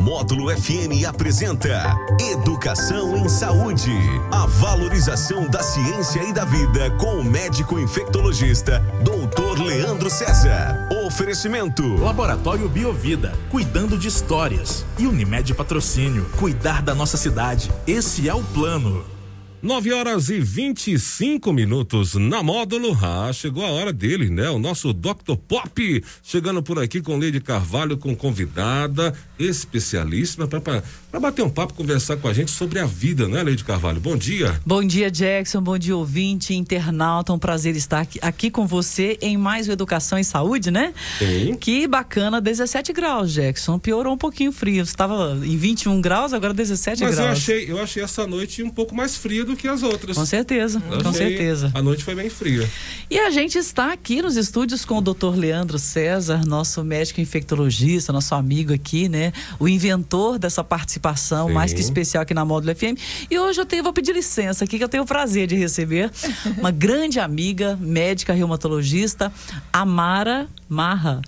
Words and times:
Módulo 0.00 0.48
FM 0.48 1.06
apresenta 1.06 1.94
Educação 2.32 3.14
em 3.18 3.28
Saúde. 3.28 3.92
A 4.32 4.46
valorização 4.46 5.46
da 5.46 5.62
ciência 5.62 6.22
e 6.22 6.32
da 6.32 6.42
vida 6.46 6.90
com 6.92 7.16
o 7.16 7.24
médico 7.24 7.78
infectologista, 7.78 8.82
Dr. 9.02 9.62
Leandro 9.62 10.08
César. 10.08 10.88
Oferecimento: 11.06 11.82
Laboratório 11.96 12.66
Biovida, 12.66 13.34
cuidando 13.50 13.98
de 13.98 14.08
histórias. 14.08 14.86
E 14.98 15.06
Unimed 15.06 15.52
Patrocínio, 15.52 16.24
cuidar 16.38 16.80
da 16.80 16.94
nossa 16.94 17.18
cidade. 17.18 17.70
Esse 17.86 18.26
é 18.26 18.34
o 18.34 18.42
plano. 18.42 19.19
9 19.62 19.92
horas 19.92 20.30
e 20.30 20.40
25 20.40 21.52
minutos 21.52 22.14
na 22.14 22.42
módulo. 22.42 22.96
Ah, 23.02 23.30
chegou 23.30 23.62
a 23.62 23.70
hora 23.70 23.92
dele, 23.92 24.30
né? 24.30 24.48
O 24.48 24.58
nosso 24.58 24.90
Dr. 24.94 25.36
Pop 25.46 26.04
chegando 26.22 26.62
por 26.62 26.78
aqui 26.78 27.02
com 27.02 27.18
Leide 27.18 27.40
Carvalho, 27.40 27.98
com 27.98 28.16
convidada 28.16 29.12
especialíssima 29.38 30.48
para 30.48 30.82
bater 31.18 31.42
um 31.42 31.50
papo, 31.50 31.74
conversar 31.74 32.16
com 32.18 32.28
a 32.28 32.32
gente 32.32 32.52
sobre 32.52 32.78
a 32.78 32.86
vida, 32.86 33.26
né, 33.26 33.42
Leide 33.42 33.64
Carvalho? 33.64 34.00
Bom 34.00 34.16
dia. 34.16 34.60
Bom 34.64 34.84
dia, 34.84 35.10
Jackson. 35.10 35.60
Bom 35.60 35.76
dia, 35.76 35.96
ouvinte, 35.96 36.54
internauta. 36.54 37.32
Um 37.32 37.38
prazer 37.38 37.74
estar 37.74 38.02
aqui, 38.02 38.20
aqui 38.22 38.48
com 38.48 38.64
você 38.64 39.18
em 39.20 39.36
mais 39.36 39.66
o 39.66 39.72
Educação 39.72 40.18
e 40.20 40.24
Saúde, 40.24 40.70
né? 40.70 40.94
Sim. 41.18 41.56
Que 41.56 41.88
bacana, 41.88 42.40
17 42.40 42.92
graus, 42.92 43.32
Jackson. 43.32 43.76
Piorou 43.76 44.14
um 44.14 44.16
pouquinho 44.16 44.50
o 44.50 44.52
frio. 44.52 44.86
Você 44.86 44.92
estava 44.92 45.36
em 45.42 45.56
21 45.56 46.00
graus, 46.00 46.32
agora 46.32 46.54
17 46.54 47.02
Mas 47.02 47.16
graus. 47.16 47.26
eu 47.26 47.32
achei, 47.32 47.70
eu 47.72 47.82
achei 47.82 48.02
essa 48.04 48.24
noite 48.24 48.62
um 48.62 48.70
pouco 48.70 48.94
mais 48.94 49.16
fria 49.16 49.44
do 49.44 49.56
que 49.56 49.66
as 49.66 49.82
outras. 49.82 50.16
Com 50.16 50.24
certeza, 50.24 50.80
Eu 50.90 51.02
com 51.02 51.12
certeza. 51.12 51.72
A 51.74 51.82
noite 51.82 52.04
foi 52.04 52.14
bem 52.14 52.30
fria. 52.30 52.70
E 53.10 53.18
a 53.18 53.30
gente 53.30 53.58
está 53.58 53.92
aqui 53.92 54.22
nos 54.22 54.36
estúdios 54.36 54.84
com 54.84 54.98
o 54.98 55.00
Dr. 55.00 55.34
Leandro 55.34 55.76
César, 55.78 56.46
nosso 56.46 56.84
médico 56.84 57.20
infectologista, 57.20 58.12
nosso 58.12 58.32
amigo 58.36 58.72
aqui, 58.72 59.08
né? 59.08 59.32
O 59.58 59.68
inventor 59.68 60.38
dessa 60.38 60.62
participação 60.62 60.99
Sim. 61.48 61.54
mais 61.54 61.72
que 61.72 61.80
especial 61.80 62.22
aqui 62.22 62.34
na 62.34 62.44
Módulo 62.44 62.74
FM. 62.74 62.96
E 63.30 63.38
hoje 63.38 63.60
eu 63.60 63.66
tenho, 63.66 63.82
vou 63.82 63.92
pedir 63.92 64.12
licença 64.12 64.64
aqui, 64.64 64.78
que 64.78 64.84
eu 64.84 64.88
tenho 64.88 65.02
o 65.02 65.06
prazer 65.06 65.46
de 65.46 65.56
receber 65.56 66.10
uma 66.58 66.70
grande 66.70 67.18
amiga, 67.18 67.76
médica 67.80 68.32
reumatologista, 68.32 69.32
Amara 69.72 70.46
Marra. 70.68 71.20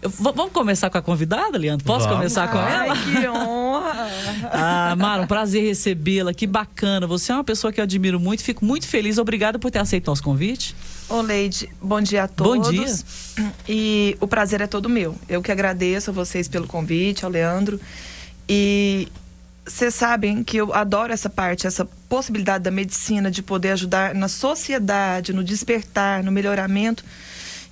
Eu- 0.00 0.10
vamos 0.10 0.52
começar 0.52 0.88
com 0.90 0.98
a 0.98 1.02
convidada, 1.02 1.58
Leandro? 1.58 1.84
Posso 1.84 2.04
Vamos. 2.04 2.16
começar 2.18 2.48
com 2.50 2.58
ela? 2.58 2.94
Ai, 2.94 3.20
que 3.20 3.28
honra! 3.28 4.06
Ah, 4.52 4.94
Mara, 4.96 5.22
um 5.22 5.26
prazer 5.26 5.62
recebê-la, 5.64 6.32
que 6.32 6.46
bacana. 6.46 7.06
Você 7.06 7.30
é 7.32 7.34
uma 7.34 7.44
pessoa 7.44 7.72
que 7.72 7.80
eu 7.80 7.84
admiro 7.84 8.18
muito, 8.18 8.42
fico 8.42 8.64
muito 8.64 8.86
feliz. 8.86 9.18
Obrigada 9.18 9.58
por 9.58 9.70
ter 9.70 9.78
aceito 9.78 10.06
nosso 10.08 10.22
convite. 10.22 10.74
Ô, 11.08 11.20
Leide, 11.20 11.68
bom 11.80 12.00
dia 12.00 12.24
a 12.24 12.26
Bom 12.26 12.60
todos. 12.60 12.70
dia. 12.70 13.46
E 13.68 14.16
o 14.20 14.26
prazer 14.26 14.60
é 14.60 14.66
todo 14.66 14.88
meu. 14.88 15.16
Eu 15.28 15.42
que 15.42 15.50
agradeço 15.52 16.10
a 16.10 16.12
vocês 16.12 16.48
pelo 16.48 16.66
convite, 16.66 17.24
ao 17.24 17.30
Leandro. 17.30 17.80
E 18.48 19.08
vocês 19.64 19.94
sabem 19.94 20.44
que 20.44 20.56
eu 20.56 20.72
adoro 20.72 21.12
essa 21.12 21.28
parte, 21.28 21.66
essa 21.66 21.84
possibilidade 22.08 22.64
da 22.64 22.70
medicina 22.70 23.30
de 23.30 23.42
poder 23.42 23.72
ajudar 23.72 24.14
na 24.14 24.28
sociedade, 24.28 25.32
no 25.32 25.42
despertar, 25.42 26.22
no 26.22 26.30
melhoramento. 26.30 27.04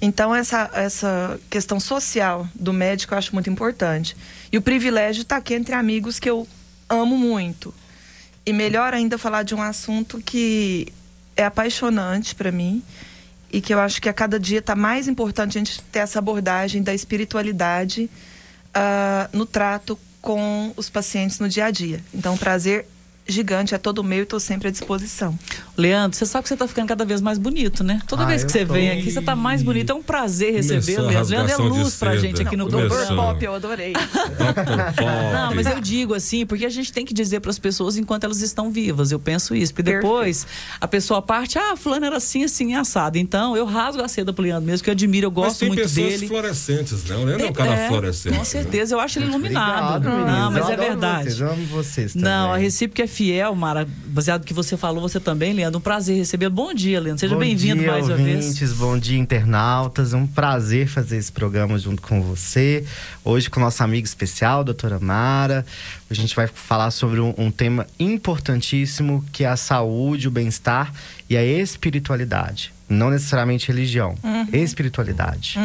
Então, 0.02 0.34
essa, 0.34 0.70
essa 0.74 1.40
questão 1.48 1.78
social 1.78 2.48
do 2.54 2.72
médico 2.72 3.14
eu 3.14 3.18
acho 3.18 3.32
muito 3.32 3.48
importante. 3.48 4.16
E 4.50 4.58
o 4.58 4.62
privilégio 4.62 5.22
está 5.22 5.36
aqui 5.36 5.54
entre 5.54 5.74
amigos 5.74 6.18
que 6.18 6.28
eu 6.28 6.46
amo 6.88 7.16
muito. 7.16 7.72
E 8.44 8.52
melhor 8.52 8.92
ainda 8.92 9.16
falar 9.16 9.44
de 9.44 9.54
um 9.54 9.62
assunto 9.62 10.20
que 10.20 10.92
é 11.36 11.44
apaixonante 11.44 12.34
para 12.34 12.52
mim 12.52 12.82
e 13.50 13.60
que 13.60 13.72
eu 13.72 13.78
acho 13.78 14.02
que 14.02 14.08
a 14.08 14.12
cada 14.12 14.38
dia 14.38 14.58
está 14.58 14.74
mais 14.74 15.06
importante 15.06 15.56
a 15.56 15.60
gente 15.60 15.80
ter 15.84 16.00
essa 16.00 16.18
abordagem 16.18 16.82
da 16.82 16.92
espiritualidade 16.92 18.10
ah, 18.74 19.28
no 19.32 19.46
trato 19.46 19.98
com 20.24 20.72
os 20.74 20.88
pacientes 20.88 21.38
no 21.38 21.48
dia 21.48 21.66
a 21.66 21.70
dia. 21.70 22.00
Então, 22.12 22.34
prazer 22.36 22.86
gigante 23.26 23.74
é 23.74 23.78
todo 23.78 24.04
meu 24.04 24.18
e 24.20 24.22
estou 24.22 24.38
sempre 24.38 24.68
à 24.68 24.70
disposição. 24.70 25.38
Leandro, 25.76 26.16
você 26.16 26.26
sabe 26.26 26.42
que 26.42 26.48
você 26.50 26.56
tá 26.56 26.68
ficando 26.68 26.86
cada 26.88 27.04
vez 27.04 27.20
mais 27.20 27.38
bonito, 27.38 27.82
né? 27.82 28.00
Toda 28.06 28.22
Ah, 28.24 28.26
vez 28.26 28.44
que 28.44 28.52
você 28.52 28.64
tô. 28.66 28.74
vem 28.74 28.90
aqui, 28.90 29.10
você 29.10 29.22
tá 29.22 29.34
mais 29.34 29.62
bonito. 29.62 29.90
É 29.90 29.94
um 29.94 30.02
prazer 30.02 30.52
receber, 30.52 30.98
a 30.98 31.02
Leandro. 31.02 31.30
Leandro 31.30 31.52
é 31.52 31.56
luz 31.56 31.94
pra 31.96 32.16
gente 32.16 32.42
aqui 32.42 32.56
no 32.56 32.68
Começou. 32.68 32.88
programa. 32.96 33.22
Pop, 33.32 33.44
eu 33.44 33.54
adorei. 33.54 33.92
Não, 35.32 35.54
mas 35.54 35.66
eu 35.66 35.80
digo 35.80 36.14
assim, 36.14 36.46
porque 36.46 36.64
a 36.66 36.70
gente 36.70 36.92
tem 36.92 37.04
que 37.04 37.14
dizer 37.14 37.40
para 37.40 37.50
as 37.50 37.58
pessoas 37.58 37.96
enquanto 37.96 38.24
elas 38.24 38.40
estão 38.40 38.70
vivas. 38.70 39.10
Eu 39.12 39.18
penso 39.18 39.54
isso. 39.54 39.72
Porque 39.72 39.90
depois 39.90 40.46
a 40.80 40.86
pessoa 40.86 41.20
parte, 41.22 41.58
ah, 41.58 41.76
fulano 41.76 42.06
era 42.06 42.16
assim, 42.16 42.44
assim, 42.44 42.74
assado. 42.74 43.18
Então 43.18 43.56
eu 43.56 43.64
rasgo 43.64 44.02
a 44.02 44.08
seda 44.08 44.32
pro 44.32 44.42
Leandro 44.44 44.66
mesmo, 44.66 44.84
que 44.84 44.90
eu 44.90 44.92
admiro, 44.92 45.26
eu 45.26 45.30
Mas 45.30 45.44
gosto 45.44 45.58
tem 45.60 45.68
muito 45.68 45.82
pessoas 45.82 46.06
dele. 46.12 46.28
fluorescentes, 46.28 47.04
né? 47.04 47.16
O 47.16 47.24
Leandro 47.24 47.46
é 47.46 47.50
um 47.50 47.52
cara 47.52 47.74
É, 47.74 47.88
fluorescente. 47.88 48.32
Com 48.34 48.38
né? 48.40 48.44
certeza, 48.44 48.94
eu 48.94 49.00
acho 49.00 49.18
ele 49.18 49.26
iluminado. 49.26 49.96
Obrigado. 49.96 50.26
Não, 50.26 50.50
mas 50.50 50.64
Eu 50.68 50.70
é 50.72 50.76
verdade. 50.76 51.24
Vocês, 51.24 51.40
eu 51.40 51.50
amo 51.50 51.66
vocês 51.66 52.14
Não, 52.14 52.46
a 52.46 52.52
também. 52.52 52.64
Recíproca 52.64 53.02
é 53.02 53.06
fiel, 53.14 53.54
Mara. 53.54 53.86
Baseado 54.06 54.40
no 54.40 54.46
que 54.46 54.52
você 54.52 54.76
falou, 54.76 55.00
você 55.00 55.20
também, 55.20 55.52
Leandro. 55.52 55.78
Um 55.78 55.82
prazer 55.82 56.16
receber. 56.16 56.48
Bom 56.48 56.74
dia, 56.74 57.00
Leandro. 57.00 57.20
Seja 57.20 57.34
Bom 57.34 57.40
bem-vindo 57.40 57.80
dia, 57.80 57.90
mais 57.92 58.08
uma 58.08 58.16
vez. 58.16 58.44
ouvintes, 58.44 58.72
Bom 58.72 58.98
dia, 58.98 59.18
internautas. 59.18 60.12
É 60.12 60.16
um 60.16 60.26
prazer 60.26 60.88
fazer 60.88 61.16
esse 61.16 61.30
programa 61.30 61.78
junto 61.78 62.02
com 62.02 62.20
você. 62.20 62.84
Hoje 63.24 63.48
com 63.48 63.60
nossa 63.60 63.84
amiga 63.84 64.04
especial, 64.04 64.64
doutora 64.64 64.98
Mara. 64.98 65.64
A 66.10 66.14
gente 66.14 66.34
vai 66.34 66.48
falar 66.48 66.90
sobre 66.90 67.20
um, 67.20 67.32
um 67.38 67.50
tema 67.50 67.86
importantíssimo 67.98 69.24
que 69.32 69.44
é 69.44 69.48
a 69.48 69.56
saúde, 69.56 70.28
o 70.28 70.30
bem-estar 70.30 70.92
e 71.30 71.36
a 71.36 71.44
espiritualidade. 71.44 72.73
Não 72.88 73.08
necessariamente 73.10 73.68
religião, 73.68 74.14
espiritualidade. 74.52 75.58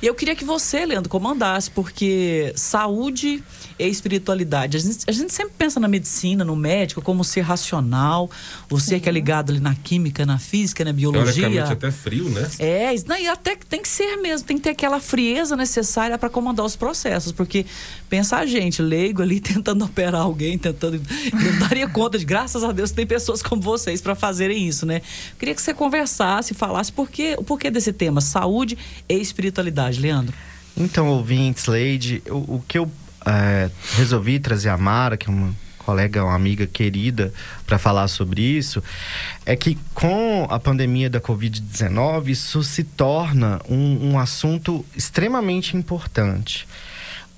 E 0.00 0.06
eu 0.06 0.14
queria 0.14 0.36
que 0.36 0.44
você, 0.44 0.86
Leandro, 0.86 1.08
comandasse, 1.10 1.70
porque 1.70 2.52
saúde 2.54 3.42
e 3.78 3.84
espiritualidade. 3.88 4.76
A 4.76 4.80
gente, 4.80 4.98
a 5.08 5.12
gente 5.12 5.32
sempre 5.32 5.54
pensa 5.58 5.80
na 5.80 5.88
medicina, 5.88 6.44
no 6.44 6.54
médico, 6.54 7.02
como 7.02 7.24
ser 7.24 7.40
racional, 7.40 8.30
o 8.70 8.78
ser 8.78 9.00
que 9.00 9.08
é 9.08 9.12
ligado 9.12 9.50
ali 9.50 9.58
na 9.60 9.74
química, 9.74 10.24
na 10.24 10.38
física, 10.38 10.84
na 10.84 10.92
biologia. 10.92 11.32
Teoricamente 11.48 11.72
até 11.72 11.90
frio, 11.90 12.28
né? 12.30 12.48
É, 12.58 12.94
isso- 12.94 13.06
não, 13.08 13.18
e 13.18 13.26
até 13.26 13.56
que 13.56 13.66
tem 13.66 13.82
que 13.82 13.88
ser 13.88 14.16
mesmo, 14.18 14.46
tem 14.46 14.56
que 14.56 14.62
ter 14.62 14.70
aquela 14.70 15.00
frieza 15.00 15.56
necessária 15.56 16.16
para 16.16 16.28
comandar 16.30 16.64
os 16.64 16.76
processos, 16.76 17.32
porque 17.32 17.66
pensa 18.12 18.36
a 18.36 18.44
gente, 18.44 18.82
leigo 18.82 19.22
ali 19.22 19.40
tentando 19.40 19.86
operar 19.86 20.20
alguém, 20.20 20.58
tentando. 20.58 21.00
Não 21.32 21.58
daria 21.66 21.88
conta 21.88 22.18
de, 22.18 22.26
graças 22.26 22.62
a 22.62 22.70
Deus, 22.70 22.90
que 22.90 22.96
tem 22.96 23.06
pessoas 23.06 23.42
como 23.42 23.62
vocês 23.62 24.02
para 24.02 24.14
fazerem 24.14 24.68
isso, 24.68 24.84
né? 24.84 25.00
Queria 25.38 25.54
que 25.54 25.62
você 25.62 25.72
conversasse, 25.72 26.52
falasse 26.52 26.92
por 26.92 27.08
quê, 27.08 27.34
o 27.38 27.42
porquê 27.42 27.70
desse 27.70 27.90
tema, 27.90 28.20
saúde 28.20 28.76
e 29.08 29.14
espiritualidade, 29.14 29.98
Leandro. 29.98 30.34
Então, 30.76 31.08
ouvintes, 31.08 31.64
Leide, 31.64 32.22
o, 32.28 32.56
o 32.56 32.64
que 32.68 32.78
eu 32.78 32.90
é, 33.24 33.70
resolvi 33.96 34.38
trazer 34.38 34.68
a 34.68 34.76
Mara, 34.76 35.16
que 35.16 35.30
é 35.30 35.32
uma 35.32 35.54
colega, 35.78 36.22
uma 36.22 36.34
amiga 36.34 36.66
querida, 36.66 37.32
para 37.66 37.78
falar 37.78 38.08
sobre 38.08 38.42
isso, 38.42 38.82
é 39.46 39.56
que 39.56 39.78
com 39.94 40.46
a 40.50 40.60
pandemia 40.60 41.08
da 41.08 41.20
Covid-19, 41.20 42.28
isso 42.28 42.62
se 42.62 42.84
torna 42.84 43.58
um, 43.70 44.10
um 44.12 44.18
assunto 44.18 44.84
extremamente 44.94 45.78
importante. 45.78 46.68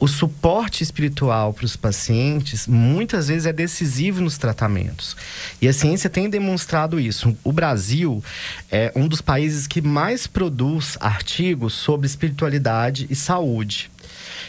O 0.05 0.07
suporte 0.07 0.83
espiritual 0.83 1.55
para 1.55 1.65
os 1.65 1.77
pacientes 1.77 2.67
muitas 2.67 3.29
vezes 3.29 3.47
é 3.47 3.55
decisivo 3.55 4.21
nos 4.21 4.37
tratamentos. 4.37 5.17
E 5.63 5.67
a 5.67 5.73
ciência 5.73 6.11
tem 6.11 6.29
demonstrado 6.29 7.01
isso. 7.01 7.35
O 7.43 7.51
Brasil 7.51 8.23
é 8.71 8.93
um 8.95 9.09
dos 9.09 9.23
países 9.23 9.67
que 9.67 9.81
mais 9.81 10.27
produz 10.27 10.99
artigos 11.01 11.73
sobre 11.73 12.07
espiritualidade 12.07 13.07
e 13.09 13.17
saúde. 13.17 13.91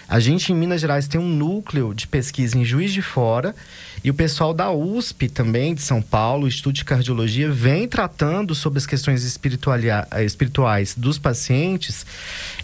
A 0.08 0.20
gente 0.20 0.52
em 0.52 0.56
Minas 0.56 0.82
Gerais 0.82 1.08
tem 1.08 1.20
um 1.20 1.28
núcleo 1.28 1.94
de 1.94 2.08
pesquisa 2.08 2.58
em 2.58 2.64
Juiz 2.64 2.94
de 2.94 3.02
Fora 3.02 3.56
e 4.04 4.12
o 4.12 4.14
pessoal 4.14 4.54
da 4.54 4.72
USP 4.72 5.28
também, 5.28 5.74
de 5.74 5.82
São 5.82 6.00
Paulo, 6.00 6.46
o 6.46 6.48
Instituto 6.48 6.76
de 6.76 6.86
Cardiologia, 6.86 7.52
vem 7.52 7.88
tratando 7.88 8.54
sobre 8.54 8.78
as 8.78 8.86
questões 8.86 9.24
espirituais 9.24 10.94
dos 10.96 11.18
pacientes 11.18 12.06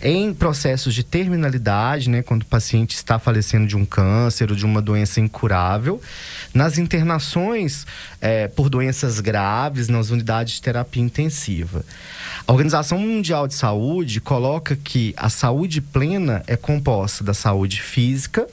em 0.03 0.35
processos 0.35 0.94
de 0.94 1.03
terminalidade, 1.03 2.12
né, 2.12 2.22
quando 2.22 2.44
o 2.44 2.46
paciente 2.46 2.94
está 2.94 3.18
falecendo 3.18 3.66
de 3.66 3.75
um 3.75 3.85
câncer 3.85 4.52
ou 4.52 4.56
de 4.56 4.66
uma 4.66 4.84
doença 4.84 5.20
incurável, 5.20 5.99
nas 6.53 6.78
internações 6.78 7.87
eh, 8.22 8.47
por 8.49 8.70
doenças 8.70 9.20
graves, 9.20 9.87
nas 9.87 10.11
unidades 10.11 10.55
de 10.55 10.61
terapia 10.61 11.02
intensiva. 11.02 11.84
A 12.47 12.52
Organização 12.52 12.99
Mundial 12.99 13.47
de 13.47 13.55
Saúde 13.55 14.22
coloca 14.22 14.76
que 14.76 15.11
a 15.17 15.29
saúde 15.29 15.82
plena 15.82 16.44
é 16.46 16.55
composta 16.55 17.23
da 17.31 17.33
saúde 17.33 17.81
física, 17.81 18.45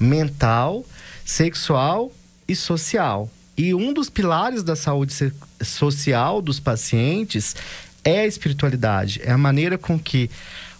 mental, 0.00 0.84
sexual 1.24 2.10
e 2.48 2.56
social. 2.56 3.30
E 3.56 3.74
um 3.74 3.92
dos 3.92 4.08
pilares 4.08 4.62
da 4.62 4.74
saúde 4.74 5.12
social 5.62 6.40
dos 6.40 6.58
pacientes 6.58 7.54
é 8.02 8.20
a 8.20 8.26
espiritualidade, 8.26 9.20
é 9.22 9.30
a 9.30 9.38
maneira 9.38 9.76
com 9.76 9.98
que 9.98 10.30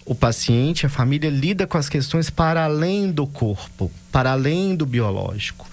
o 0.04 0.14
paciente, 0.14 0.86
a 0.86 0.88
família 0.88 1.30
lida 1.30 1.66
com 1.66 1.78
as 1.78 1.88
questões 1.88 2.28
para 2.28 2.64
além 2.64 3.12
do 3.12 3.26
corpo, 3.26 3.90
para 4.10 4.32
além 4.32 4.74
do 4.74 4.84
biológico. 4.84 5.68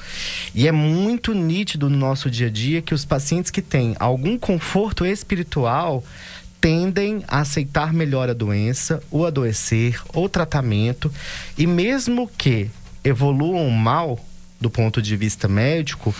E 0.53 0.67
é 0.67 0.71
muito 0.71 1.33
nítido 1.33 1.89
no 1.89 1.97
nosso 1.97 2.29
dia 2.29 2.47
a 2.47 2.51
dia 2.51 2.81
que 2.81 2.93
os 2.93 3.05
pacientes 3.05 3.49
que 3.49 3.61
têm 3.61 3.95
algum 3.99 4.37
conforto 4.37 5.05
espiritual 5.05 6.03
tendem 6.61 7.23
a 7.27 7.39
aceitar 7.39 7.93
melhor 7.93 8.29
a 8.29 8.33
doença, 8.33 9.01
o 9.09 9.25
adoecer, 9.25 10.01
ou 10.13 10.27
tratamento, 10.27 11.11
e 11.57 11.65
mesmo 11.65 12.27
que 12.27 12.69
evoluam 13.03 13.69
mal 13.69 14.19
do 14.59 14.69
ponto 14.69 15.01
de 15.01 15.15
vista 15.15 15.47
médico, 15.47 16.13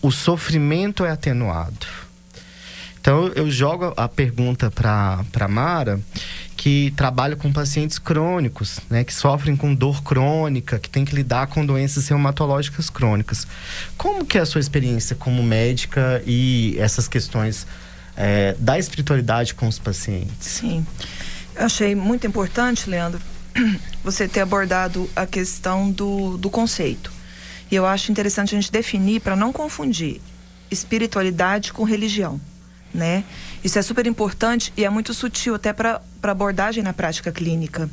o 0.00 0.10
sofrimento 0.10 1.04
é 1.04 1.10
atenuado. 1.10 1.86
Então 3.00 3.26
eu 3.34 3.50
jogo 3.50 3.92
a 3.96 4.08
pergunta 4.08 4.70
para 4.70 5.48
Mara, 5.48 6.00
que 6.56 6.92
trabalha 6.96 7.34
com 7.34 7.52
pacientes 7.52 7.98
crônicos, 7.98 8.78
né, 8.88 9.02
que 9.02 9.12
sofrem 9.12 9.56
com 9.56 9.74
dor 9.74 10.04
crônica, 10.04 10.78
que 10.78 10.88
tem 10.88 11.04
que 11.04 11.12
lidar 11.12 11.48
com 11.48 11.66
doenças 11.66 12.06
reumatológicas 12.06 12.88
crônicas. 12.88 13.44
Como 13.98 14.24
que 14.24 14.38
é 14.38 14.42
a 14.42 14.46
sua 14.46 14.60
experiência 14.60 15.16
como 15.16 15.42
médica 15.42 16.22
e 16.24 16.76
essas 16.78 17.08
questões 17.08 17.66
é, 18.16 18.54
da 18.58 18.78
espiritualidade 18.78 19.54
com 19.54 19.66
os 19.66 19.78
pacientes? 19.78 20.34
Sim, 20.40 20.86
eu 21.56 21.66
achei 21.66 21.94
muito 21.94 22.26
importante, 22.26 22.88
Leandro, 22.88 23.20
você 24.02 24.26
ter 24.26 24.40
abordado 24.40 25.08
a 25.14 25.26
questão 25.26 25.90
do, 25.90 26.36
do 26.36 26.50
conceito. 26.50 27.12
E 27.70 27.74
eu 27.74 27.86
acho 27.86 28.10
interessante 28.10 28.54
a 28.54 28.60
gente 28.60 28.70
definir 28.70 29.20
para 29.20 29.34
não 29.34 29.52
confundir 29.52 30.20
espiritualidade 30.70 31.72
com 31.72 31.84
religião, 31.84 32.40
né? 32.92 33.24
Isso 33.62 33.78
é 33.78 33.82
super 33.82 34.06
importante 34.06 34.72
e 34.76 34.84
é 34.84 34.90
muito 34.90 35.14
sutil 35.14 35.54
até 35.54 35.72
para 35.72 36.00
abordagem 36.22 36.82
na 36.82 36.92
prática 36.92 37.30
clínica. 37.30 37.88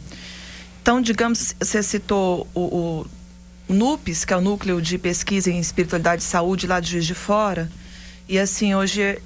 Então, 0.81 1.01
digamos, 1.01 1.55
você 1.59 1.83
citou 1.83 2.47
o, 2.53 3.05
o 3.69 3.73
NUPES, 3.73 4.25
que 4.25 4.33
é 4.33 4.37
o 4.37 4.41
Núcleo 4.41 4.81
de 4.81 4.97
Pesquisa 4.97 5.51
em 5.51 5.59
Espiritualidade 5.59 6.23
e 6.23 6.25
Saúde 6.25 6.65
lá 6.65 6.79
de 6.79 6.91
Juiz 6.91 7.05
de 7.05 7.13
Fora. 7.13 7.69
E 8.27 8.39
assim, 8.39 8.73
hoje 8.73 9.21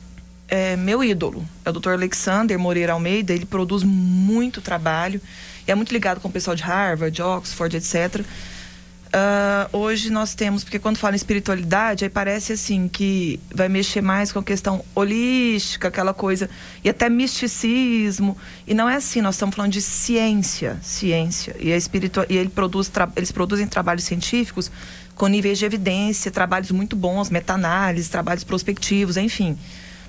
é 0.54 0.76
meu 0.76 1.04
ídolo. 1.04 1.44
É 1.66 1.72
o 1.72 1.74
Dr. 1.74 1.94
Alexander 1.94 2.60
Moreira 2.60 2.94
Almeida, 2.94 3.34
ele 3.34 3.44
produz 3.46 3.82
muito 3.82 4.62
trabalho 4.62 5.20
e 5.68 5.72
é 5.72 5.74
muito 5.74 5.92
ligado 5.92 6.20
com 6.20 6.28
o 6.28 6.32
pessoal 6.32 6.56
de 6.56 6.62
Harvard, 6.62 7.16
de 7.16 7.24
Oxford, 7.24 7.76
etc. 7.76 8.24
Uh, 8.24 9.76
hoje 9.76 10.12
nós 10.12 10.36
temos, 10.36 10.64
porque 10.64 10.78
quando 10.78 10.98
fala 10.98 11.16
em 11.16 11.18
espiritualidade, 11.18 12.04
aí 12.04 12.10
parece 12.10 12.54
assim 12.54 12.88
que 12.88 13.40
vai 13.52 13.68
mexer 13.68 14.02
mais 14.02 14.32
com 14.32 14.38
a 14.38 14.44
questão 14.44 14.86
holística, 14.94 15.88
aquela 15.88 16.14
coisa, 16.14 16.48
e 16.84 16.90
até 16.90 17.10
misticismo. 17.10 18.38
E 18.68 18.76
não 18.76 18.88
é 18.88 18.98
assim, 18.98 19.22
nós 19.22 19.34
estamos 19.34 19.56
falando 19.56 19.72
de 19.72 19.82
ciência, 19.82 20.78
ciência. 20.84 21.56
E, 21.60 21.74
a 21.74 21.78
espiritua 21.78 22.28
e 22.30 22.38
ele 22.38 22.50
produz 22.50 22.92
eles 23.16 23.32
produzem 23.32 23.66
trabalhos 23.66 24.04
científicos 24.04 24.70
com 25.16 25.26
níveis 25.26 25.58
de 25.58 25.66
evidência, 25.66 26.30
trabalhos 26.30 26.70
muito 26.70 26.96
bons, 26.96 27.32
meta-análise, 27.32 28.08
trabalhos 28.08 28.44
prospectivos, 28.44 29.18
enfim. 29.18 29.58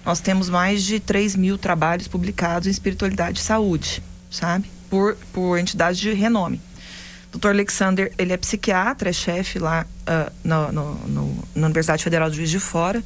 Nós 0.04 0.20
temos 0.20 0.50
mais 0.50 0.82
de 0.82 1.00
3 1.00 1.34
mil 1.34 1.56
trabalhos 1.56 2.06
publicados 2.06 2.68
em 2.68 2.70
espiritualidade 2.70 3.40
e 3.40 3.42
saúde, 3.42 4.02
sabe? 4.30 4.70
Por, 4.90 5.16
por 5.32 5.58
entidades 5.58 5.98
de 5.98 6.12
renome. 6.12 6.60
Dr. 7.32 7.48
Alexander, 7.48 8.12
ele 8.16 8.32
é 8.32 8.36
psiquiatra, 8.36 9.10
é 9.10 9.12
chefe 9.12 9.58
lá 9.58 9.84
uh, 10.02 10.32
no, 10.44 10.72
no, 10.72 10.94
no, 11.08 11.48
na 11.54 11.66
Universidade 11.66 12.04
Federal 12.04 12.30
do 12.30 12.36
Juiz 12.36 12.50
de 12.50 12.60
Fora. 12.60 13.02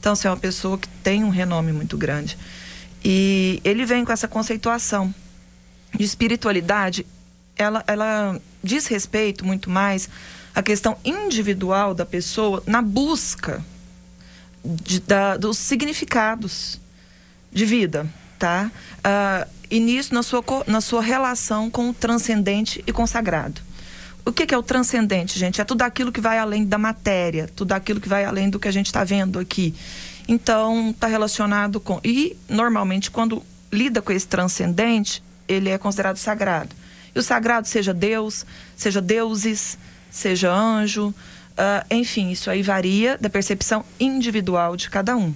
Então, 0.00 0.12
assim, 0.12 0.26
é 0.26 0.30
uma 0.30 0.36
pessoa 0.36 0.78
que 0.78 0.88
tem 1.02 1.22
um 1.22 1.28
renome 1.28 1.70
muito 1.70 1.96
grande. 1.96 2.36
E 3.04 3.60
ele 3.62 3.84
vem 3.84 4.04
com 4.04 4.10
essa 4.10 4.26
conceituação 4.26 5.14
de 5.94 6.04
espiritualidade, 6.04 7.06
ela, 7.56 7.84
ela 7.86 8.40
diz 8.62 8.86
respeito 8.86 9.44
muito 9.44 9.70
mais 9.70 10.08
à 10.54 10.62
questão 10.62 10.96
individual 11.04 11.94
da 11.94 12.04
pessoa 12.04 12.62
na 12.66 12.82
busca 12.82 13.64
de, 14.68 15.00
da, 15.00 15.36
dos 15.36 15.56
significados 15.56 16.78
de 17.50 17.64
vida, 17.64 18.06
tá? 18.38 18.70
Uh, 18.98 19.50
e 19.70 19.80
nisso 19.80 20.14
na 20.14 20.22
sua, 20.22 20.44
na 20.66 20.80
sua 20.80 21.02
relação 21.02 21.70
com 21.70 21.90
o 21.90 21.94
transcendente 21.94 22.82
e 22.86 22.92
consagrado. 22.92 23.60
O 24.24 24.32
que, 24.32 24.44
que, 24.44 24.54
é 24.54 24.58
o 24.58 24.62
transcendente, 24.62 25.38
gente? 25.38 25.60
É 25.60 25.64
tudo 25.64 25.82
aquilo 25.82 26.12
que 26.12 26.20
vai 26.20 26.38
além 26.38 26.64
da 26.66 26.76
matéria, 26.76 27.48
tudo 27.56 27.72
aquilo 27.72 27.98
que 27.98 28.08
vai 28.08 28.26
além 28.26 28.50
do 28.50 28.58
que 28.58 28.68
a 28.68 28.70
gente 28.70 28.86
está 28.86 29.02
vendo 29.02 29.38
aqui. 29.38 29.74
Então, 30.28 30.90
está 30.90 31.06
relacionado 31.06 31.80
com. 31.80 31.98
E, 32.04 32.36
normalmente, 32.46 33.10
quando 33.10 33.42
lida 33.72 34.02
com 34.02 34.12
esse 34.12 34.26
transcendente, 34.26 35.22
ele 35.48 35.70
é 35.70 35.78
considerado 35.78 36.18
sagrado. 36.18 36.76
E 37.14 37.18
o 37.18 37.22
sagrado, 37.22 37.66
seja 37.66 37.94
Deus, 37.94 38.44
seja 38.76 39.00
deuses, 39.00 39.78
seja 40.10 40.52
anjo, 40.52 41.14
uh, 41.58 41.84
enfim, 41.90 42.30
isso 42.30 42.50
aí 42.50 42.62
varia 42.62 43.18
da 43.18 43.28
percepção 43.28 43.84
individual 43.98 44.76
de 44.76 44.88
cada 44.88 45.16
um. 45.16 45.34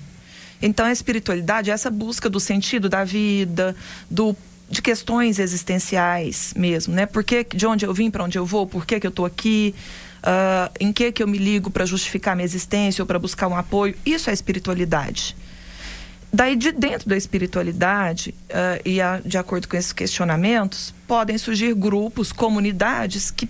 Então, 0.61 0.87
a 0.87 0.93
espiritualidade 0.93 1.71
é 1.71 1.75
essa 1.75 1.91
busca 1.91 2.31
do 2.31 2.39
sentido 2.39 2.89
da 2.89 3.05
vida, 3.05 3.75
do 4.09 4.37
de 4.71 4.81
questões 4.81 5.39
existenciais 5.39 6.55
mesmo, 6.57 6.95
né? 6.95 7.05
Por 7.05 7.23
que, 7.23 7.45
de 7.45 7.67
onde 7.67 7.85
eu 7.85 7.93
vim, 7.93 8.11
para 8.11 8.25
onde 8.25 8.39
eu 8.39 8.47
vou, 8.47 8.67
por 8.67 8.87
que, 8.87 8.99
que 8.99 9.07
eu 9.07 9.11
estou 9.11 9.27
aqui, 9.27 9.75
uh, 10.23 10.73
em 10.81 10.91
que 10.95 11.13
que 11.13 11.23
eu 11.23 11.29
me 11.29 11.37
ligo 11.37 11.71
para 11.71 11.85
justificar 11.85 12.35
minha 12.35 12.47
existência 12.47 13.03
ou 13.03 13.07
para 13.07 13.19
buscar 13.19 13.49
um 13.49 13.57
apoio. 13.57 13.95
Isso 14.07 14.31
é 14.31 14.33
espiritualidade. 14.33 15.37
Daí, 16.33 16.57
de 16.57 16.73
dentro 16.73 17.07
da 17.07 17.17
espiritualidade, 17.19 18.35
uh, 18.49 18.81
e 18.83 18.99
a, 19.03 19.21
de 19.23 19.37
acordo 19.37 19.69
com 19.69 19.77
esses 19.77 19.93
questionamentos, 19.93 20.95
podem 21.07 21.37
surgir 21.37 21.75
grupos, 21.75 22.33
comunidades 22.33 23.31
que 23.31 23.47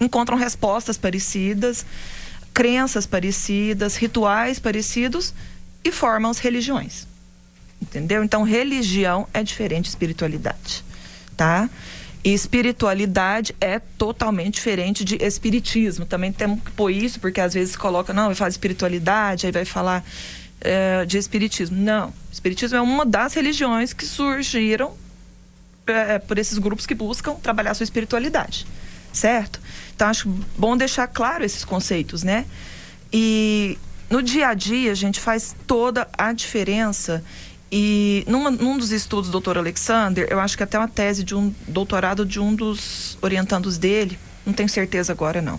encontram 0.00 0.36
respostas 0.36 0.96
parecidas, 0.96 1.84
crenças 2.52 3.06
parecidas, 3.06 3.96
rituais 3.96 4.58
parecidos 4.58 5.34
e 5.82 5.90
formam 5.90 6.30
as 6.30 6.38
religiões. 6.38 7.06
Entendeu? 7.80 8.24
Então, 8.24 8.42
religião 8.42 9.28
é 9.34 9.42
diferente 9.42 9.84
de 9.84 9.88
espiritualidade, 9.90 10.84
tá? 11.36 11.68
E 12.24 12.32
espiritualidade 12.32 13.54
é 13.60 13.78
totalmente 13.78 14.54
diferente 14.54 15.04
de 15.04 15.16
espiritismo. 15.22 16.06
Também 16.06 16.32
temos 16.32 16.62
que 16.62 16.70
pôr 16.70 16.90
isso, 16.90 17.20
porque 17.20 17.38
às 17.40 17.52
vezes 17.52 17.76
coloca, 17.76 18.14
não, 18.14 18.26
vai 18.26 18.34
falar 18.34 18.48
de 18.48 18.54
espiritualidade, 18.54 19.44
aí 19.44 19.52
vai 19.52 19.66
falar 19.66 20.02
é, 20.62 21.04
de 21.04 21.18
espiritismo. 21.18 21.76
Não. 21.76 22.14
Espiritismo 22.32 22.78
é 22.78 22.80
uma 22.80 23.04
das 23.04 23.34
religiões 23.34 23.92
que 23.92 24.06
surgiram 24.06 24.94
é, 25.86 26.18
por 26.18 26.38
esses 26.38 26.56
grupos 26.56 26.86
que 26.86 26.94
buscam 26.94 27.34
trabalhar 27.34 27.74
sua 27.74 27.84
espiritualidade. 27.84 28.66
Certo? 29.12 29.60
Então, 29.94 30.08
acho 30.08 30.28
bom 30.58 30.76
deixar 30.76 31.06
claro 31.06 31.44
esses 31.44 31.64
conceitos, 31.64 32.22
né? 32.22 32.46
E 33.12 33.78
no 34.10 34.22
dia 34.22 34.48
a 34.48 34.54
dia, 34.54 34.92
a 34.92 34.94
gente 34.94 35.20
faz 35.20 35.54
toda 35.66 36.08
a 36.16 36.32
diferença 36.32 37.22
e 37.76 38.24
numa, 38.28 38.52
num 38.52 38.78
dos 38.78 38.92
estudos 38.92 39.28
do 39.28 39.32
doutor 39.32 39.58
Alexander, 39.58 40.28
eu 40.30 40.38
acho 40.38 40.56
que 40.56 40.62
até 40.62 40.78
uma 40.78 40.86
tese 40.86 41.24
de 41.24 41.34
um 41.34 41.52
doutorado 41.66 42.24
de 42.24 42.38
um 42.38 42.54
dos 42.54 43.18
orientandos 43.20 43.78
dele, 43.78 44.16
não 44.46 44.52
tenho 44.52 44.68
certeza 44.68 45.12
agora 45.12 45.42
não, 45.42 45.58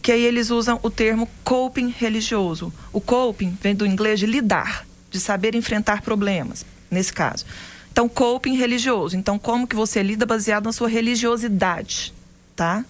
que 0.00 0.12
aí 0.12 0.24
eles 0.24 0.50
usam 0.50 0.78
o 0.80 0.88
termo 0.88 1.28
coping 1.42 1.88
religioso. 1.98 2.72
O 2.92 3.00
coping 3.00 3.58
vem 3.60 3.74
do 3.74 3.84
inglês 3.84 4.20
de 4.20 4.26
lidar, 4.26 4.86
de 5.10 5.18
saber 5.18 5.56
enfrentar 5.56 6.02
problemas, 6.02 6.64
nesse 6.88 7.12
caso. 7.12 7.44
Então, 7.90 8.08
coping 8.08 8.54
religioso. 8.54 9.16
Então, 9.16 9.36
como 9.36 9.66
que 9.66 9.74
você 9.74 10.02
lida 10.04 10.24
baseado 10.24 10.66
na 10.66 10.72
sua 10.72 10.88
religiosidade, 10.88 12.14
tá? 12.54 12.84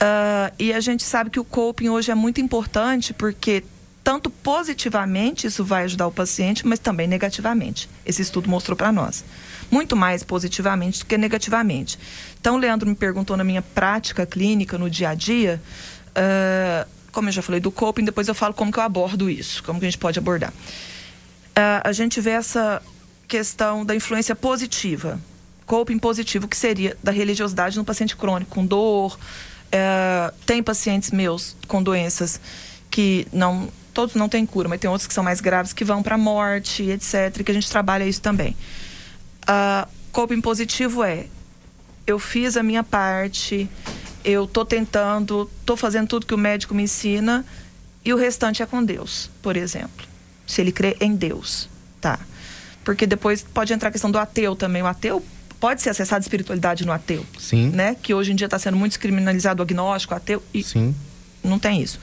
Uh, 0.00 0.54
e 0.58 0.72
a 0.72 0.80
gente 0.80 1.02
sabe 1.02 1.28
que 1.28 1.38
o 1.38 1.44
coping 1.44 1.90
hoje 1.90 2.10
é 2.10 2.14
muito 2.14 2.40
importante 2.40 3.12
porque 3.12 3.62
tanto 4.02 4.30
positivamente 4.30 5.46
isso 5.46 5.62
vai 5.62 5.84
ajudar 5.84 6.06
o 6.06 6.12
paciente, 6.12 6.66
mas 6.66 6.78
também 6.78 7.06
negativamente. 7.06 7.88
Esse 8.04 8.22
estudo 8.22 8.48
mostrou 8.48 8.74
para 8.74 8.90
nós. 8.90 9.22
Muito 9.70 9.94
mais 9.94 10.24
positivamente 10.24 11.00
do 11.00 11.06
que 11.06 11.18
negativamente. 11.18 11.98
Então, 12.40 12.56
o 12.56 12.58
Leandro 12.58 12.88
me 12.88 12.94
perguntou 12.94 13.36
na 13.36 13.44
minha 13.44 13.60
prática 13.60 14.24
clínica, 14.24 14.78
no 14.78 14.88
dia 14.88 15.10
a 15.10 15.14
dia, 15.14 15.60
uh, 16.10 16.88
como 17.12 17.28
eu 17.28 17.32
já 17.32 17.42
falei 17.42 17.60
do 17.60 17.70
coping, 17.70 18.04
depois 18.04 18.26
eu 18.26 18.34
falo 18.34 18.54
como 18.54 18.72
que 18.72 18.78
eu 18.78 18.82
abordo 18.82 19.28
isso, 19.28 19.62
como 19.62 19.78
que 19.78 19.86
a 19.86 19.90
gente 19.90 19.98
pode 19.98 20.18
abordar. 20.18 20.50
Uh, 20.50 21.84
a 21.84 21.92
gente 21.92 22.20
vê 22.20 22.30
essa 22.30 22.82
questão 23.28 23.84
da 23.84 23.94
influência 23.94 24.34
positiva, 24.34 25.20
coping 25.66 25.98
positivo, 25.98 26.48
que 26.48 26.56
seria 26.56 26.96
da 27.02 27.12
religiosidade 27.12 27.76
no 27.76 27.84
paciente 27.84 28.16
crônico, 28.16 28.50
com 28.50 28.64
dor. 28.64 29.18
Uh, 29.72 30.34
tem 30.44 30.62
pacientes 30.62 31.12
meus 31.12 31.56
com 31.68 31.80
doenças 31.80 32.40
que 32.90 33.26
não 33.32 33.68
todos 33.94 34.14
não 34.14 34.28
têm 34.28 34.46
cura, 34.46 34.68
mas 34.68 34.80
tem 34.80 34.88
outros 34.90 35.06
que 35.06 35.14
são 35.14 35.22
mais 35.22 35.40
graves 35.40 35.72
que 35.72 35.84
vão 35.84 36.02
para 36.02 36.16
morte, 36.16 36.82
etc. 36.84 37.42
Que 37.44 37.50
a 37.50 37.54
gente 37.54 37.70
trabalha 37.70 38.04
isso 38.04 38.20
também. 38.20 38.56
Uh, 39.42 39.88
coping 40.12 40.40
positivo 40.40 41.04
é 41.04 41.26
eu 42.06 42.18
fiz 42.18 42.56
a 42.56 42.62
minha 42.62 42.82
parte, 42.82 43.68
eu 44.24 44.46
tô 44.46 44.64
tentando, 44.64 45.50
tô 45.64 45.76
fazendo 45.76 46.08
tudo 46.08 46.26
que 46.26 46.34
o 46.34 46.38
médico 46.38 46.74
me 46.74 46.82
ensina 46.82 47.44
e 48.04 48.12
o 48.12 48.16
restante 48.16 48.62
é 48.62 48.66
com 48.66 48.82
Deus, 48.82 49.30
por 49.42 49.56
exemplo. 49.56 50.06
Se 50.46 50.60
ele 50.60 50.72
crê 50.72 50.96
em 51.00 51.14
Deus, 51.14 51.68
tá? 52.00 52.18
Porque 52.84 53.06
depois 53.06 53.42
pode 53.42 53.72
entrar 53.72 53.90
a 53.90 53.92
questão 53.92 54.10
do 54.10 54.18
ateu 54.18 54.56
também. 54.56 54.82
O 54.82 54.86
ateu 54.86 55.24
pode 55.60 55.82
ser 55.82 55.90
acessado 55.90 56.22
espiritualidade 56.22 56.84
no 56.84 56.92
ateu. 56.92 57.24
Sim. 57.38 57.68
Né? 57.68 57.94
Que 58.02 58.14
hoje 58.14 58.32
em 58.32 58.34
dia 58.34 58.46
está 58.46 58.58
sendo 58.58 58.76
muito 58.76 58.98
criminalizado 58.98 59.60
o 59.60 59.62
agnóstico, 59.62 60.14
o 60.14 60.16
ateu. 60.16 60.42
E 60.52 60.64
Sim. 60.64 60.94
Não 61.44 61.58
tem 61.58 61.82
isso 61.82 62.00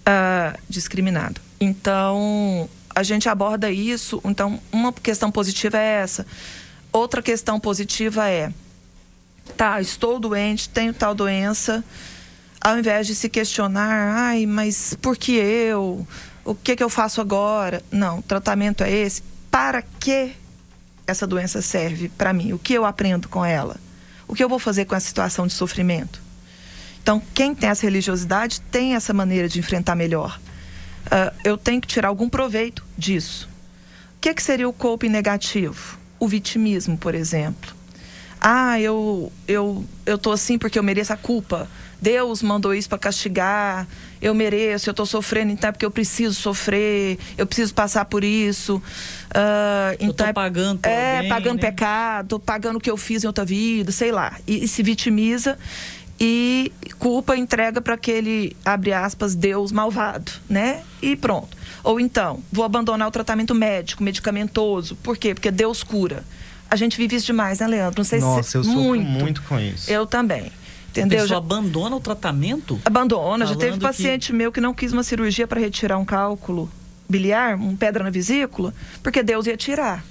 uh, 0.00 0.58
discriminado. 0.68 1.40
Então, 1.60 2.68
a 2.94 3.02
gente 3.02 3.28
aborda 3.28 3.70
isso. 3.70 4.20
Então, 4.24 4.60
uma 4.72 4.92
questão 4.92 5.30
positiva 5.30 5.78
é 5.78 6.02
essa. 6.02 6.26
Outra 6.92 7.22
questão 7.22 7.60
positiva 7.60 8.28
é: 8.28 8.52
tá, 9.56 9.80
estou 9.80 10.18
doente, 10.18 10.68
tenho 10.68 10.92
tal 10.92 11.14
doença. 11.14 11.84
ao 12.60 12.78
invés 12.78 13.06
de 13.06 13.14
se 13.14 13.28
questionar, 13.28 14.16
ai, 14.16 14.46
mas 14.46 14.96
por 15.00 15.16
que 15.16 15.32
eu? 15.32 16.06
O 16.44 16.54
que, 16.54 16.74
que 16.74 16.82
eu 16.82 16.88
faço 16.88 17.20
agora? 17.20 17.82
Não, 17.90 18.18
o 18.18 18.22
tratamento 18.22 18.82
é 18.82 18.90
esse. 18.90 19.22
Para 19.50 19.82
que 19.82 20.32
essa 21.10 21.26
doença 21.26 21.60
serve 21.60 22.08
para 22.08 22.32
mim? 22.32 22.52
O 22.52 22.58
que 22.58 22.74
eu 22.74 22.84
aprendo 22.84 23.28
com 23.28 23.44
ela? 23.44 23.76
O 24.26 24.34
que 24.34 24.42
eu 24.42 24.48
vou 24.48 24.58
fazer 24.58 24.84
com 24.84 24.94
essa 24.94 25.06
situação 25.06 25.46
de 25.46 25.52
sofrimento? 25.52 26.22
Então, 27.02 27.20
quem 27.34 27.54
tem 27.54 27.68
essa 27.68 27.82
religiosidade 27.82 28.60
tem 28.60 28.94
essa 28.94 29.12
maneira 29.12 29.48
de 29.48 29.58
enfrentar 29.58 29.94
melhor. 29.94 30.38
Uh, 31.06 31.34
eu 31.44 31.56
tenho 31.56 31.80
que 31.80 31.88
tirar 31.88 32.08
algum 32.08 32.28
proveito 32.28 32.84
disso. 32.96 33.48
O 34.16 34.20
que, 34.20 34.34
que 34.34 34.42
seria 34.42 34.68
o 34.68 34.72
coping 34.72 35.08
negativo? 35.08 35.98
O 36.18 36.28
vitimismo, 36.28 36.96
por 36.96 37.14
exemplo. 37.14 37.74
Ah, 38.40 38.80
eu, 38.80 39.32
eu, 39.48 39.84
eu 40.06 40.16
tô 40.16 40.32
assim 40.32 40.58
porque 40.58 40.78
eu 40.78 40.82
mereço 40.82 41.12
a 41.12 41.16
culpa. 41.16 41.68
Deus 42.00 42.42
mandou 42.42 42.74
isso 42.74 42.88
para 42.88 42.98
castigar. 42.98 43.86
Eu 44.20 44.34
mereço, 44.34 44.88
eu 44.88 44.92
estou 44.92 45.06
sofrendo, 45.06 45.50
então 45.50 45.68
é 45.68 45.72
porque 45.72 45.84
eu 45.84 45.90
preciso 45.90 46.34
sofrer, 46.34 47.18
eu 47.38 47.46
preciso 47.46 47.72
passar 47.72 48.04
por 48.04 48.22
isso. 48.22 48.76
Uh, 48.76 49.94
então 49.94 50.08
eu 50.08 50.14
tô 50.14 50.24
é 50.24 50.32
pagando 50.32 50.80
É, 50.82 51.16
alguém, 51.16 51.28
pagando 51.30 51.56
né? 51.56 51.70
pecado, 51.70 52.38
pagando 52.38 52.76
o 52.76 52.80
que 52.80 52.90
eu 52.90 52.96
fiz 52.98 53.24
em 53.24 53.26
outra 53.26 53.44
vida, 53.44 53.90
sei 53.92 54.12
lá. 54.12 54.36
E, 54.46 54.64
e 54.64 54.68
se 54.68 54.82
vitimiza 54.82 55.58
e 56.20 56.70
culpa 56.98 57.34
entrega 57.34 57.80
para 57.80 57.94
aquele, 57.94 58.54
abre 58.62 58.92
aspas, 58.92 59.34
Deus 59.34 59.72
malvado, 59.72 60.30
né? 60.50 60.82
E 61.00 61.16
pronto. 61.16 61.56
Ou 61.82 61.98
então, 61.98 62.42
vou 62.52 62.64
abandonar 62.64 63.08
o 63.08 63.10
tratamento 63.10 63.54
médico, 63.54 64.02
medicamentoso. 64.04 64.96
Por 64.96 65.16
quê? 65.16 65.32
Porque 65.32 65.50
Deus 65.50 65.82
cura. 65.82 66.22
A 66.70 66.76
gente 66.76 66.96
vive 66.98 67.16
isso 67.16 67.26
demais, 67.26 67.58
né, 67.58 67.66
Leandro? 67.66 67.94
Não 67.98 68.04
sei 68.04 68.20
Nossa, 68.20 68.42
se 68.42 68.56
eu 68.56 68.62
sofro 68.62 68.78
muito. 68.80 69.08
muito 69.08 69.42
com 69.42 69.58
isso. 69.58 69.90
Eu 69.90 70.06
também. 70.06 70.52
A 70.96 71.00
Entendeu? 71.00 71.20
pessoa 71.20 71.28
Já- 71.28 71.36
abandona 71.36 71.94
o 71.96 72.00
tratamento? 72.00 72.80
Abandona. 72.84 73.46
Já 73.46 73.54
teve 73.54 73.74
que- 73.74 73.80
paciente 73.80 74.32
meu 74.32 74.50
que 74.50 74.60
não 74.60 74.74
quis 74.74 74.92
uma 74.92 75.02
cirurgia 75.04 75.46
para 75.46 75.60
retirar 75.60 75.98
um 75.98 76.04
cálculo 76.04 76.68
biliar, 77.08 77.56
um 77.56 77.76
pedra 77.76 78.02
na 78.04 78.10
vesícula, 78.10 78.74
porque 79.02 79.22
Deus 79.22 79.46
ia 79.46 79.56
tirar. 79.56 80.04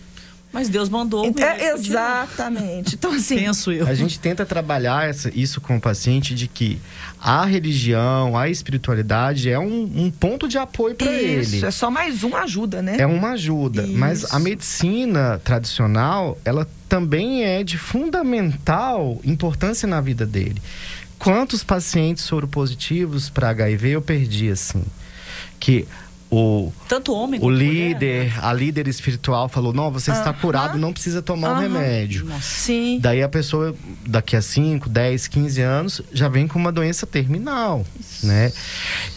Mas 0.52 0.68
Deus 0.68 0.90
mandou 0.90 1.30
o 1.30 1.40
É, 1.40 1.74
exatamente. 1.74 2.96
Então, 2.96 3.12
assim. 3.14 3.38
Penso 3.38 3.72
eu. 3.72 3.86
A 3.88 3.94
gente 3.94 4.20
tenta 4.20 4.46
trabalhar 4.46 5.08
essa- 5.08 5.32
isso 5.36 5.62
com 5.62 5.78
o 5.78 5.82
paciente 5.82 6.34
de 6.34 6.48
que 6.48 6.80
a 7.22 7.46
religião, 7.46 8.36
a 8.36 8.50
espiritualidade 8.50 9.48
é 9.50 9.60
um, 9.60 9.84
um 9.96 10.10
ponto 10.10 10.48
de 10.48 10.58
apoio 10.58 10.96
para 10.96 11.12
Isso, 11.12 11.56
ele. 11.58 11.66
é 11.68 11.72
só 11.72 11.92
mais 11.92 12.24
uma 12.24 12.40
ajuda, 12.40 12.82
né? 12.82 12.96
É 13.00 13.06
uma 13.06 13.34
ajuda. 13.34 13.86
Mas 13.88 14.24
Isso. 14.24 14.36
a 14.36 14.40
medicina 14.40 15.40
tradicional, 15.44 16.36
ela 16.44 16.68
também 16.90 17.44
é 17.46 17.64
de 17.64 17.78
fundamental 17.78 19.22
importância 19.24 19.88
na 19.88 20.02
vida 20.02 20.26
dele. 20.26 20.62
Quantos 21.18 21.64
pacientes 21.64 22.24
soropositivos 22.24 23.30
para 23.30 23.50
HIV 23.50 23.90
eu 23.90 24.02
perdi 24.02 24.50
assim? 24.50 24.84
Que 25.60 25.88
o, 26.32 26.72
Tanto 26.88 27.12
homem 27.14 27.40
o 27.40 27.44
quanto 27.44 27.54
mulher, 27.56 27.74
né? 27.74 27.88
líder, 27.90 28.34
a 28.46 28.54
líder 28.54 28.88
espiritual 28.88 29.50
falou: 29.50 29.74
não, 29.74 29.92
você 29.92 30.12
está 30.12 30.30
Aham. 30.30 30.40
curado, 30.40 30.78
não 30.78 30.94
precisa 30.94 31.22
tomar 31.22 31.50
o 31.50 31.52
Aham. 31.54 31.62
remédio. 31.62 32.26
Nossa. 32.26 32.42
Sim. 32.42 33.00
Daí 33.02 33.22
a 33.24 33.28
pessoa, 33.28 33.76
daqui 34.06 34.36
a 34.36 34.42
5, 34.42 34.88
10, 34.88 35.28
15 35.28 35.62
anos, 35.62 36.02
já 36.14 36.30
vem 36.30 36.48
com 36.48 36.58
uma 36.60 36.72
doença 36.72 37.06
terminal, 37.08 37.84
né? 38.24 38.52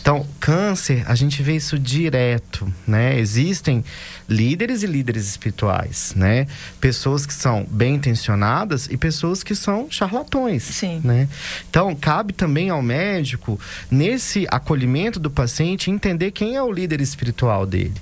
Então, 0.01 0.27
câncer, 0.41 1.05
a 1.07 1.15
gente 1.15 1.43
vê 1.43 1.57
isso 1.57 1.79
direto, 1.79 2.73
né? 2.87 3.19
Existem 3.19 3.85
líderes 4.29 4.83
e 4.83 4.87
líderes 4.87 5.29
espirituais, 5.29 6.13
né? 6.17 6.47
Pessoas 6.81 7.27
que 7.27 7.35
são 7.35 7.67
bem 7.71 7.95
intencionadas 7.95 8.89
e 8.91 8.97
pessoas 8.97 9.43
que 9.43 9.55
são 9.55 9.89
charlatões, 9.91 10.63
Sim. 10.63 11.01
né? 11.05 11.29
Então, 11.69 11.95
cabe 11.95 12.33
também 12.33 12.71
ao 12.71 12.83
médico, 12.83 13.59
nesse 13.91 14.47
acolhimento 14.51 15.21
do 15.21 15.31
paciente, 15.31 15.91
entender 15.91 16.31
quem 16.31 16.57
é 16.57 16.63
o 16.63 16.73
líder 16.73 17.01
espiritual 17.01 17.67
dele. 17.67 17.95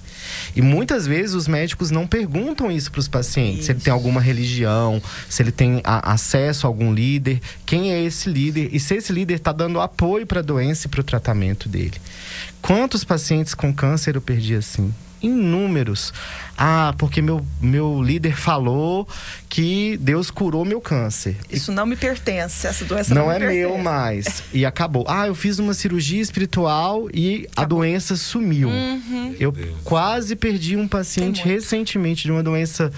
E 0.55 0.63
muitas 0.63 1.07
vezes 1.07 1.35
os 1.35 1.47
médicos 1.49 1.91
não 1.91 2.07
perguntam 2.07 2.71
isso 2.71 2.91
para 2.91 3.01
os 3.01 3.09
pacientes, 3.09 3.67
se 3.67 3.73
ele 3.73 3.81
tem 3.81 3.93
alguma 3.93 4.21
religião, 4.21 5.01
se 5.29 5.43
ele 5.43 5.53
tem 5.53 5.81
a- 5.85 6.13
acesso 6.13 6.67
a 6.67 6.69
algum 6.69 6.93
líder, 6.93 7.41
quem 7.67 7.93
é 7.93 8.03
esse 8.03 8.29
líder 8.29 8.69
e 8.73 8.81
se 8.81 8.95
esse 8.97 9.13
líder 9.13 9.35
está 9.35 9.53
dando 9.53 9.81
apoio 9.81 10.27
para 10.27 10.41
a 10.41 10.43
doença 10.43 10.87
e 10.87 10.91
para 10.91 11.01
o 11.01 11.05
tratamento 11.05 11.69
dele. 11.69 11.95
Quantos 12.61 13.05
pacientes 13.05 13.55
com 13.55 13.73
câncer 13.73 14.17
eu 14.17 14.21
perdi 14.21 14.55
assim? 14.55 14.93
Inúmeros. 15.23 16.13
Ah, 16.57 16.95
porque 16.99 17.23
meu, 17.23 17.45
meu 17.61 18.03
líder 18.03 18.37
falou 18.37 19.09
que 19.49 19.97
Deus 19.99 20.31
curou 20.31 20.65
meu 20.65 20.81
câncer. 20.81 21.37
Isso 21.51 21.73
não 21.73 21.87
me 21.87 21.97
pertence. 21.97 22.67
Essa 22.67 22.85
doença 22.85 23.15
Não 23.15 23.23
não, 23.27 23.33
é 23.33 23.39
pertence. 23.39 23.59
meu 23.61 23.79
mais. 23.79 24.43
E 24.53 24.67
acabou. 24.67 25.05
Ah, 25.09 25.27
eu 25.27 25.35
fiz 25.35 25.59
uma 25.59 25.73
cirurgia 25.73 26.21
espiritual 26.21 27.09
e 27.15 27.49
a 27.57 27.65
doença 27.65 28.15
sumiu. 28.17 28.69
Eu 29.39 29.55
quase 29.85 30.37
perdi 30.37 30.77
um 30.77 30.87
paciente 30.87 31.43
recentemente 31.45 32.25
de 32.25 32.31
uma 32.33 32.43
doença 32.43 32.93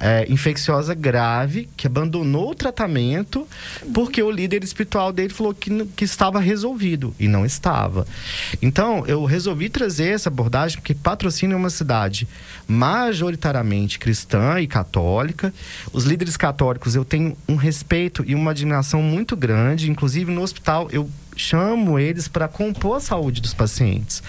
é, 0.00 0.26
infecciosa 0.30 0.94
grave 0.94 1.68
que 1.76 1.86
abandonou 1.86 2.50
o 2.50 2.54
tratamento 2.54 3.46
porque 3.92 4.22
o 4.22 4.30
líder 4.30 4.64
espiritual 4.64 5.12
dele 5.12 5.32
falou 5.32 5.52
que, 5.52 5.84
que 5.94 6.04
estava 6.04 6.40
resolvido 6.40 7.14
e 7.20 7.28
não 7.28 7.44
estava. 7.44 8.06
Então, 8.62 9.04
eu 9.06 9.24
resolvi 9.24 9.68
trazer 9.68 10.14
essa 10.14 10.30
abordagem 10.30 10.78
porque 10.78 10.94
Patrocínio 10.94 11.54
é 11.54 11.56
uma 11.56 11.70
cidade 11.70 12.26
majoritariamente 12.66 13.98
cristã 13.98 14.58
e 14.60 14.66
católica. 14.66 15.52
Os 15.92 16.04
líderes 16.04 16.36
católicos 16.36 16.94
eu 16.94 17.04
tenho 17.04 17.36
um 17.46 17.56
respeito 17.56 18.24
e 18.26 18.34
uma 18.34 18.52
admiração 18.52 19.02
muito 19.02 19.36
grande, 19.36 19.90
inclusive 19.90 20.32
no 20.32 20.40
hospital 20.40 20.88
eu 20.90 21.10
chamo 21.36 21.98
eles 21.98 22.28
para 22.28 22.48
compor 22.48 22.96
a 22.96 23.00
saúde 23.00 23.40
dos 23.40 23.54
pacientes. 23.54 24.22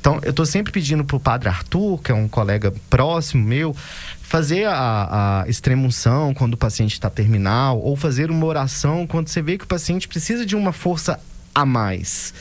Então, 0.00 0.20
eu 0.22 0.30
estou 0.30 0.44
sempre 0.44 0.72
pedindo 0.72 1.04
para 1.04 1.16
o 1.16 1.20
padre 1.20 1.48
Arthur, 1.48 1.98
que 1.98 2.12
é 2.12 2.14
um 2.14 2.28
colega 2.28 2.72
próximo 2.90 3.46
meu, 3.46 3.74
fazer 4.32 4.64
a, 4.64 5.42
a 5.42 5.44
extremunção 5.46 6.32
quando 6.32 6.54
o 6.54 6.56
paciente 6.56 6.94
está 6.94 7.10
terminal, 7.10 7.78
ou 7.78 7.94
fazer 7.94 8.30
uma 8.30 8.46
oração 8.46 9.06
quando 9.06 9.28
você 9.28 9.42
vê 9.42 9.58
que 9.58 9.64
o 9.64 9.66
paciente 9.66 10.08
precisa 10.08 10.46
de 10.46 10.56
uma 10.56 10.72
força 10.72 11.20
a 11.54 11.66
mais 11.66 12.32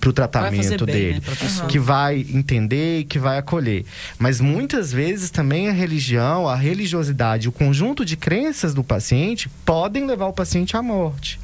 para 0.00 0.10
o 0.10 0.12
tratamento 0.12 0.84
bem, 0.84 0.94
dele 0.94 1.22
né, 1.24 1.66
que 1.68 1.78
vai 1.78 2.26
entender 2.34 2.98
e 2.98 3.04
que 3.04 3.16
vai 3.16 3.38
acolher. 3.38 3.84
Mas 4.18 4.40
muitas 4.40 4.90
vezes 4.90 5.30
também 5.30 5.68
a 5.68 5.72
religião, 5.72 6.48
a 6.48 6.56
religiosidade, 6.56 7.48
o 7.48 7.52
conjunto 7.52 8.04
de 8.04 8.16
crenças 8.16 8.74
do 8.74 8.82
paciente 8.82 9.48
podem 9.64 10.04
levar 10.04 10.26
o 10.26 10.32
paciente 10.32 10.76
à 10.76 10.82
morte. 10.82 11.38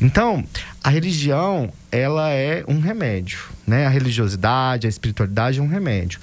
Então, 0.00 0.44
a 0.82 0.90
religião, 0.90 1.72
ela 1.90 2.30
é 2.30 2.64
um 2.68 2.80
remédio, 2.80 3.38
né? 3.66 3.86
A 3.86 3.88
religiosidade, 3.88 4.86
a 4.86 4.90
espiritualidade 4.90 5.58
é 5.58 5.62
um 5.62 5.66
remédio. 5.66 6.20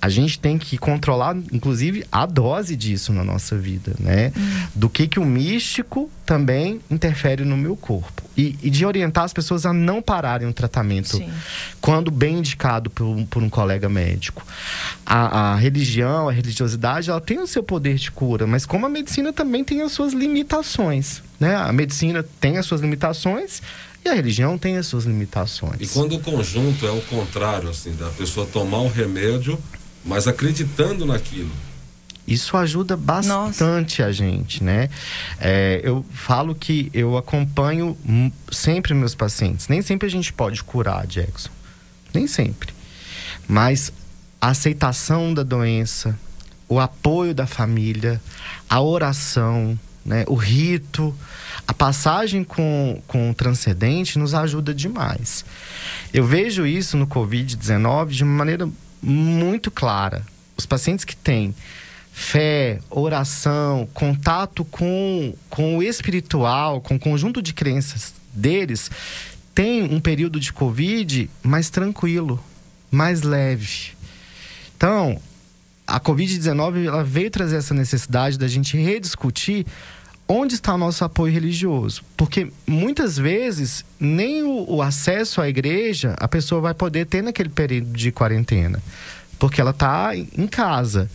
A 0.00 0.08
gente 0.08 0.38
tem 0.38 0.58
que 0.58 0.76
controlar, 0.76 1.36
inclusive, 1.52 2.04
a 2.10 2.26
dose 2.26 2.76
disso 2.76 3.12
na 3.12 3.24
nossa 3.24 3.56
vida, 3.56 3.94
né? 3.98 4.32
Do 4.74 4.90
que 4.90 5.06
que 5.06 5.18
o 5.18 5.24
místico 5.24 6.10
também 6.26 6.80
interfere 6.90 7.44
no 7.44 7.56
meu 7.56 7.76
corpo. 7.76 8.21
E, 8.36 8.56
e 8.62 8.70
de 8.70 8.86
orientar 8.86 9.24
as 9.24 9.32
pessoas 9.32 9.66
a 9.66 9.72
não 9.72 10.00
pararem 10.00 10.48
o 10.48 10.52
tratamento 10.52 11.18
Sim. 11.18 11.30
quando 11.80 12.10
bem 12.10 12.38
indicado 12.38 12.88
por 12.88 13.04
um, 13.04 13.26
por 13.26 13.42
um 13.42 13.50
colega 13.50 13.88
médico. 13.88 14.42
A, 15.04 15.52
a 15.52 15.56
religião, 15.56 16.28
a 16.28 16.32
religiosidade, 16.32 17.10
ela 17.10 17.20
tem 17.20 17.38
o 17.40 17.46
seu 17.46 17.62
poder 17.62 17.96
de 17.96 18.10
cura, 18.10 18.46
mas 18.46 18.64
como 18.64 18.86
a 18.86 18.88
medicina 18.88 19.32
também 19.32 19.62
tem 19.62 19.82
as 19.82 19.92
suas 19.92 20.14
limitações, 20.14 21.22
né? 21.38 21.56
A 21.56 21.72
medicina 21.72 22.24
tem 22.40 22.56
as 22.56 22.64
suas 22.64 22.80
limitações 22.80 23.60
e 24.04 24.08
a 24.08 24.14
religião 24.14 24.58
tem 24.58 24.76
as 24.78 24.86
suas 24.86 25.04
limitações. 25.04 25.80
E 25.80 25.86
quando 25.86 26.16
o 26.16 26.20
conjunto 26.20 26.86
é 26.86 26.90
o 26.90 27.00
contrário, 27.02 27.68
assim, 27.68 27.94
da 27.94 28.08
pessoa 28.08 28.46
tomar 28.46 28.80
um 28.80 28.88
remédio, 28.88 29.58
mas 30.04 30.26
acreditando 30.26 31.06
naquilo. 31.06 31.50
Isso 32.26 32.56
ajuda 32.56 32.96
bastante 32.96 34.02
a 34.02 34.12
gente, 34.12 34.62
né? 34.62 34.88
É, 35.40 35.80
eu 35.82 36.04
falo 36.12 36.54
que 36.54 36.88
eu 36.94 37.16
acompanho 37.16 37.96
sempre 38.50 38.94
meus 38.94 39.14
pacientes. 39.14 39.68
Nem 39.68 39.82
sempre 39.82 40.06
a 40.06 40.10
gente 40.10 40.32
pode 40.32 40.62
curar, 40.62 41.06
Jackson. 41.06 41.50
Nem 42.14 42.26
sempre. 42.26 42.72
Mas 43.48 43.92
a 44.40 44.48
aceitação 44.48 45.34
da 45.34 45.42
doença, 45.42 46.18
o 46.68 46.78
apoio 46.78 47.34
da 47.34 47.46
família, 47.46 48.20
a 48.68 48.80
oração, 48.80 49.78
né? 50.04 50.24
o 50.28 50.34
rito, 50.34 51.14
a 51.66 51.74
passagem 51.74 52.44
com, 52.44 53.02
com 53.06 53.30
o 53.30 53.34
transcendente 53.34 54.18
nos 54.18 54.32
ajuda 54.32 54.72
demais. 54.72 55.44
Eu 56.14 56.24
vejo 56.24 56.66
isso 56.66 56.96
no 56.96 57.06
Covid-19 57.06 58.08
de 58.08 58.22
uma 58.22 58.32
maneira 58.32 58.68
muito 59.02 59.70
clara. 59.70 60.24
Os 60.56 60.66
pacientes 60.66 61.04
que 61.04 61.16
têm 61.16 61.54
fé, 62.12 62.78
oração, 62.90 63.88
contato 63.94 64.64
com, 64.66 65.34
com 65.48 65.78
o 65.78 65.82
espiritual, 65.82 66.80
com 66.80 66.96
o 66.96 66.98
conjunto 66.98 67.40
de 67.40 67.54
crenças 67.54 68.14
deles, 68.32 68.90
têm 69.54 69.82
um 69.82 69.98
período 69.98 70.38
de 70.38 70.52
Covid 70.52 71.28
mais 71.42 71.70
tranquilo, 71.70 72.38
mais 72.90 73.22
leve. 73.22 73.92
Então, 74.76 75.18
a 75.86 75.98
Covid-19 75.98 76.86
ela 76.86 77.02
veio 77.02 77.30
trazer 77.30 77.56
essa 77.56 77.74
necessidade 77.74 78.38
da 78.38 78.46
gente 78.46 78.76
rediscutir 78.76 79.66
onde 80.28 80.54
está 80.54 80.74
o 80.74 80.78
nosso 80.78 81.04
apoio 81.04 81.32
religioso? 81.32 82.02
Porque 82.16 82.52
muitas 82.66 83.16
vezes 83.16 83.84
nem 83.98 84.42
o, 84.42 84.64
o 84.68 84.82
acesso 84.82 85.40
à 85.40 85.48
igreja 85.48 86.14
a 86.18 86.28
pessoa 86.28 86.60
vai 86.60 86.74
poder 86.74 87.06
ter 87.06 87.22
naquele 87.22 87.48
período 87.48 87.92
de 87.92 88.12
quarentena 88.12 88.80
porque 89.42 89.60
ela 89.60 89.72
está 89.72 90.12
em 90.14 90.46
casa. 90.46 91.10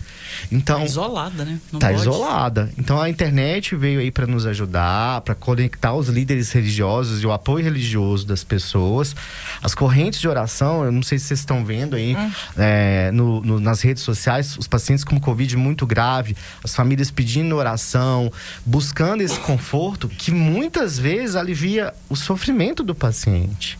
Então, 0.51 0.79
tá 0.79 0.85
isolada, 0.85 1.45
né? 1.45 1.61
Não 1.71 1.79
tá 1.79 1.87
pode. 1.87 2.01
isolada. 2.01 2.69
Então 2.77 2.99
a 2.99 3.09
internet 3.09 3.73
veio 3.73 4.01
aí 4.01 4.11
para 4.11 4.27
nos 4.27 4.45
ajudar, 4.45 5.21
para 5.21 5.33
conectar 5.33 5.93
os 5.93 6.09
líderes 6.09 6.51
religiosos 6.51 7.23
e 7.23 7.25
o 7.25 7.31
apoio 7.31 7.63
religioso 7.63 8.27
das 8.27 8.43
pessoas. 8.43 9.15
As 9.63 9.73
correntes 9.73 10.19
de 10.19 10.27
oração, 10.27 10.83
eu 10.83 10.91
não 10.91 11.01
sei 11.01 11.17
se 11.19 11.27
vocês 11.27 11.39
estão 11.39 11.63
vendo 11.63 11.95
aí 11.95 12.17
hum. 12.17 12.31
é, 12.57 13.11
no, 13.13 13.41
no, 13.41 13.61
nas 13.61 13.79
redes 13.79 14.03
sociais, 14.03 14.57
os 14.57 14.67
pacientes 14.67 15.05
com 15.05 15.17
Covid 15.17 15.55
muito 15.55 15.87
grave, 15.87 16.35
as 16.61 16.75
famílias 16.75 17.09
pedindo 17.09 17.55
oração, 17.55 18.29
buscando 18.65 19.21
esse 19.21 19.39
conforto 19.39 20.09
que 20.09 20.31
muitas 20.31 20.99
vezes 20.99 21.37
alivia 21.37 21.93
o 22.09 22.15
sofrimento 22.17 22.83
do 22.83 22.93
paciente. 22.93 23.79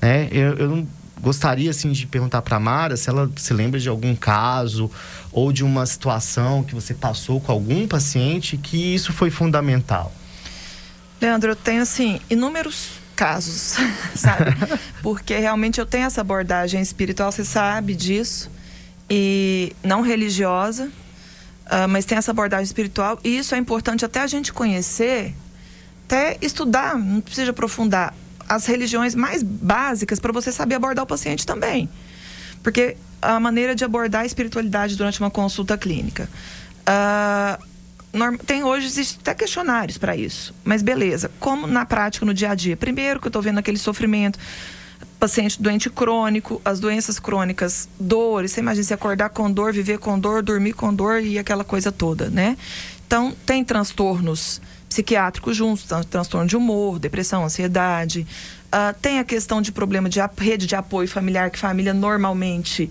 É, 0.00 0.28
eu, 0.32 0.56
eu 0.56 0.68
não 0.70 0.86
gostaria 1.22 1.70
assim 1.70 1.92
de 1.92 2.06
perguntar 2.06 2.42
para 2.42 2.58
Mara 2.58 2.96
se 2.96 3.08
ela 3.08 3.30
se 3.36 3.54
lembra 3.54 3.78
de 3.78 3.88
algum 3.88 4.14
caso 4.14 4.90
ou 5.30 5.52
de 5.52 5.62
uma 5.62 5.86
situação 5.86 6.64
que 6.64 6.74
você 6.74 6.92
passou 6.92 7.40
com 7.40 7.52
algum 7.52 7.86
paciente 7.86 8.56
que 8.56 8.94
isso 8.94 9.12
foi 9.12 9.30
fundamental. 9.30 10.12
Leandro, 11.20 11.52
eu 11.52 11.56
tenho 11.56 11.80
assim 11.80 12.20
inúmeros 12.28 13.00
casos, 13.14 13.76
sabe? 14.16 14.50
Porque 15.00 15.38
realmente 15.38 15.78
eu 15.78 15.86
tenho 15.86 16.06
essa 16.06 16.20
abordagem 16.20 16.82
espiritual, 16.82 17.30
você 17.30 17.44
sabe 17.44 17.94
disso, 17.94 18.50
e 19.08 19.72
não 19.84 20.02
religiosa, 20.02 20.86
uh, 21.66 21.88
mas 21.88 22.04
tem 22.04 22.18
essa 22.18 22.32
abordagem 22.32 22.64
espiritual 22.64 23.20
e 23.22 23.38
isso 23.38 23.54
é 23.54 23.58
importante 23.58 24.04
até 24.04 24.20
a 24.20 24.26
gente 24.26 24.52
conhecer, 24.52 25.34
até 26.06 26.36
estudar, 26.42 26.98
não 26.98 27.20
precisa 27.20 27.52
aprofundar 27.52 28.12
as 28.48 28.66
religiões 28.66 29.14
mais 29.14 29.42
básicas 29.42 30.18
para 30.20 30.32
você 30.32 30.52
saber 30.52 30.74
abordar 30.74 31.04
o 31.04 31.06
paciente 31.06 31.46
também. 31.46 31.88
Porque 32.62 32.96
a 33.20 33.38
maneira 33.38 33.74
de 33.74 33.84
abordar 33.84 34.22
a 34.22 34.26
espiritualidade 34.26 34.96
durante 34.96 35.20
uma 35.20 35.30
consulta 35.30 35.76
clínica. 35.76 36.28
Uh, 36.82 37.72
tem 38.44 38.62
hoje 38.62 38.86
existe 38.86 39.18
até 39.20 39.34
questionários 39.34 39.96
para 39.96 40.14
isso. 40.16 40.54
Mas 40.64 40.82
beleza, 40.82 41.30
como 41.40 41.66
na 41.66 41.86
prática, 41.86 42.26
no 42.26 42.34
dia 42.34 42.50
a 42.50 42.54
dia? 42.54 42.76
Primeiro 42.76 43.20
que 43.20 43.26
eu 43.26 43.30
estou 43.30 43.40
vendo 43.40 43.58
aquele 43.58 43.78
sofrimento, 43.78 44.38
paciente 45.18 45.62
doente 45.62 45.88
crônico, 45.88 46.60
as 46.64 46.78
doenças 46.80 47.18
crônicas, 47.18 47.88
dores, 47.98 48.52
você 48.52 48.60
imagina 48.60 48.84
se 48.84 48.92
acordar 48.94 49.30
com 49.30 49.50
dor, 49.50 49.72
viver 49.72 49.98
com 49.98 50.18
dor, 50.18 50.42
dormir 50.42 50.72
com 50.72 50.92
dor 50.92 51.22
e 51.22 51.38
aquela 51.38 51.64
coisa 51.64 51.90
toda, 51.90 52.28
né? 52.28 52.56
Então, 53.06 53.34
tem 53.46 53.64
transtornos 53.64 54.60
psiquiátricos 54.92 55.56
juntos, 55.56 55.84
transtorno 56.08 56.46
de 56.46 56.56
humor, 56.56 56.98
depressão, 56.98 57.44
ansiedade. 57.44 58.26
Uh, 58.66 58.98
tem 59.00 59.18
a 59.18 59.24
questão 59.24 59.60
de 59.60 59.72
problema 59.72 60.08
de 60.08 60.20
rede 60.38 60.66
de 60.66 60.74
apoio 60.74 61.08
familiar, 61.08 61.50
que 61.50 61.58
família 61.58 61.92
normalmente 61.92 62.90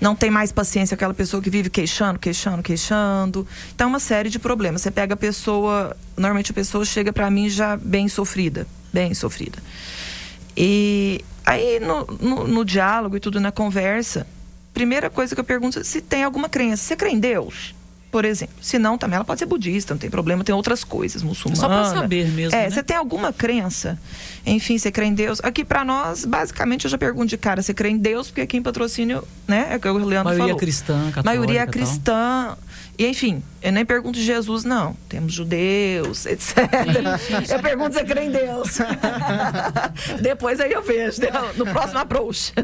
não 0.00 0.14
tem 0.14 0.30
mais 0.30 0.52
paciência 0.52 0.94
aquela 0.94 1.14
pessoa 1.14 1.42
que 1.42 1.48
vive 1.48 1.70
queixando, 1.70 2.18
queixando, 2.18 2.62
queixando. 2.62 3.46
Então, 3.74 3.88
uma 3.88 3.98
série 3.98 4.28
de 4.28 4.38
problemas. 4.38 4.82
Você 4.82 4.90
pega 4.90 5.14
a 5.14 5.16
pessoa, 5.16 5.96
normalmente 6.16 6.50
a 6.50 6.54
pessoa 6.54 6.84
chega 6.84 7.12
para 7.12 7.30
mim 7.30 7.48
já 7.48 7.76
bem 7.76 8.08
sofrida, 8.08 8.66
bem 8.92 9.14
sofrida. 9.14 9.58
E 10.56 11.24
aí, 11.44 11.80
no, 11.80 12.06
no, 12.20 12.48
no, 12.48 12.64
diálogo 12.64 13.16
e 13.16 13.20
tudo, 13.20 13.40
na 13.40 13.50
conversa, 13.50 14.26
primeira 14.74 15.08
coisa 15.08 15.34
que 15.34 15.40
eu 15.40 15.44
pergunto 15.44 15.78
é 15.78 15.84
se 15.84 16.00
tem 16.00 16.24
alguma 16.24 16.48
crença. 16.48 16.82
Você 16.82 16.96
crê 16.96 17.10
em 17.10 17.18
Deus? 17.18 17.74
Por 18.16 18.24
exemplo. 18.24 18.54
Se 18.62 18.78
não, 18.78 18.96
também 18.96 19.16
ela 19.16 19.26
pode 19.26 19.40
ser 19.40 19.44
budista, 19.44 19.92
não 19.92 19.98
tem 19.98 20.08
problema, 20.08 20.42
tem 20.42 20.54
outras 20.54 20.82
coisas, 20.82 21.22
muçulmana. 21.22 21.60
Só 21.60 21.68
para 21.68 21.84
saber 21.84 22.26
mesmo. 22.30 22.58
É, 22.58 22.62
né? 22.62 22.70
você 22.70 22.82
tem 22.82 22.96
alguma 22.96 23.30
crença? 23.30 23.98
Enfim, 24.46 24.78
você 24.78 24.90
crê 24.90 25.04
em 25.04 25.12
Deus? 25.12 25.38
Aqui 25.42 25.62
para 25.62 25.84
nós, 25.84 26.24
basicamente, 26.24 26.86
eu 26.86 26.90
já 26.90 26.96
pergunto 26.96 27.26
de 27.26 27.36
cara, 27.36 27.60
você 27.60 27.74
crê 27.74 27.90
em 27.90 27.98
Deus? 27.98 28.28
Porque 28.28 28.40
aqui 28.40 28.56
em 28.56 28.62
patrocínio, 28.62 29.22
né? 29.46 29.66
É 29.68 29.76
o 29.76 29.80
que 29.80 29.86
o 29.86 29.98
Leandro 29.98 30.24
maioria 30.24 30.46
falou. 30.46 30.56
Cristã, 30.56 30.94
católica, 30.94 31.22
maioria 31.24 31.66
cristã. 31.66 32.56
E 32.98 33.06
enfim, 33.06 33.42
eu 33.62 33.72
nem 33.72 33.84
pergunto 33.84 34.18
de 34.18 34.24
Jesus, 34.24 34.64
não. 34.64 34.94
Temos 35.08 35.32
judeus, 35.32 36.24
etc. 36.24 36.56
eu 37.50 37.60
pergunto 37.60 37.94
se 37.94 38.00
você 38.00 38.06
crê 38.06 38.24
em 38.24 38.30
Deus. 38.30 38.78
Depois 40.22 40.60
aí 40.60 40.72
eu 40.72 40.82
vejo, 40.82 41.20
no 41.56 41.66
próximo 41.66 41.98
approach. 41.98 42.54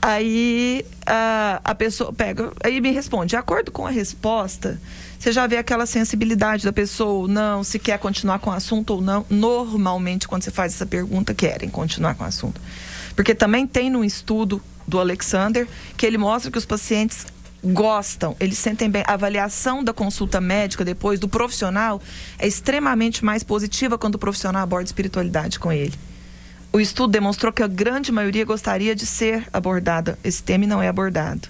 Aí 0.00 0.84
a, 1.06 1.60
a 1.64 1.74
pessoa 1.74 2.12
pega, 2.12 2.52
aí 2.62 2.80
me 2.80 2.90
responde. 2.90 3.30
De 3.30 3.36
acordo 3.36 3.70
com 3.70 3.86
a 3.86 3.90
resposta, 3.90 4.80
você 5.18 5.32
já 5.32 5.46
vê 5.46 5.56
aquela 5.56 5.86
sensibilidade 5.86 6.64
da 6.64 6.72
pessoa 6.72 7.12
ou 7.12 7.28
não, 7.28 7.64
se 7.64 7.78
quer 7.78 7.98
continuar 7.98 8.38
com 8.38 8.50
o 8.50 8.52
assunto 8.52 8.90
ou 8.90 9.00
não. 9.00 9.24
Normalmente, 9.30 10.28
quando 10.28 10.42
você 10.42 10.50
faz 10.50 10.74
essa 10.74 10.84
pergunta, 10.84 11.32
querem 11.34 11.70
continuar 11.70 12.14
com 12.14 12.24
o 12.24 12.26
assunto. 12.26 12.60
Porque 13.16 13.34
também 13.34 13.66
tem 13.66 13.88
no 13.88 14.04
estudo 14.04 14.60
do 14.86 15.00
Alexander 15.00 15.66
que 15.96 16.04
ele 16.04 16.18
mostra 16.18 16.50
que 16.50 16.58
os 16.58 16.66
pacientes 16.66 17.26
gostam, 17.64 18.36
eles 18.38 18.58
sentem 18.58 18.90
bem. 18.90 19.02
A 19.06 19.14
avaliação 19.14 19.82
da 19.82 19.92
consulta 19.92 20.40
médica 20.40 20.84
depois 20.84 21.18
do 21.18 21.28
profissional 21.28 22.00
é 22.38 22.46
extremamente 22.46 23.24
mais 23.24 23.42
positiva 23.42 23.96
quando 23.96 24.16
o 24.16 24.18
profissional 24.18 24.62
aborda 24.62 24.86
espiritualidade 24.86 25.58
com 25.58 25.72
ele 25.72 25.94
o 26.74 26.80
estudo 26.80 27.12
demonstrou 27.12 27.52
que 27.52 27.62
a 27.62 27.68
grande 27.68 28.10
maioria 28.10 28.44
gostaria 28.44 28.96
de 28.96 29.06
ser 29.06 29.46
abordada. 29.52 30.18
Esse 30.24 30.42
tema 30.42 30.66
não 30.66 30.82
é 30.82 30.88
abordado. 30.88 31.48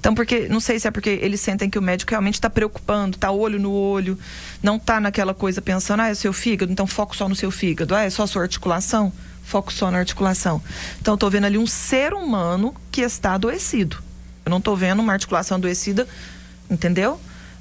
Então, 0.00 0.14
porque 0.14 0.48
não 0.48 0.60
sei 0.60 0.80
se 0.80 0.88
é 0.88 0.90
porque 0.90 1.10
eles 1.10 1.42
sentem 1.42 1.68
que 1.68 1.78
o 1.78 1.82
médico 1.82 2.10
realmente 2.10 2.34
está 2.34 2.48
preocupando, 2.48 3.16
está 3.16 3.30
olho 3.30 3.60
no 3.60 3.70
olho, 3.70 4.18
não 4.62 4.76
está 4.76 4.98
naquela 4.98 5.34
coisa 5.34 5.60
pensando, 5.60 6.00
ah, 6.00 6.08
é 6.08 6.14
seu 6.14 6.32
fígado, 6.32 6.72
então 6.72 6.86
foco 6.86 7.14
só 7.14 7.28
no 7.28 7.36
seu 7.36 7.50
fígado, 7.50 7.94
ah, 7.94 8.02
é 8.02 8.08
só 8.08 8.26
sua 8.26 8.42
articulação, 8.42 9.12
foco 9.44 9.70
só 9.70 9.90
na 9.90 9.98
articulação. 9.98 10.62
Então, 11.02 11.14
estou 11.14 11.30
vendo 11.30 11.44
ali 11.44 11.58
um 11.58 11.66
ser 11.66 12.14
humano 12.14 12.74
que 12.90 13.02
está 13.02 13.34
adoecido. 13.34 13.98
Não 14.52 14.58
estou 14.58 14.76
vendo 14.76 15.00
uma 15.00 15.14
articulação 15.14 15.56
adoecida, 15.56 16.06
entendeu? 16.70 17.18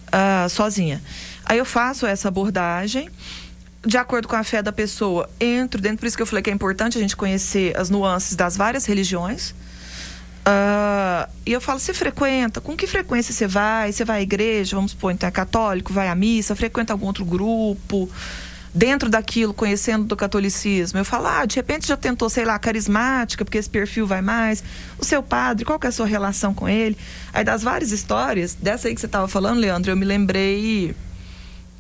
Uh, 0.08 0.50
sozinha. 0.50 1.02
Aí 1.46 1.58
eu 1.58 1.66
faço 1.66 2.06
essa 2.06 2.28
abordagem 2.28 3.10
de 3.86 3.98
acordo 3.98 4.28
com 4.28 4.36
a 4.36 4.44
fé 4.44 4.62
da 4.62 4.72
pessoa, 4.72 5.30
entro 5.40 5.82
dentro. 5.82 6.00
Por 6.00 6.06
isso 6.06 6.18
que 6.18 6.22
eu 6.22 6.28
falei 6.28 6.44
que 6.44 6.50
é 6.50 6.54
importante 6.54 6.98
a 6.98 7.02
gente 7.02 7.16
conhecer 7.16 7.76
as 7.78 7.90
nuances 7.90 8.36
das 8.36 8.58
várias 8.58 8.86
religiões. 8.86 9.52
Uh, 10.42 11.32
e 11.46 11.54
eu 11.54 11.62
falo, 11.62 11.80
você 11.80 11.94
frequenta? 11.94 12.60
Com 12.60 12.76
que 12.76 12.86
frequência 12.86 13.34
você 13.34 13.48
vai? 13.48 13.92
Você 13.92 14.04
vai 14.04 14.20
à 14.20 14.22
igreja? 14.22 14.76
Vamos 14.76 14.92
supor, 14.92 15.12
então 15.12 15.28
é 15.28 15.32
católico, 15.32 15.94
vai 15.94 16.10
à 16.10 16.16
missa, 16.16 16.56
frequenta 16.56 16.94
algum 16.94 17.08
outro 17.08 17.24
grupo? 17.24 18.10
Dentro 18.74 19.10
daquilo, 19.10 19.54
conhecendo 19.54 20.06
do 20.06 20.16
catolicismo, 20.16 20.98
eu 20.98 21.04
falo, 21.04 21.28
ah, 21.28 21.46
de 21.46 21.58
repente 21.58 21.88
já 21.88 21.98
tentou, 21.98 22.30
sei 22.30 22.46
lá, 22.46 22.58
carismática, 22.58 23.44
porque 23.44 23.58
esse 23.58 23.70
perfil 23.70 24.08
vai 24.08 24.22
mais. 24.22 24.64
O 24.98 25.04
seu 25.04 25.22
padre, 25.22 25.66
qual 25.66 25.78
que 25.78 25.88
é 25.88 25.90
a 25.90 25.92
sua 25.92 26.06
relação 26.06 26.54
com 26.54 26.70
ele? 26.70 26.98
Aí 27.34 27.44
das 27.44 27.64
várias 27.64 27.92
histórias, 27.92 28.56
dessa 28.56 28.88
aí 28.88 28.96
que 28.96 29.02
você 29.02 29.08
estava 29.08 29.28
falando, 29.28 29.60
Leandro, 29.60 29.92
eu 29.92 29.98
me 29.98 30.06
lembrei. 30.06 30.96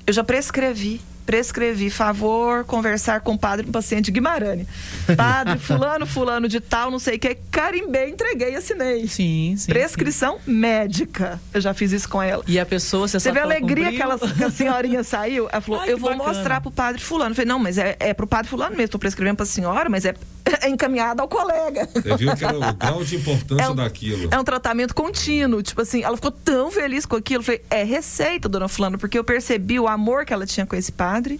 Eu 0.05 0.11
já 0.11 0.23
prescrevi 0.23 0.99
prescrevi 1.25 1.89
favor 1.89 2.63
conversar 2.65 3.21
com 3.21 3.33
o 3.33 3.37
padre 3.37 3.65
do 3.65 3.71
paciente 3.71 4.11
Guimarães. 4.11 4.67
Padre 5.15 5.57
fulano, 5.59 6.05
fulano 6.05 6.47
de 6.47 6.59
tal, 6.59 6.91
não 6.91 6.99
sei 6.99 7.15
o 7.15 7.19
que, 7.19 7.35
carimbei, 7.49 8.09
entreguei, 8.09 8.55
assinei. 8.55 9.07
Sim, 9.07 9.55
sim. 9.57 9.67
Prescrição 9.71 10.39
sim. 10.43 10.51
médica. 10.51 11.39
Eu 11.53 11.61
já 11.61 11.73
fiz 11.73 11.91
isso 11.91 12.09
com 12.09 12.21
ela. 12.21 12.43
E 12.47 12.59
a 12.59 12.65
pessoa, 12.65 13.07
você 13.07 13.19
Teve 13.19 13.39
a 13.39 13.43
alegria 13.43 13.91
que, 13.91 14.01
ela, 14.01 14.17
que 14.17 14.43
a 14.43 14.49
senhorinha 14.49 15.03
saiu? 15.03 15.47
Ela 15.51 15.61
falou, 15.61 15.81
Ai, 15.81 15.91
eu 15.91 15.97
vou 15.97 16.11
bacana. 16.11 16.29
mostrar 16.29 16.61
pro 16.61 16.71
padre 16.71 17.01
fulano. 17.01 17.31
Eu 17.31 17.35
falei, 17.35 17.47
não, 17.47 17.59
mas 17.59 17.77
é, 17.77 17.95
é 17.99 18.13
pro 18.13 18.27
padre 18.27 18.49
fulano 18.49 18.75
mesmo, 18.75 18.89
tô 18.89 18.99
prescrevendo 18.99 19.37
pra 19.37 19.45
senhora, 19.45 19.89
mas 19.89 20.05
é 20.05 20.13
encaminhada 20.67 21.21
ao 21.21 21.27
colega. 21.27 21.87
Você 21.93 22.17
viu 22.17 22.35
que 22.35 22.45
era 22.45 22.57
o 22.57 22.73
grau 22.73 23.03
de 23.03 23.15
importância 23.15 23.63
é 23.63 23.69
um, 23.69 23.75
daquilo. 23.75 24.29
É 24.31 24.39
um 24.39 24.43
tratamento 24.43 24.93
contínuo. 24.93 25.61
Tipo 25.61 25.81
assim, 25.81 26.03
ela 26.03 26.15
ficou 26.15 26.31
tão 26.31 26.71
feliz 26.71 27.05
com 27.05 27.15
aquilo. 27.15 27.41
Eu 27.41 27.45
falei, 27.45 27.61
é 27.69 27.83
receita, 27.83 28.49
dona 28.49 28.67
fulano, 28.67 28.97
porque 28.97 29.17
eu 29.17 29.23
percebi 29.23 29.79
o 29.79 29.87
amor 29.87 30.25
que 30.25 30.33
ela 30.33 30.45
tinha 30.45 30.65
com 30.65 30.75
esse 30.75 30.91
padre. 30.91 31.39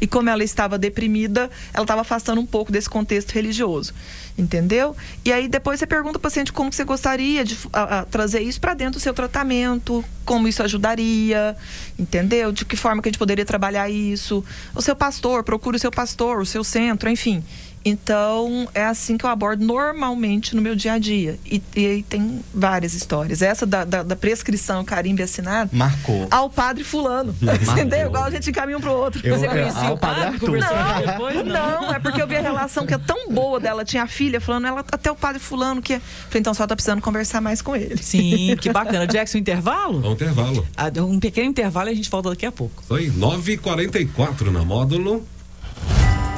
E 0.00 0.06
como 0.06 0.28
ela 0.28 0.42
estava 0.42 0.76
deprimida, 0.76 1.48
ela 1.72 1.84
estava 1.84 2.00
afastando 2.00 2.40
um 2.40 2.46
pouco 2.46 2.72
desse 2.72 2.90
contexto 2.90 3.30
religioso. 3.30 3.94
Entendeu? 4.36 4.96
E 5.24 5.32
aí 5.32 5.46
depois 5.46 5.78
você 5.78 5.86
pergunta 5.86 6.16
ao 6.16 6.20
paciente 6.20 6.52
como 6.52 6.72
você 6.72 6.82
gostaria 6.82 7.44
de 7.44 7.56
a, 7.72 8.00
a, 8.00 8.04
trazer 8.04 8.40
isso 8.40 8.60
para 8.60 8.74
dentro 8.74 8.94
do 8.94 9.00
seu 9.00 9.14
tratamento, 9.14 10.04
como 10.24 10.48
isso 10.48 10.60
ajudaria, 10.60 11.56
entendeu? 11.96 12.50
De 12.50 12.64
que 12.64 12.74
forma 12.74 13.00
que 13.00 13.10
a 13.10 13.12
gente 13.12 13.18
poderia 13.18 13.44
trabalhar 13.44 13.88
isso. 13.88 14.44
O 14.74 14.82
seu 14.82 14.96
pastor, 14.96 15.44
procure 15.44 15.76
o 15.76 15.80
seu 15.80 15.90
pastor, 15.92 16.40
o 16.40 16.46
seu 16.46 16.64
centro, 16.64 17.08
enfim. 17.08 17.44
Então, 17.84 18.68
é 18.74 18.84
assim 18.84 19.16
que 19.18 19.24
eu 19.24 19.30
abordo 19.30 19.64
normalmente 19.64 20.54
no 20.54 20.62
meu 20.62 20.74
dia 20.74 20.92
a 20.94 20.98
dia. 20.98 21.38
E, 21.44 21.62
e 21.74 21.86
aí 21.86 22.02
tem 22.02 22.40
várias 22.54 22.94
histórias. 22.94 23.42
Essa 23.42 23.66
da, 23.66 23.84
da, 23.84 24.02
da 24.02 24.16
prescrição, 24.16 24.84
carimbo 24.84 25.20
e 25.20 25.24
assinado. 25.24 25.70
Marcou. 25.72 26.26
Ao 26.30 26.48
padre 26.48 26.84
fulano. 26.84 27.34
Entendeu? 27.72 28.06
Igual 28.06 28.24
a 28.24 28.30
gente 28.30 28.50
encaminha 28.50 28.78
um 28.78 28.80
pro 28.80 28.92
outro. 28.92 29.20
Eu- 29.26 29.36
Você 29.38 29.46
eu- 29.46 29.50
conhecia 29.50 29.88
ao 29.88 29.94
o 29.94 29.98
padre 29.98 30.38
padre? 30.38 30.60
Não, 30.60 31.06
depois? 31.12 31.44
não, 31.46 31.92
é 31.94 31.98
porque 31.98 32.22
eu 32.22 32.26
vi 32.26 32.36
a 32.36 32.40
relação 32.40 32.86
que 32.86 32.94
é 32.94 32.98
tão 32.98 33.28
boa 33.30 33.58
dela. 33.60 33.84
Tinha 33.84 34.02
a 34.04 34.06
filha 34.06 34.40
falando, 34.40 34.66
ela 34.66 34.84
até 34.92 35.10
o 35.10 35.16
padre 35.16 35.40
fulano 35.40 35.82
que. 35.82 35.94
é- 35.94 36.00
Falei, 36.00 36.40
então 36.40 36.54
só 36.54 36.66
tá 36.66 36.74
precisando 36.76 37.00
conversar 37.00 37.40
mais 37.40 37.60
com 37.62 37.74
ele. 37.74 37.96
Sim, 37.96 38.56
que 38.60 38.70
bacana. 38.72 39.06
Jackson, 39.06 39.38
intervalo? 39.38 40.00
Vamos 40.00 40.14
intervalo. 40.14 40.66
Ah, 40.76 40.90
Um 41.02 41.18
pequeno 41.18 41.48
intervalo 41.48 41.88
e 41.88 41.92
a 41.92 41.94
gente 41.94 42.10
volta 42.10 42.30
daqui 42.30 42.46
a 42.46 42.52
pouco. 42.52 42.82
Isso 42.82 42.94
aí, 42.94 43.10
9h44 43.10 44.50
na 44.50 44.64
módulo. 44.64 45.26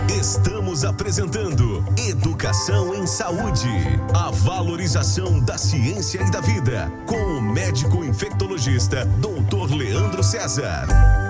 Estamos 0.08 0.84
apresentando 0.84 1.84
Educação 1.96 2.94
em 2.94 3.06
Saúde. 3.06 3.68
A 4.14 4.30
valorização 4.30 5.40
da 5.40 5.56
ciência 5.56 6.20
e 6.22 6.30
da 6.30 6.40
vida. 6.40 6.92
Com 7.06 7.16
o 7.16 7.40
médico 7.40 8.04
infectologista, 8.04 9.04
Dr. 9.06 9.74
Leandro 9.74 10.22
César. 10.22 11.23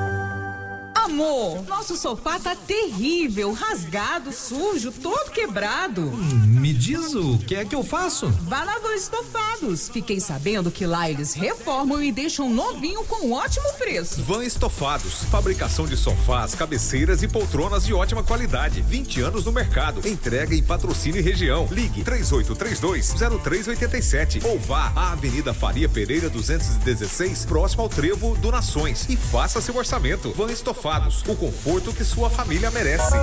Amor, 1.05 1.63
nosso 1.69 1.97
sofá 1.97 2.39
tá 2.39 2.55
terrível, 2.57 3.53
rasgado, 3.53 4.33
sujo, 4.33 4.91
todo 4.91 5.31
quebrado. 5.31 6.01
Me 6.01 6.73
diz 6.73 7.15
o 7.15 7.37
que 7.37 7.55
é 7.55 7.63
que 7.63 7.75
eu 7.75 7.85
faço? 7.85 8.27
Vá 8.45 8.65
na 8.65 8.79
Van 8.79 8.95
Estofados. 8.95 9.91
Fiquei 9.91 10.19
sabendo 10.19 10.71
que 10.71 10.87
lá 10.87 11.11
eles 11.11 11.35
reformam 11.35 12.03
e 12.03 12.11
deixam 12.11 12.49
novinho 12.49 13.05
com 13.05 13.27
um 13.27 13.35
ótimo 13.35 13.71
preço. 13.75 14.23
Van 14.23 14.43
Estofados, 14.43 15.25
fabricação 15.25 15.87
de 15.87 15.95
sofás, 15.95 16.55
cabeceiras 16.55 17.23
e 17.23 17.29
poltronas 17.29 17.85
de 17.85 17.93
ótima 17.93 18.23
qualidade. 18.23 18.81
20 18.81 19.21
anos 19.21 19.45
no 19.45 19.53
mercado. 19.53 20.09
Entrega 20.09 20.55
em 20.55 20.63
patrocínio 20.63 21.21
e 21.21 21.23
região. 21.23 21.69
Ligue 21.71 22.03
3832-0387 22.03 24.43
ou 24.47 24.59
vá 24.59 24.91
à 24.97 25.13
Avenida 25.13 25.53
Faria 25.53 25.87
Pereira 25.87 26.31
216, 26.31 27.45
próximo 27.45 27.83
ao 27.83 27.91
Trevo 27.91 28.35
do 28.39 28.51
Nações 28.51 29.05
e 29.11 29.19
faça 29.19 29.61
seu 29.61 29.77
orçamento. 29.77 30.33
Van 30.33 30.51
Estofados, 30.51 30.94
o 31.27 31.35
conforto 31.35 31.93
que 31.93 32.05
sua 32.05 32.31
família 32.31 32.71
merece. 32.71 33.17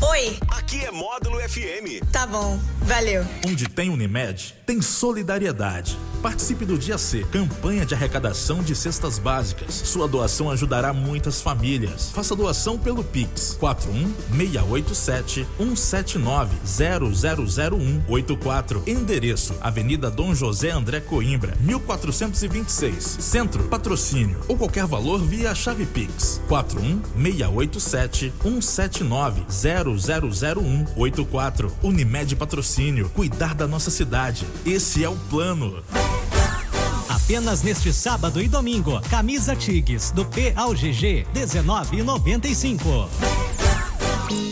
Oi, 0.00 0.38
Aqui 0.48 0.82
é 0.84 0.90
Módulo 0.90 1.38
FM. 1.46 2.02
tá 2.10 2.26
bom, 2.26 2.58
valeu. 2.80 3.24
Onde 3.46 3.68
tem 3.68 3.88
Unimed, 3.90 4.54
tem 4.66 4.80
solidariedade. 4.82 5.96
Participe 6.22 6.64
do 6.64 6.78
Dia 6.78 6.96
C, 6.98 7.24
campanha 7.30 7.84
de 7.84 7.94
arrecadação 7.94 8.62
de 8.62 8.74
cestas 8.74 9.18
básicas. 9.18 9.74
Sua 9.74 10.08
doação 10.08 10.50
ajudará 10.50 10.92
muitas 10.92 11.40
famílias. 11.42 12.10
Faça 12.12 12.34
doação 12.34 12.78
pelo 12.78 13.04
Pix 13.04 13.56
41687 13.60 15.46
179 15.58 16.56
000184. 16.64 18.82
Endereço: 18.86 19.54
Avenida 19.60 20.10
Dom 20.10 20.34
José 20.34 20.70
André 20.70 21.00
Coimbra, 21.00 21.54
1426. 21.60 23.04
Centro, 23.20 23.64
patrocínio 23.64 24.40
ou 24.48 24.56
qualquer 24.56 24.86
valor 24.86 25.20
via 25.20 25.54
chave 25.54 25.84
Pix 25.86 26.40
41687 27.14 28.32
179 28.42 29.44
000184. 29.48 31.72
Unimed 31.82 32.36
Patrocínio. 32.36 33.08
Cuidar 33.10 33.54
da 33.54 33.66
nossa 33.66 33.90
cidade. 33.90 34.46
Esse 34.64 35.04
é 35.04 35.08
o 35.08 35.16
plano. 35.30 35.82
Apenas 37.08 37.62
neste 37.62 37.92
sábado 37.92 38.42
e 38.42 38.48
domingo, 38.48 39.00
camisa 39.08 39.54
Tigues 39.54 40.10
do 40.10 40.24
P 40.24 40.52
ao 40.56 40.72
GG 40.72 41.26
19,95. 41.34 43.08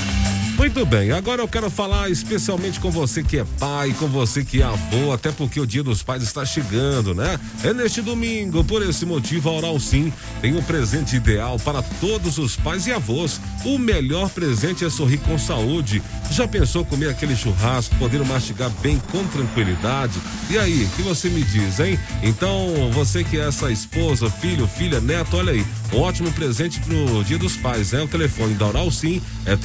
Muito 0.63 0.85
bem, 0.85 1.11
agora 1.11 1.41
eu 1.41 1.47
quero 1.47 1.69
falar 1.69 2.09
especialmente 2.09 2.79
com 2.79 2.89
você 2.89 3.21
que 3.21 3.37
é 3.37 3.43
pai, 3.59 3.93
com 3.99 4.07
você 4.07 4.45
que 4.45 4.61
é 4.61 4.63
avô, 4.63 5.11
até 5.11 5.29
porque 5.29 5.59
o 5.59 5.67
Dia 5.67 5.83
dos 5.83 6.01
Pais 6.01 6.23
está 6.23 6.45
chegando, 6.45 7.13
né? 7.13 7.37
É 7.65 7.73
neste 7.73 8.01
domingo, 8.01 8.63
por 8.63 8.81
esse 8.81 9.05
motivo, 9.05 9.49
a 9.49 9.57
Oral 9.57 9.77
Sim 9.77 10.11
tem 10.41 10.55
um 10.55 10.63
presente 10.63 11.17
ideal 11.17 11.59
para 11.59 11.81
todos 11.99 12.37
os 12.37 12.55
pais 12.55 12.87
e 12.87 12.93
avós. 12.93 13.41
O 13.65 13.77
melhor 13.77 14.29
presente 14.29 14.85
é 14.85 14.89
sorrir 14.89 15.17
com 15.17 15.37
saúde. 15.37 16.01
Já 16.31 16.47
pensou 16.47 16.85
comer 16.85 17.09
aquele 17.09 17.35
churrasco, 17.35 17.93
poder 17.97 18.23
mastigar 18.25 18.69
bem 18.81 19.01
com 19.11 19.25
tranquilidade? 19.27 20.17
E 20.49 20.57
aí, 20.57 20.85
o 20.85 20.89
que 20.95 21.01
você 21.01 21.29
me 21.29 21.43
diz, 21.43 21.81
hein? 21.81 21.99
Então, 22.23 22.89
você 22.93 23.21
que 23.21 23.37
é 23.37 23.49
essa 23.49 23.69
esposa, 23.69 24.29
filho, 24.29 24.65
filha, 24.65 25.01
neto, 25.01 25.35
olha 25.35 25.51
aí, 25.51 25.65
um 25.91 25.99
ótimo 25.99 26.31
presente 26.31 26.79
pro 26.79 27.23
Dia 27.25 27.37
dos 27.37 27.57
Pais, 27.57 27.91
né? 27.91 28.01
O 28.01 28.07
telefone 28.07 28.53
da 28.53 28.67
Oral 28.67 28.89
Sim 28.89 29.21
é 29.45 29.57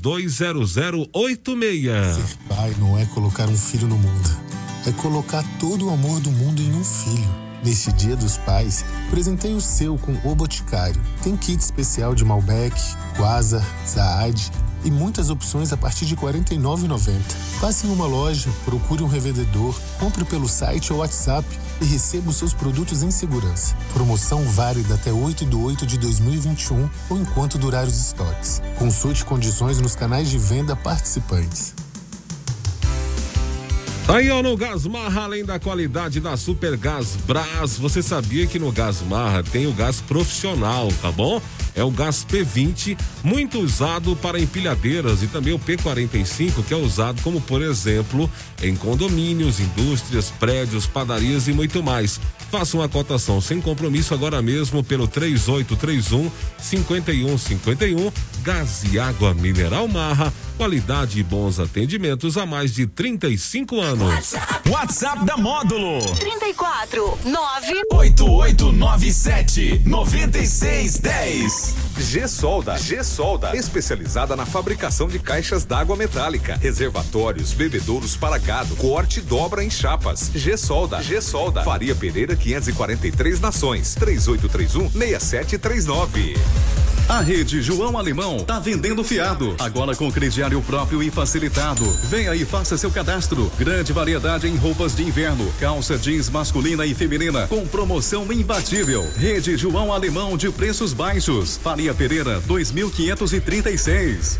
38320086. 0.00 2.38
Pai 2.48 2.74
não 2.78 2.98
é 2.98 3.04
colocar 3.06 3.48
um 3.48 3.56
filho 3.56 3.86
no 3.86 3.96
mundo, 3.96 4.30
é 4.86 4.92
colocar 4.92 5.42
todo 5.58 5.86
o 5.86 5.90
amor 5.90 6.20
do 6.20 6.30
mundo 6.30 6.62
em 6.62 6.72
um 6.72 6.84
filho. 6.84 7.49
Neste 7.62 7.92
Dia 7.92 8.16
dos 8.16 8.38
Pais, 8.38 8.84
presentei 9.10 9.54
o 9.54 9.60
seu 9.60 9.98
com 9.98 10.12
O 10.24 10.34
Boticário. 10.34 11.00
Tem 11.22 11.36
kit 11.36 11.62
especial 11.62 12.14
de 12.14 12.24
Malbec, 12.24 12.74
Quasar, 13.16 13.64
Saad 13.84 14.50
e 14.82 14.90
muitas 14.90 15.28
opções 15.28 15.70
a 15.70 15.76
partir 15.76 16.06
de 16.06 16.14
R$ 16.14 16.22
49,90. 16.22 17.20
Passe 17.60 17.86
em 17.86 17.92
uma 17.92 18.06
loja, 18.06 18.48
procure 18.64 19.02
um 19.02 19.06
revendedor, 19.06 19.78
compre 19.98 20.24
pelo 20.24 20.48
site 20.48 20.90
ou 20.90 21.00
WhatsApp 21.00 21.46
e 21.82 21.84
receba 21.84 22.30
os 22.30 22.36
seus 22.36 22.54
produtos 22.54 23.02
em 23.02 23.10
segurança. 23.10 23.76
Promoção 23.92 24.42
válida 24.44 24.94
até 24.94 25.12
8 25.12 25.44
de 25.44 25.56
8 25.56 25.86
de 25.86 25.98
2021 25.98 26.88
ou 27.10 27.18
enquanto 27.18 27.58
durar 27.58 27.86
os 27.86 28.06
estoques. 28.06 28.62
Consulte 28.78 29.22
condições 29.22 29.78
nos 29.78 29.94
canais 29.94 30.30
de 30.30 30.38
venda 30.38 30.74
participantes. 30.74 31.74
Aí, 34.12 34.28
ó, 34.28 34.42
no 34.42 34.56
Gasmarra, 34.56 35.22
além 35.22 35.44
da 35.44 35.60
qualidade 35.60 36.18
da 36.18 36.36
Super 36.36 36.76
Gás 36.76 37.16
Brás, 37.28 37.78
você 37.78 38.02
sabia 38.02 38.44
que 38.44 38.58
no 38.58 38.72
Gasmarra 38.72 39.44
tem 39.44 39.68
o 39.68 39.72
gás 39.72 40.00
profissional, 40.00 40.88
tá 41.00 41.12
bom? 41.12 41.40
É 41.76 41.84
o 41.84 41.92
gás 41.92 42.26
P20, 42.28 42.98
muito 43.22 43.60
usado 43.60 44.16
para 44.16 44.40
empilhadeiras, 44.40 45.22
e 45.22 45.28
também 45.28 45.52
o 45.52 45.60
P45, 45.60 46.64
que 46.64 46.74
é 46.74 46.76
usado 46.76 47.22
como, 47.22 47.40
por 47.40 47.62
exemplo, 47.62 48.28
em 48.60 48.74
condomínios, 48.74 49.60
indústrias, 49.60 50.28
prédios, 50.40 50.88
padarias 50.88 51.46
e 51.46 51.52
muito 51.52 51.80
mais. 51.80 52.20
Faça 52.50 52.76
uma 52.76 52.88
cotação 52.88 53.40
sem 53.40 53.60
compromisso 53.60 54.12
agora 54.12 54.42
mesmo 54.42 54.82
pelo 54.82 55.06
3831 55.06 56.28
5151. 56.58 58.10
Gás 58.42 58.82
e 58.90 58.98
água 58.98 59.32
mineral 59.32 59.86
Marra, 59.86 60.32
qualidade 60.56 61.20
e 61.20 61.22
bons 61.22 61.60
atendimentos 61.60 62.36
há 62.36 62.44
mais 62.44 62.74
de 62.74 62.88
35 62.88 63.80
anos. 63.80 64.34
WhatsApp 64.68 65.24
da 65.24 65.36
Módulo 65.36 66.00
34 66.16 67.18
9 67.24 67.82
8897 67.92 69.82
9610. 69.86 71.89
G-Solda, 72.00 72.76
G-Solda, 72.78 73.54
especializada 73.54 74.34
na 74.34 74.46
fabricação 74.46 75.06
de 75.06 75.18
caixas 75.18 75.64
d'água 75.64 75.94
metálica, 75.94 76.56
reservatórios, 76.56 77.52
bebedouros 77.52 78.16
para 78.16 78.38
gado, 78.38 78.74
corte 78.76 79.20
e 79.20 79.22
dobra 79.22 79.62
em 79.62 79.68
chapas. 79.70 80.30
G-Solda, 80.34 81.02
G-Solda, 81.02 81.62
Faria 81.62 81.94
Pereira 81.94 82.34
543 82.34 83.38
Nações, 83.38 83.94
3831-6739. 83.96 86.38
A 87.10 87.20
rede 87.20 87.60
João 87.60 87.98
Alemão 87.98 88.38
tá 88.44 88.60
vendendo 88.60 89.02
fiado, 89.02 89.56
agora 89.58 89.96
com 89.96 90.12
crediário 90.12 90.62
próprio 90.62 91.02
e 91.02 91.10
facilitado. 91.10 91.84
Venha 92.04 92.36
e 92.36 92.44
faça 92.44 92.78
seu 92.78 92.88
cadastro. 92.88 93.50
Grande 93.58 93.92
variedade 93.92 94.46
em 94.46 94.54
roupas 94.54 94.94
de 94.94 95.02
inverno, 95.02 95.52
calça 95.58 95.98
jeans 95.98 96.30
masculina 96.30 96.86
e 96.86 96.94
feminina, 96.94 97.48
com 97.48 97.66
promoção 97.66 98.32
imbatível. 98.32 99.04
Rede 99.16 99.56
João 99.56 99.92
Alemão 99.92 100.36
de 100.36 100.52
preços 100.52 100.92
baixos. 100.92 101.56
Faria 101.56 101.92
Pereira 101.92 102.38
2536. 102.42 104.38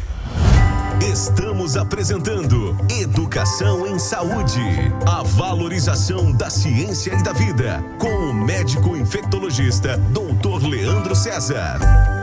Estamos 1.13 1.77
apresentando 1.77 2.77
Educação 3.01 3.85
em 3.85 3.99
Saúde. 3.99 4.63
A 5.09 5.25
valorização 5.25 6.31
da 6.31 6.49
ciência 6.49 7.15
e 7.15 7.23
da 7.25 7.33
vida. 7.33 7.83
Com 7.99 8.31
o 8.31 8.33
médico 8.33 8.97
infectologista, 8.97 9.97
Dr. 9.97 10.69
Leandro 10.69 11.17
César. 11.17 12.20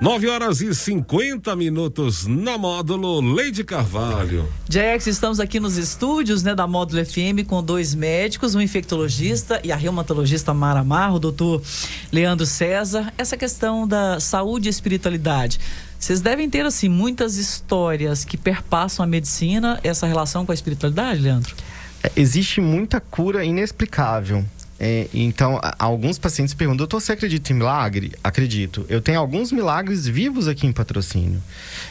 9 0.00 0.28
horas 0.30 0.62
e 0.62 0.74
50 0.74 1.54
minutos 1.54 2.26
na 2.26 2.56
módulo 2.56 3.20
Leide 3.20 3.62
Carvalho. 3.62 4.48
Jax, 4.66 5.06
estamos 5.06 5.38
aqui 5.38 5.60
nos 5.60 5.76
estúdios 5.76 6.42
né, 6.42 6.54
da 6.54 6.66
Módulo 6.66 7.04
FM 7.04 7.46
com 7.46 7.62
dois 7.62 7.94
médicos, 7.94 8.54
um 8.54 8.62
infectologista 8.62 9.60
e 9.62 9.70
a 9.70 9.76
reumatologista 9.76 10.54
Mara 10.54 10.82
Marro, 10.82 11.16
o 11.16 11.18
doutor 11.18 11.62
Leandro 12.10 12.46
César. 12.46 13.12
Essa 13.18 13.36
questão 13.36 13.86
da 13.86 14.18
saúde 14.18 14.68
e 14.68 14.70
espiritualidade. 14.70 15.60
Vocês 15.98 16.22
devem 16.22 16.48
ter, 16.48 16.64
assim, 16.64 16.88
muitas 16.88 17.36
histórias 17.36 18.24
que 18.24 18.38
perpassam 18.38 19.04
a 19.04 19.06
medicina, 19.06 19.78
essa 19.84 20.06
relação 20.06 20.46
com 20.46 20.52
a 20.52 20.54
espiritualidade, 20.54 21.20
Leandro? 21.20 21.54
É, 22.02 22.10
existe 22.16 22.58
muita 22.58 23.02
cura 23.02 23.44
inexplicável. 23.44 24.46
É, 24.82 25.08
então, 25.12 25.60
alguns 25.78 26.18
pacientes 26.18 26.54
perguntam, 26.54 26.78
doutor, 26.78 27.02
você 27.02 27.12
acredita 27.12 27.52
em 27.52 27.56
milagre? 27.56 28.12
Acredito. 28.24 28.86
Eu 28.88 29.02
tenho 29.02 29.20
alguns 29.20 29.52
milagres 29.52 30.06
vivos 30.06 30.48
aqui 30.48 30.66
em 30.66 30.72
patrocínio. 30.72 31.42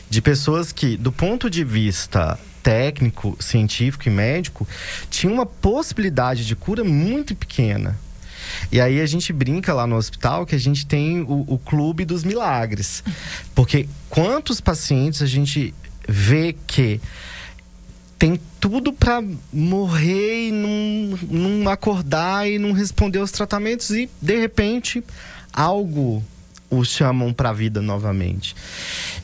De 0.10 0.23
pessoas 0.23 0.71
que, 0.71 0.97
do 0.97 1.12
ponto 1.12 1.52
de 1.52 1.63
vista 1.63 2.39
técnico, 2.63 3.38
científico 3.39 4.08
e 4.08 4.12
médico, 4.12 4.67
tinham 5.08 5.36
uma 5.36 5.45
possibilidade 5.45 6.47
de 6.47 6.56
cura 6.56 6.84
muito 6.84 7.36
pequena. 7.36 7.95
E 8.71 8.82
aí 8.82 8.99
a 8.99 9.06
gente 9.06 9.32
brinca 9.32 9.71
lá 9.71 9.86
no 9.86 9.95
hospital 9.95 10.43
que 10.43 10.56
a 10.56 10.60
gente 10.60 10.86
tem 10.88 11.21
o, 11.21 11.45
o 11.47 11.60
clube 11.60 12.06
dos 12.06 12.23
milagres. 12.23 13.04
Porque 13.54 13.88
quantos 14.10 14.60
pacientes 14.60 15.21
a 15.21 15.28
gente 15.28 15.75
vê 16.08 16.56
que 16.65 16.99
tem 18.19 18.39
tudo 18.60 18.91
para 18.91 19.23
morrer 19.51 20.49
e 20.49 20.51
não, 20.51 21.17
não 21.32 21.69
acordar 21.71 22.47
e 22.47 22.60
não 22.60 22.73
responder 22.73 23.19
aos 23.19 23.32
tratamentos 23.32 23.89
e 23.91 24.10
de 24.21 24.38
repente 24.38 25.01
algo 25.53 26.21
os 26.69 26.89
chamam 26.89 27.34
para 27.34 27.49
a 27.49 27.53
vida 27.53 27.82
novamente. 27.82 28.55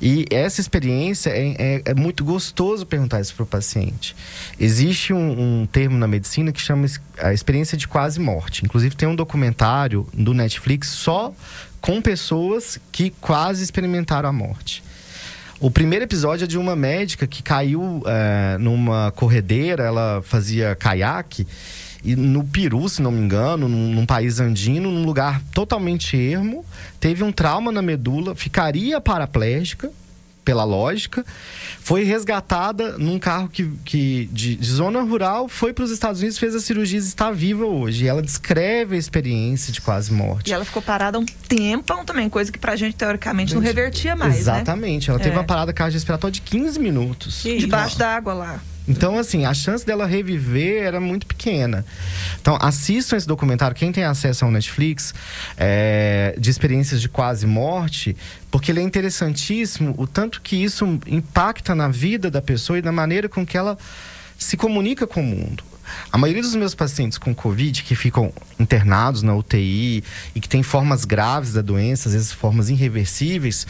E 0.01 0.25
essa 0.31 0.59
experiência 0.61 1.29
é, 1.29 1.55
é- 1.59 1.81
é 1.85 1.93
muito 1.93 2.23
gostoso 2.23 2.85
perguntar 2.87 3.21
isso 3.21 3.35
para 3.35 3.43
o 3.43 3.45
paciente. 3.45 4.15
Existe 4.59 5.13
um, 5.13 5.61
um 5.61 5.65
termo 5.67 5.95
na 5.97 6.07
medicina 6.07 6.51
que 6.51 6.59
chama 6.59 6.87
a 7.19 7.33
experiência 7.33 7.77
de 7.77 7.87
quase 7.87 8.19
morte. 8.19 8.65
Inclusive 8.65 8.95
tem 8.95 9.07
um 9.07 9.15
documentário 9.15 10.07
do 10.11 10.33
Netflix 10.33 10.87
só 10.87 11.33
com 11.79 12.01
pessoas 12.01 12.79
que 12.91 13.11
quase 13.21 13.63
experimentaram 13.63 14.29
a 14.29 14.33
morte. 14.33 14.83
O 15.59 15.71
primeiro 15.71 16.03
episódio 16.03 16.43
é 16.43 16.47
de 16.47 16.57
uma 16.57 16.75
médica 16.75 17.25
que 17.25 17.41
caiu 17.41 18.03
é, 18.05 18.57
numa 18.57 19.11
corredeira, 19.15 19.83
ela 19.83 20.21
fazia 20.23 20.75
caiaque, 20.75 21.47
e 22.03 22.15
no 22.15 22.43
Peru, 22.43 22.87
se 22.89 23.01
não 23.01 23.11
me 23.11 23.19
engano, 23.19 23.67
num, 23.67 23.93
num 23.93 24.05
país 24.05 24.39
andino, 24.39 24.91
num 24.91 25.05
lugar 25.05 25.41
totalmente 25.53 26.15
ermo, 26.15 26.63
teve 26.99 27.23
um 27.23 27.31
trauma 27.31 27.71
na 27.71 27.81
medula, 27.81 28.35
ficaria 28.35 28.99
paraplégica, 28.99 29.89
pela 30.45 30.63
lógica, 30.63 31.25
foi 31.81 32.03
resgatada 32.03 32.97
num 32.97 33.17
carro 33.19 33.49
que, 33.49 33.67
que 33.83 34.29
de, 34.31 34.55
de 34.55 34.69
zona 34.71 35.01
rural, 35.01 35.49
foi 35.49 35.73
para 35.73 35.83
os 35.83 35.91
Estados 35.91 36.21
Unidos, 36.21 36.37
fez 36.37 36.53
a 36.55 36.61
cirurgia 36.61 36.99
e 36.99 37.01
está 37.01 37.31
viva 37.31 37.65
hoje. 37.65 38.05
E 38.05 38.07
ela 38.07 38.21
descreve 38.21 38.95
a 38.95 38.99
experiência 38.99 39.73
de 39.73 39.81
quase 39.81 40.13
morte. 40.13 40.49
E 40.51 40.53
ela 40.53 40.63
ficou 40.63 40.81
parada 40.81 41.17
um 41.19 41.25
tempão 41.25 42.05
também, 42.05 42.29
coisa 42.29 42.51
que 42.51 42.59
pra 42.59 42.75
gente, 42.75 42.95
teoricamente, 42.95 43.53
não 43.55 43.61
revertia 43.61 44.15
mais, 44.15 44.37
Exatamente. 44.37 45.07
né? 45.09 45.15
Ela 45.15 45.19
teve 45.23 45.35
É. 45.35 45.39
uma 45.39 45.43
parada 45.45 45.73
cardiorrespiratória 45.73 46.31
de 46.33 46.41
15 46.41 46.79
minutos. 46.79 47.41
Debaixo 47.43 47.97
da 47.97 48.15
água 48.15 48.33
lá. 48.33 48.59
Então, 48.87 49.17
assim, 49.17 49.45
a 49.45 49.53
chance 49.55 49.83
dela 49.83 50.05
reviver 50.05 50.83
era 50.83 50.99
muito 50.99 51.25
pequena. 51.25 51.83
Então, 52.39 52.55
assistam 52.61 53.17
esse 53.17 53.25
documentário, 53.27 53.75
quem 53.75 53.91
tem 53.91 54.03
acesso 54.03 54.45
ao 54.45 54.51
Netflix, 54.51 55.11
é, 55.57 56.35
de 56.37 56.51
experiências 56.51 57.01
de 57.01 57.09
quase 57.09 57.47
morte, 57.47 58.15
porque 58.55 58.71
ele 58.71 58.79
é 58.79 58.83
interessantíssimo 58.83 59.93
o 59.97 60.07
tanto 60.07 60.39
que 60.39 60.55
isso 60.55 60.85
impacta 61.07 61.75
na 61.75 61.89
vida 61.89 62.31
da 62.31 62.41
pessoa 62.41 62.79
e 62.79 62.81
na 62.81 62.89
maneira 62.89 63.27
com 63.27 63.45
que 63.45 63.57
ela 63.57 63.77
se 64.37 64.55
comunica 64.55 65.05
com 65.05 65.19
o 65.19 65.25
mundo. 65.25 65.61
A 66.11 66.17
maioria 66.17 66.41
dos 66.41 66.55
meus 66.55 66.73
pacientes 66.75 67.17
com 67.17 67.33
Covid 67.33 67.83
que 67.83 67.95
ficam 67.95 68.31
internados 68.59 69.21
na 69.21 69.35
UTI 69.35 70.03
e 70.33 70.39
que 70.39 70.47
têm 70.49 70.63
formas 70.63 71.05
graves 71.05 71.53
da 71.53 71.61
doença, 71.61 72.09
às 72.09 72.13
vezes 72.13 72.31
formas 72.31 72.69
irreversíveis, 72.69 73.67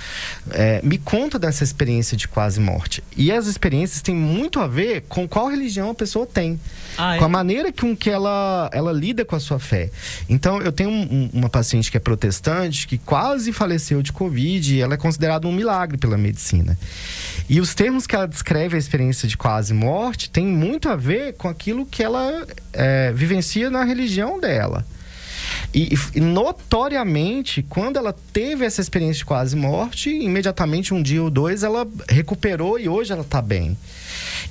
é, 0.51 0.79
me 0.83 0.97
conta 0.97 1.37
dessa 1.39 1.63
experiência 1.63 2.15
de 2.15 2.27
quase 2.27 2.59
morte. 2.59 3.03
E 3.17 3.31
as 3.31 3.47
experiências 3.47 4.01
têm 4.01 4.15
muito 4.15 4.59
a 4.59 4.67
ver 4.67 5.03
com 5.09 5.27
qual 5.27 5.47
religião 5.49 5.89
a 5.89 5.95
pessoa 5.95 6.25
tem. 6.25 6.59
Ah, 6.97 7.15
é? 7.15 7.19
Com 7.19 7.25
a 7.25 7.29
maneira 7.29 7.71
com 7.71 7.95
que 7.95 8.09
ela, 8.09 8.69
ela 8.73 8.91
lida 8.91 9.25
com 9.25 9.35
a 9.35 9.39
sua 9.39 9.59
fé. 9.59 9.89
Então, 10.29 10.61
eu 10.61 10.71
tenho 10.71 10.89
um- 10.89 11.29
uma 11.33 11.49
paciente 11.49 11.89
que 11.91 11.97
é 11.97 11.99
protestante, 11.99 12.87
que 12.87 12.97
quase 12.97 13.51
faleceu 13.51 14.01
de 14.01 14.11
Covid, 14.13 14.75
e 14.75 14.81
ela 14.81 14.93
é 14.93 14.97
considerada 14.97 15.47
um 15.47 15.51
milagre 15.51 15.97
pela 15.97 16.17
medicina. 16.17 16.77
E 17.49 17.59
os 17.59 17.73
termos 17.75 18.07
que 18.07 18.15
ela 18.15 18.27
descreve 18.27 18.75
a 18.75 18.79
experiência 18.79 19.27
de 19.27 19.35
quase 19.37 19.73
morte 19.73 20.29
tem 20.29 20.45
muito 20.45 20.89
a 20.89 20.95
ver 20.95 21.33
com 21.33 21.47
aquilo 21.47 21.85
que 21.85 22.01
ela 22.05 22.45
é, 22.73 23.11
vivencia 23.13 23.69
na 23.69 23.83
religião 23.83 24.39
dela. 24.39 24.85
E, 25.73 25.93
e 26.15 26.21
notoriamente, 26.21 27.61
quando 27.63 27.97
ela 27.97 28.15
teve 28.31 28.65
essa 28.65 28.79
experiência 28.79 29.19
de 29.19 29.25
quase 29.25 29.55
morte, 29.55 30.09
imediatamente 30.09 30.93
um 30.93 31.01
dia 31.01 31.21
ou 31.21 31.29
dois 31.29 31.63
ela 31.63 31.85
recuperou 32.07 32.79
e 32.79 32.87
hoje 32.87 33.11
ela 33.11 33.23
está 33.23 33.41
bem. 33.41 33.77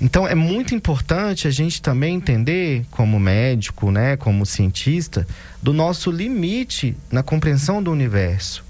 Então 0.00 0.26
é 0.28 0.34
muito 0.34 0.74
importante 0.74 1.48
a 1.48 1.50
gente 1.50 1.80
também 1.80 2.16
entender, 2.16 2.84
como 2.90 3.18
médico, 3.18 3.90
né, 3.90 4.16
como 4.16 4.44
cientista, 4.44 5.26
do 5.62 5.72
nosso 5.72 6.10
limite 6.10 6.96
na 7.10 7.22
compreensão 7.22 7.82
do 7.82 7.90
universo. 7.90 8.64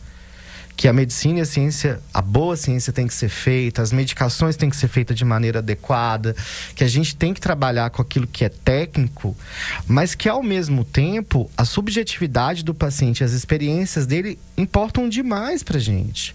Que 0.76 0.88
a 0.88 0.92
medicina 0.92 1.38
e 1.38 1.42
a 1.42 1.44
ciência, 1.44 2.00
a 2.12 2.20
boa 2.20 2.56
ciência 2.56 2.92
tem 2.92 3.06
que 3.06 3.14
ser 3.14 3.28
feita, 3.28 3.80
as 3.80 3.92
medicações 3.92 4.56
têm 4.56 4.68
que 4.68 4.76
ser 4.76 4.88
feitas 4.88 5.16
de 5.16 5.24
maneira 5.24 5.60
adequada, 5.60 6.34
que 6.74 6.82
a 6.82 6.88
gente 6.88 7.14
tem 7.14 7.32
que 7.32 7.40
trabalhar 7.40 7.90
com 7.90 8.02
aquilo 8.02 8.26
que 8.26 8.44
é 8.44 8.48
técnico, 8.48 9.36
mas 9.86 10.14
que 10.14 10.28
ao 10.28 10.42
mesmo 10.42 10.84
tempo 10.84 11.50
a 11.56 11.64
subjetividade 11.64 12.64
do 12.64 12.74
paciente, 12.74 13.22
as 13.22 13.32
experiências 13.32 14.06
dele 14.06 14.38
importam 14.56 15.08
demais 15.08 15.62
pra 15.62 15.78
gente. 15.78 16.34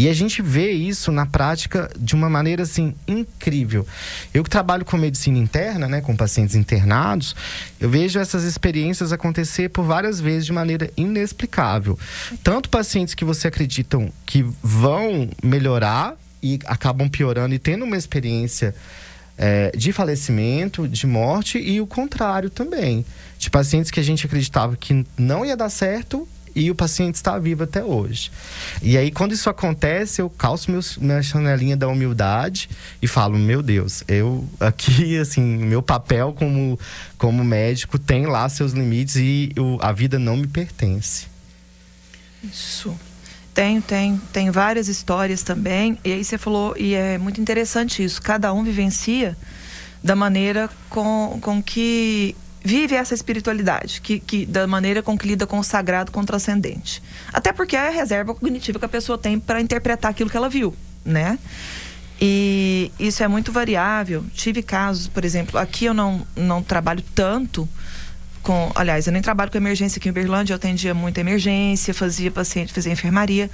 E 0.00 0.08
a 0.08 0.14
gente 0.14 0.40
vê 0.40 0.70
isso 0.70 1.12
na 1.12 1.26
prática 1.26 1.90
de 1.94 2.14
uma 2.14 2.30
maneira 2.30 2.62
assim 2.62 2.94
incrível. 3.06 3.86
Eu 4.32 4.42
que 4.42 4.48
trabalho 4.48 4.82
com 4.82 4.96
medicina 4.96 5.36
interna, 5.36 5.86
né, 5.86 6.00
com 6.00 6.16
pacientes 6.16 6.54
internados, 6.54 7.36
eu 7.78 7.90
vejo 7.90 8.18
essas 8.18 8.44
experiências 8.44 9.12
acontecer 9.12 9.68
por 9.68 9.84
várias 9.84 10.18
vezes 10.18 10.46
de 10.46 10.54
maneira 10.54 10.90
inexplicável. 10.96 11.98
Tanto 12.42 12.70
pacientes 12.70 13.12
que 13.12 13.26
você 13.26 13.48
acreditam 13.48 14.10
que 14.24 14.42
vão 14.62 15.28
melhorar 15.42 16.16
e 16.42 16.58
acabam 16.64 17.06
piorando 17.06 17.54
e 17.54 17.58
tendo 17.58 17.84
uma 17.84 17.98
experiência 17.98 18.74
é, 19.36 19.70
de 19.76 19.92
falecimento, 19.92 20.88
de 20.88 21.06
morte, 21.06 21.58
e 21.58 21.78
o 21.78 21.86
contrário 21.86 22.48
também. 22.48 23.04
De 23.38 23.50
pacientes 23.50 23.90
que 23.90 24.00
a 24.00 24.02
gente 24.02 24.24
acreditava 24.24 24.78
que 24.78 25.04
não 25.18 25.44
ia 25.44 25.58
dar 25.58 25.68
certo 25.68 26.26
e 26.54 26.70
o 26.70 26.74
paciente 26.74 27.16
está 27.16 27.38
vivo 27.38 27.64
até 27.64 27.82
hoje. 27.84 28.30
E 28.82 28.96
aí, 28.96 29.10
quando 29.10 29.32
isso 29.32 29.48
acontece, 29.48 30.20
eu 30.20 30.30
calço 30.30 30.70
meus, 30.70 30.96
minha 30.96 31.22
chanelinha 31.22 31.76
da 31.76 31.88
humildade 31.88 32.68
e 33.00 33.06
falo: 33.06 33.38
Meu 33.38 33.62
Deus, 33.62 34.04
eu 34.08 34.48
aqui, 34.58 35.16
assim, 35.20 35.42
meu 35.42 35.82
papel 35.82 36.32
como, 36.32 36.78
como 37.18 37.44
médico 37.44 37.98
tem 37.98 38.26
lá 38.26 38.48
seus 38.48 38.72
limites 38.72 39.16
e 39.16 39.52
eu, 39.54 39.78
a 39.80 39.92
vida 39.92 40.18
não 40.18 40.36
me 40.36 40.46
pertence. 40.46 41.26
Isso. 42.42 42.96
Tenho, 43.52 43.82
tenho. 43.82 44.20
Tem 44.32 44.50
várias 44.50 44.88
histórias 44.88 45.42
também. 45.42 45.98
E 46.04 46.12
aí 46.12 46.24
você 46.24 46.38
falou, 46.38 46.74
e 46.78 46.94
é 46.94 47.18
muito 47.18 47.40
interessante 47.40 48.02
isso. 48.02 48.22
Cada 48.22 48.52
um 48.52 48.62
vivencia 48.62 49.36
da 50.02 50.16
maneira 50.16 50.70
com, 50.88 51.38
com 51.42 51.62
que 51.62 52.34
vive 52.62 52.94
essa 52.94 53.14
espiritualidade, 53.14 54.00
que, 54.00 54.20
que 54.20 54.46
da 54.46 54.66
maneira 54.66 55.02
com 55.02 55.16
que 55.16 55.26
lida 55.26 55.46
com 55.46 55.58
o 55.58 55.64
sagrado, 55.64 56.12
com 56.12 56.20
o 56.20 56.26
transcendente. 56.26 57.02
Até 57.32 57.52
porque 57.52 57.76
é 57.76 57.88
a 57.88 57.90
reserva 57.90 58.34
cognitiva 58.34 58.78
que 58.78 58.84
a 58.84 58.88
pessoa 58.88 59.16
tem 59.16 59.38
para 59.38 59.60
interpretar 59.60 60.10
aquilo 60.10 60.28
que 60.28 60.36
ela 60.36 60.48
viu, 60.48 60.74
né? 61.04 61.38
E 62.20 62.92
isso 62.98 63.22
é 63.22 63.28
muito 63.28 63.50
variável. 63.50 64.24
Tive 64.34 64.62
casos, 64.62 65.08
por 65.08 65.24
exemplo, 65.24 65.58
aqui 65.58 65.86
eu 65.86 65.94
não, 65.94 66.26
não 66.36 66.62
trabalho 66.62 67.02
tanto 67.14 67.66
com. 68.42 68.70
Aliás, 68.74 69.06
eu 69.06 69.12
nem 69.12 69.22
trabalho 69.22 69.50
com 69.50 69.56
emergência 69.56 69.98
aqui 69.98 70.08
em 70.08 70.10
Uberlândia, 70.10 70.52
eu 70.52 70.56
atendia 70.56 70.92
muita 70.92 71.20
emergência, 71.20 71.94
fazia 71.94 72.30
paciente, 72.30 72.74
fazia 72.74 72.92
enfermaria. 72.92 73.50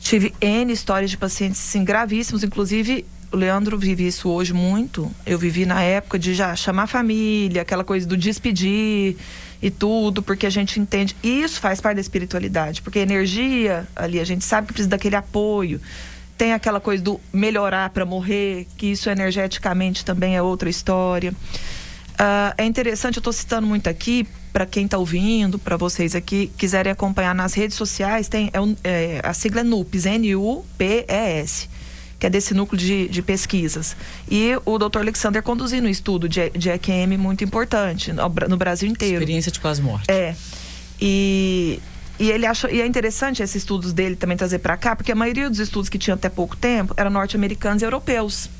Tive 0.00 0.34
N 0.40 0.72
histórias 0.72 1.10
de 1.10 1.16
pacientes 1.16 1.60
assim, 1.60 1.84
gravíssimos, 1.84 2.42
inclusive 2.42 3.04
o 3.30 3.36
Leandro 3.36 3.78
vive 3.78 4.06
isso 4.06 4.28
hoje 4.28 4.52
muito. 4.52 5.10
Eu 5.26 5.38
vivi 5.38 5.66
na 5.66 5.82
época 5.82 6.18
de 6.18 6.34
já 6.34 6.54
chamar 6.56 6.84
a 6.84 6.86
família, 6.86 7.62
aquela 7.62 7.84
coisa 7.84 8.06
do 8.06 8.16
despedir 8.16 9.16
e 9.60 9.70
tudo, 9.70 10.22
porque 10.22 10.46
a 10.46 10.50
gente 10.50 10.80
entende. 10.80 11.14
Isso 11.22 11.60
faz 11.60 11.80
parte 11.80 11.96
da 11.96 12.00
espiritualidade, 12.00 12.80
porque 12.80 12.98
energia 12.98 13.86
ali, 13.94 14.18
a 14.18 14.24
gente 14.24 14.44
sabe 14.44 14.68
que 14.68 14.72
precisa 14.72 14.90
daquele 14.90 15.16
apoio. 15.16 15.80
Tem 16.36 16.52
aquela 16.52 16.80
coisa 16.80 17.02
do 17.02 17.20
melhorar 17.32 17.90
para 17.90 18.06
morrer, 18.06 18.66
que 18.76 18.86
isso 18.86 19.10
energeticamente 19.10 20.04
também 20.04 20.36
é 20.36 20.42
outra 20.42 20.70
história. 20.70 21.32
Uh, 21.32 22.54
é 22.56 22.64
interessante, 22.64 23.16
eu 23.16 23.20
estou 23.20 23.32
citando 23.32 23.66
muito 23.66 23.88
aqui, 23.88 24.26
para 24.52 24.64
quem 24.64 24.86
está 24.86 24.96
ouvindo, 24.96 25.58
para 25.58 25.76
vocês 25.76 26.14
aqui, 26.14 26.50
quiserem 26.56 26.90
acompanhar 26.90 27.34
nas 27.34 27.54
redes 27.54 27.76
sociais, 27.76 28.28
tem 28.28 28.50
é, 28.52 28.88
é, 28.88 29.20
a 29.22 29.34
sigla 29.34 29.60
é 29.60 29.64
NUPES, 29.64 30.06
N-U-P-E-S 30.06 31.68
que 32.18 32.26
é 32.26 32.30
desse 32.30 32.52
núcleo 32.52 32.78
de, 32.78 33.08
de 33.08 33.22
pesquisas. 33.22 33.96
E 34.30 34.52
o 34.64 34.78
Dr. 34.78 34.98
Alexander 34.98 35.42
conduzindo 35.42 35.86
um 35.86 35.90
estudo 35.90 36.28
de, 36.28 36.50
de 36.50 36.68
EQM 36.70 37.16
muito 37.16 37.44
importante 37.44 38.12
no, 38.12 38.28
no 38.48 38.56
Brasil 38.56 38.88
inteiro. 38.88 39.16
Experiência 39.16 39.52
de 39.52 39.60
quase 39.60 39.80
morte. 39.80 40.10
É. 40.10 40.34
E, 41.00 41.80
e 42.18 42.30
ele 42.30 42.44
acha, 42.44 42.70
e 42.70 42.80
é 42.80 42.86
interessante 42.86 43.42
esses 43.42 43.56
estudos 43.56 43.92
dele 43.92 44.16
também 44.16 44.36
trazer 44.36 44.58
para 44.58 44.76
cá, 44.76 44.96
porque 44.96 45.12
a 45.12 45.14
maioria 45.14 45.48
dos 45.48 45.60
estudos 45.60 45.88
que 45.88 45.98
tinha 45.98 46.14
até 46.14 46.28
pouco 46.28 46.56
tempo 46.56 46.92
eram 46.96 47.10
norte-americanos 47.10 47.82
e 47.82 47.84
europeus, 47.84 48.50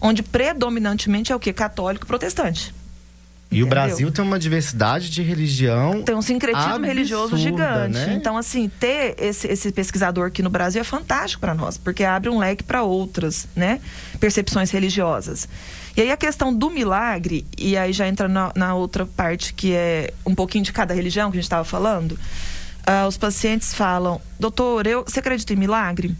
onde 0.00 0.22
predominantemente 0.22 1.32
é 1.32 1.36
o 1.36 1.40
que 1.40 1.52
católico 1.52 2.06
e 2.06 2.06
protestante. 2.06 2.72
E 3.50 3.64
o 3.64 3.66
Brasil 3.66 4.12
tem 4.12 4.24
uma 4.24 4.38
diversidade 4.38 5.10
de 5.10 5.22
religião. 5.22 6.02
Tem 6.02 6.14
um 6.14 6.22
sincretismo 6.22 6.68
absurda, 6.68 6.86
religioso 6.86 7.36
gigante. 7.36 7.94
Né? 7.94 8.14
Então, 8.14 8.36
assim, 8.36 8.68
ter 8.68 9.16
esse, 9.18 9.48
esse 9.48 9.72
pesquisador 9.72 10.28
aqui 10.28 10.40
no 10.40 10.48
Brasil 10.48 10.80
é 10.80 10.84
fantástico 10.84 11.40
para 11.40 11.52
nós, 11.52 11.76
porque 11.76 12.04
abre 12.04 12.30
um 12.30 12.38
leque 12.38 12.62
para 12.62 12.84
outras 12.84 13.48
né, 13.56 13.80
percepções 14.20 14.70
religiosas. 14.70 15.48
E 15.96 16.02
aí 16.02 16.12
a 16.12 16.16
questão 16.16 16.54
do 16.54 16.70
milagre, 16.70 17.44
e 17.58 17.76
aí 17.76 17.92
já 17.92 18.06
entra 18.06 18.28
na, 18.28 18.52
na 18.54 18.74
outra 18.74 19.04
parte 19.04 19.52
que 19.52 19.72
é 19.72 20.12
um 20.24 20.34
pouquinho 20.34 20.62
de 20.62 20.72
cada 20.72 20.94
religião 20.94 21.28
que 21.30 21.36
a 21.36 21.40
gente 21.40 21.46
estava 21.46 21.64
falando. 21.64 22.12
Uh, 22.12 23.06
os 23.08 23.16
pacientes 23.16 23.74
falam, 23.74 24.20
doutor, 24.38 24.86
eu, 24.86 25.02
você 25.02 25.18
acredita 25.18 25.52
em 25.52 25.56
milagre? 25.56 26.14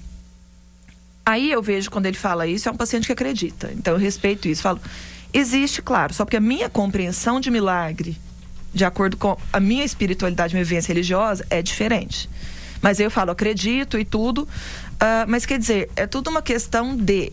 Aí 1.24 1.50
eu 1.50 1.62
vejo 1.62 1.90
quando 1.90 2.06
ele 2.06 2.16
fala 2.16 2.46
isso, 2.46 2.68
é 2.68 2.72
um 2.72 2.76
paciente 2.76 3.06
que 3.06 3.12
acredita. 3.12 3.70
Então 3.72 3.94
eu 3.94 3.98
respeito 4.00 4.48
isso. 4.48 4.62
Falo, 4.62 4.80
Existe, 5.32 5.80
claro, 5.80 6.12
só 6.12 6.24
porque 6.24 6.36
a 6.36 6.40
minha 6.40 6.68
compreensão 6.68 7.40
de 7.40 7.50
milagre, 7.50 8.16
de 8.72 8.84
acordo 8.84 9.16
com 9.16 9.36
a 9.52 9.60
minha 9.60 9.84
espiritualidade, 9.84 10.54
minha 10.54 10.64
vivência 10.64 10.92
religiosa, 10.92 11.46
é 11.50 11.62
diferente. 11.62 12.28
Mas 12.82 12.98
eu 12.98 13.10
falo, 13.10 13.30
acredito 13.30 13.98
e 13.98 14.04
tudo, 14.04 14.42
uh, 14.42 15.26
mas 15.28 15.44
quer 15.44 15.58
dizer, 15.58 15.90
é 15.94 16.06
tudo 16.06 16.30
uma 16.30 16.42
questão 16.42 16.96
de 16.96 17.32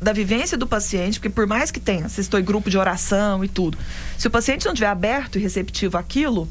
da 0.00 0.12
vivência 0.12 0.56
do 0.56 0.64
paciente, 0.64 1.18
porque 1.18 1.28
por 1.28 1.44
mais 1.44 1.72
que 1.72 1.80
tenha, 1.80 2.08
se 2.08 2.20
estou 2.20 2.38
em 2.38 2.44
grupo 2.44 2.70
de 2.70 2.78
oração 2.78 3.44
e 3.44 3.48
tudo, 3.48 3.76
se 4.16 4.28
o 4.28 4.30
paciente 4.30 4.64
não 4.64 4.72
estiver 4.72 4.86
aberto 4.86 5.40
e 5.40 5.42
receptivo 5.42 5.98
àquilo, 5.98 6.48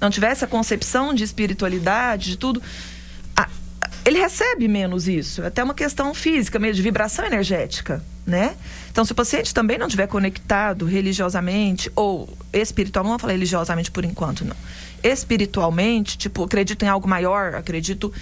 não 0.00 0.08
tiver 0.08 0.30
essa 0.30 0.46
concepção 0.46 1.12
de 1.12 1.24
espiritualidade, 1.24 2.30
de 2.30 2.36
tudo, 2.36 2.62
ele 4.04 4.18
recebe 4.18 4.66
menos 4.68 5.08
isso. 5.08 5.42
É 5.42 5.46
até 5.46 5.62
uma 5.62 5.74
questão 5.74 6.14
física 6.14 6.58
mesmo, 6.58 6.76
de 6.76 6.82
vibração 6.82 7.24
energética, 7.24 8.02
né? 8.26 8.56
Então, 8.90 9.04
se 9.04 9.12
o 9.12 9.14
paciente 9.14 9.54
também 9.54 9.78
não 9.78 9.86
estiver 9.86 10.06
conectado 10.06 10.84
religiosamente 10.84 11.90
ou 11.94 12.28
espiritual, 12.52 13.04
não 13.04 13.12
vou 13.12 13.18
falar 13.18 13.32
religiosamente 13.32 13.90
por 13.90 14.04
enquanto, 14.04 14.44
não. 14.44 14.56
Espiritualmente, 15.02 16.18
tipo, 16.18 16.44
acredito 16.44 16.84
em 16.84 16.88
algo 16.88 17.08
maior, 17.08 17.54
acredito, 17.54 18.12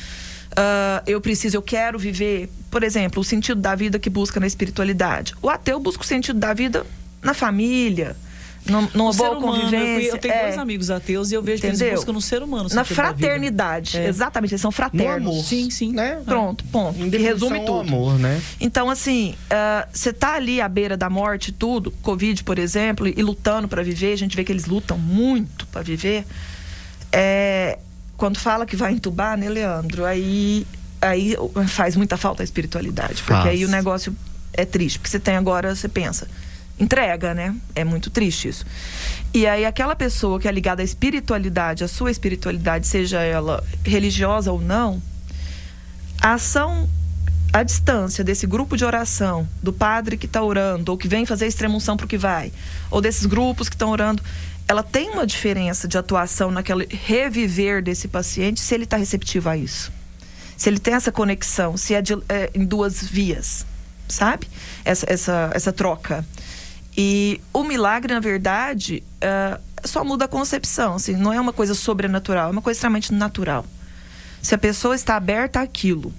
uh, 0.53 1.03
eu 1.07 1.21
preciso, 1.21 1.57
eu 1.57 1.63
quero 1.63 1.99
viver, 1.99 2.51
por 2.71 2.83
exemplo, 2.83 3.21
o 3.21 3.25
sentido 3.25 3.61
da 3.61 3.75
vida 3.75 3.99
que 3.99 4.11
busca 4.11 4.39
na 4.39 4.47
espiritualidade. 4.47 5.35
O 5.43 5.49
ateu 5.49 5.81
busca 5.81 6.03
o 6.03 6.07
sentido 6.07 6.39
da 6.39 6.53
vida 6.53 6.87
na 7.23 7.35
família, 7.35 8.15
numa 8.69 9.13
boa 9.13 9.39
humano, 9.39 9.41
convivência. 9.41 10.11
Eu 10.11 10.19
tenho 10.19 10.35
é. 10.35 10.43
dois 10.43 10.59
amigos 10.59 10.91
ateus 10.91 11.31
e 11.31 11.35
eu 11.35 11.43
vejo 11.43 11.59
Entendeu? 11.59 11.79
que 11.79 11.85
eles 11.85 11.95
buscam 11.97 12.13
no 12.13 12.21
ser 12.21 12.43
humano. 12.43 12.69
Na 12.73 12.85
fraternidade. 12.85 13.97
É. 13.97 14.07
Exatamente, 14.09 14.53
eles 14.53 14.61
são 14.61 14.71
fraternos. 14.71 15.25
No 15.25 15.31
amor. 15.31 15.45
Sim, 15.45 15.71
sim. 15.71 15.93
Né? 15.93 16.21
Pronto, 16.25 16.65
ponto. 16.65 16.99
Em 17.03 17.09
resume 17.09 17.61
tudo. 17.61 17.81
amor, 17.81 18.19
né? 18.19 18.41
Então, 18.61 18.91
assim, 18.91 19.35
uh, 19.51 19.89
você 19.93 20.13
tá 20.13 20.35
ali 20.35 20.61
à 20.61 20.69
beira 20.69 20.97
da 20.97 21.09
morte 21.09 21.51
tudo, 21.51 21.91
Covid, 22.03 22.45
por 22.45 22.59
exemplo, 22.59 23.09
e, 23.09 23.15
e 23.17 23.23
lutando 23.23 23.69
para 23.69 23.83
viver, 23.83 24.13
a 24.13 24.17
gente 24.17 24.37
vê 24.37 24.45
que 24.45 24.53
eles 24.53 24.67
lutam 24.67 24.99
muito 24.99 25.67
para 25.69 25.83
viver. 25.83 26.25
É, 27.11 27.79
quando 28.17 28.39
fala 28.39 28.67
que 28.67 28.77
vai 28.77 28.93
entubar, 28.93 29.37
né, 29.39 29.49
Leandro? 29.49 30.05
Aí, 30.05 30.67
aí 31.01 31.35
faz 31.69 31.97
muita 31.97 32.17
falta 32.17 32.43
a 32.43 32.45
espiritualidade. 32.45 33.23
Porque 33.23 33.33
faz. 33.33 33.47
aí 33.47 33.65
o 33.65 33.69
negócio 33.69 34.15
é 34.53 34.65
triste. 34.65 34.99
Porque 34.99 35.11
você 35.11 35.19
tem 35.19 35.37
agora, 35.37 35.75
você 35.75 35.89
pensa 35.89 36.29
entrega, 36.79 37.35
né? 37.35 37.55
É 37.75 37.85
muito 37.85 38.11
triste 38.11 38.49
isso. 38.49 38.65
E 39.33 39.47
aí 39.47 39.65
aquela 39.65 39.95
pessoa 39.95 40.41
que 40.41 40.49
é 40.49 40.53
ligada 40.53 40.83
à 40.83 40.85
espiritualidade, 40.85 41.85
à 41.85 41.89
sua 41.89 42.11
espiritualidade, 42.11 42.87
seja 42.87 43.21
ela 43.21 43.63
religiosa 43.85 44.51
ou 44.51 44.61
não, 44.61 45.03
a 46.21 46.35
ação 46.35 46.89
à 47.53 47.63
distância 47.63 48.23
desse 48.23 48.47
grupo 48.47 48.77
de 48.77 48.85
oração, 48.85 49.49
do 49.63 49.73
padre 49.73 50.17
que 50.17 50.27
está 50.27 50.43
orando, 50.43 50.93
ou 50.93 50.99
que 50.99 51.09
vem 51.09 51.25
fazer 51.25 51.47
extremunção 51.47 51.97
para 51.97 52.07
o 52.07 52.09
que 52.09 52.19
vai, 52.19 52.53
ou 52.91 53.01
desses 53.01 53.27
grupos 53.27 53.69
que 53.69 53.75
estão 53.75 53.91
orando, 53.91 54.23
ela 54.67 54.83
tem 54.83 55.11
uma 55.11 55.27
diferença 55.27 55.89
de 55.89 55.97
atuação 55.97 56.51
naquele 56.51 56.87
reviver 56.91 57.83
desse 57.83 58.07
paciente 58.07 58.61
se 58.61 58.75
ele 58.75 58.85
está 58.85 58.99
receptivo 58.99 59.49
a 59.49 59.57
isso. 59.57 59.91
Se 60.57 60.69
ele 60.69 60.79
tem 60.79 60.95
essa 60.95 61.11
conexão, 61.11 61.77
se 61.77 61.95
é, 61.95 62.03
de, 62.03 62.15
é 62.29 62.51
em 62.55 62.65
duas 62.65 63.03
vias, 63.03 63.65
sabe? 64.09 64.47
Essa, 64.85 65.07
essa, 65.09 65.51
essa 65.55 65.73
troca. 65.73 66.25
E 67.01 67.41
o 67.53 67.63
milagre, 67.63 68.13
na 68.13 68.19
verdade, 68.19 69.05
uh, 69.23 69.61
só 69.87 70.05
muda 70.05 70.25
a 70.25 70.29
concepção. 70.29 70.97
Assim, 70.97 71.15
não 71.15 71.33
é 71.33 71.41
uma 71.41 71.53
coisa 71.53 71.73
sobrenatural, 71.73 72.49
é 72.49 72.51
uma 72.51 72.61
coisa 72.61 72.77
extremamente 72.77 73.15
natural. 73.15 73.65
Se 74.43 74.53
a 74.53 74.59
pessoa 74.59 74.97
está 74.97 75.15
aberta 75.15 75.61
àquilo, 75.61 76.13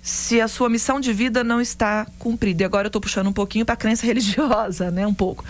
se 0.00 0.40
a 0.40 0.46
sua 0.46 0.68
missão 0.68 1.00
de 1.00 1.12
vida 1.12 1.42
não 1.42 1.60
está 1.60 2.06
cumprida. 2.20 2.62
E 2.62 2.64
agora 2.64 2.86
eu 2.86 2.88
estou 2.88 3.02
puxando 3.02 3.26
um 3.26 3.32
pouquinho 3.32 3.66
para 3.66 3.72
a 3.72 3.76
crença 3.76 4.06
religiosa, 4.06 4.92
né? 4.92 5.04
Um 5.04 5.14
pouco. 5.14 5.44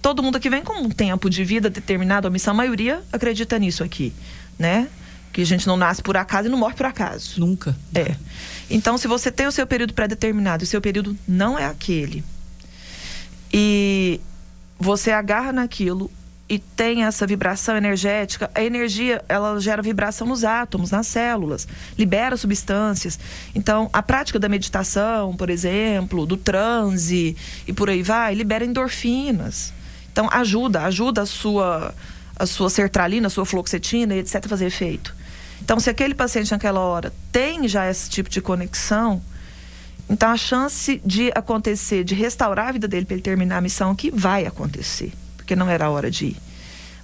Todo 0.00 0.22
mundo 0.22 0.36
aqui 0.36 0.48
vem 0.48 0.64
com 0.64 0.80
um 0.80 0.88
tempo 0.88 1.28
de 1.28 1.44
vida 1.44 1.68
determinado, 1.68 2.26
a 2.26 2.30
missão, 2.30 2.54
a 2.54 2.56
maioria 2.56 3.02
acredita 3.12 3.58
nisso 3.58 3.84
aqui, 3.84 4.14
né? 4.58 4.88
Porque 5.26 5.42
a 5.42 5.44
gente 5.44 5.66
não 5.66 5.76
nasce 5.76 6.00
por 6.00 6.16
acaso 6.16 6.48
e 6.48 6.50
não 6.50 6.56
morre 6.56 6.74
por 6.74 6.86
acaso. 6.86 7.38
Nunca. 7.38 7.76
É. 7.94 8.16
Então, 8.70 8.96
se 8.96 9.06
você 9.06 9.30
tem 9.30 9.46
o 9.46 9.52
seu 9.52 9.66
período 9.66 9.92
pré-determinado 9.92 10.62
e 10.62 10.64
o 10.64 10.66
seu 10.66 10.80
período 10.80 11.14
não 11.28 11.58
é 11.58 11.66
aquele, 11.66 12.24
e 13.52 14.20
você 14.78 15.10
agarra 15.10 15.52
naquilo 15.52 16.10
e 16.48 16.58
tem 16.58 17.04
essa 17.04 17.26
vibração 17.26 17.76
energética, 17.76 18.50
a 18.54 18.62
energia 18.62 19.22
ela 19.28 19.60
gera 19.60 19.82
vibração 19.82 20.26
nos 20.26 20.44
átomos, 20.44 20.90
nas 20.90 21.06
células, 21.06 21.68
libera 21.98 22.36
substâncias. 22.38 23.18
Então, 23.54 23.90
a 23.92 24.02
prática 24.02 24.38
da 24.38 24.48
meditação, 24.48 25.36
por 25.36 25.50
exemplo, 25.50 26.24
do 26.24 26.38
transe 26.38 27.36
e 27.66 27.72
por 27.72 27.90
aí 27.90 28.02
vai, 28.02 28.34
libera 28.34 28.64
endorfinas. 28.64 29.74
Então, 30.10 30.26
ajuda, 30.32 30.82
ajuda 30.84 31.22
a 31.22 31.26
sua 31.26 31.94
a 32.38 32.46
sua 32.46 32.70
sertralina, 32.70 33.26
a 33.26 33.30
sua 33.30 33.44
fluoxetina 33.44 34.14
etc 34.14 34.46
a 34.46 34.48
fazer 34.48 34.66
efeito. 34.66 35.14
Então, 35.60 35.80
se 35.80 35.90
aquele 35.90 36.14
paciente 36.14 36.52
naquela 36.52 36.80
hora 36.80 37.12
tem 37.32 37.66
já 37.66 37.90
esse 37.90 38.08
tipo 38.08 38.30
de 38.30 38.40
conexão, 38.40 39.20
então 40.08 40.30
a 40.30 40.36
chance 40.36 41.00
de 41.04 41.30
acontecer, 41.34 42.04
de 42.04 42.14
restaurar 42.14 42.68
a 42.68 42.72
vida 42.72 42.88
dele 42.88 43.04
para 43.04 43.14
ele 43.14 43.22
terminar 43.22 43.58
a 43.58 43.60
missão 43.60 43.94
que 43.94 44.10
vai 44.10 44.46
acontecer, 44.46 45.12
porque 45.36 45.54
não 45.54 45.68
era 45.68 45.86
a 45.86 45.90
hora 45.90 46.10
de 46.10 46.26
ir. 46.26 46.36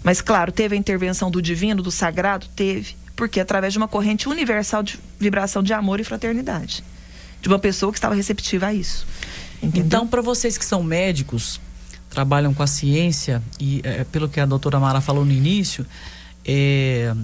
Mas 0.02 0.20
claro, 0.20 0.52
teve 0.52 0.74
a 0.74 0.78
intervenção 0.78 1.30
do 1.30 1.40
divino, 1.40 1.82
do 1.82 1.90
sagrado, 1.90 2.46
teve, 2.54 2.96
porque 3.16 3.40
através 3.40 3.72
de 3.72 3.78
uma 3.78 3.88
corrente 3.88 4.28
universal 4.28 4.82
de 4.82 4.98
vibração 5.18 5.62
de 5.62 5.72
amor 5.72 6.00
e 6.00 6.04
fraternidade, 6.04 6.84
de 7.40 7.48
uma 7.48 7.58
pessoa 7.58 7.92
que 7.92 7.98
estava 7.98 8.14
receptiva 8.14 8.66
a 8.66 8.74
isso. 8.74 9.06
Entendeu? 9.62 9.86
Então, 9.86 10.06
para 10.06 10.20
vocês 10.20 10.58
que 10.58 10.64
são 10.64 10.82
médicos, 10.82 11.60
trabalham 12.10 12.54
com 12.54 12.62
a 12.62 12.66
ciência 12.66 13.42
e 13.58 13.80
é, 13.82 14.04
pelo 14.04 14.28
que 14.28 14.40
a 14.40 14.46
doutora 14.46 14.78
Mara 14.78 15.00
falou 15.00 15.24
no 15.24 15.32
início, 15.32 15.84
é, 16.44 17.14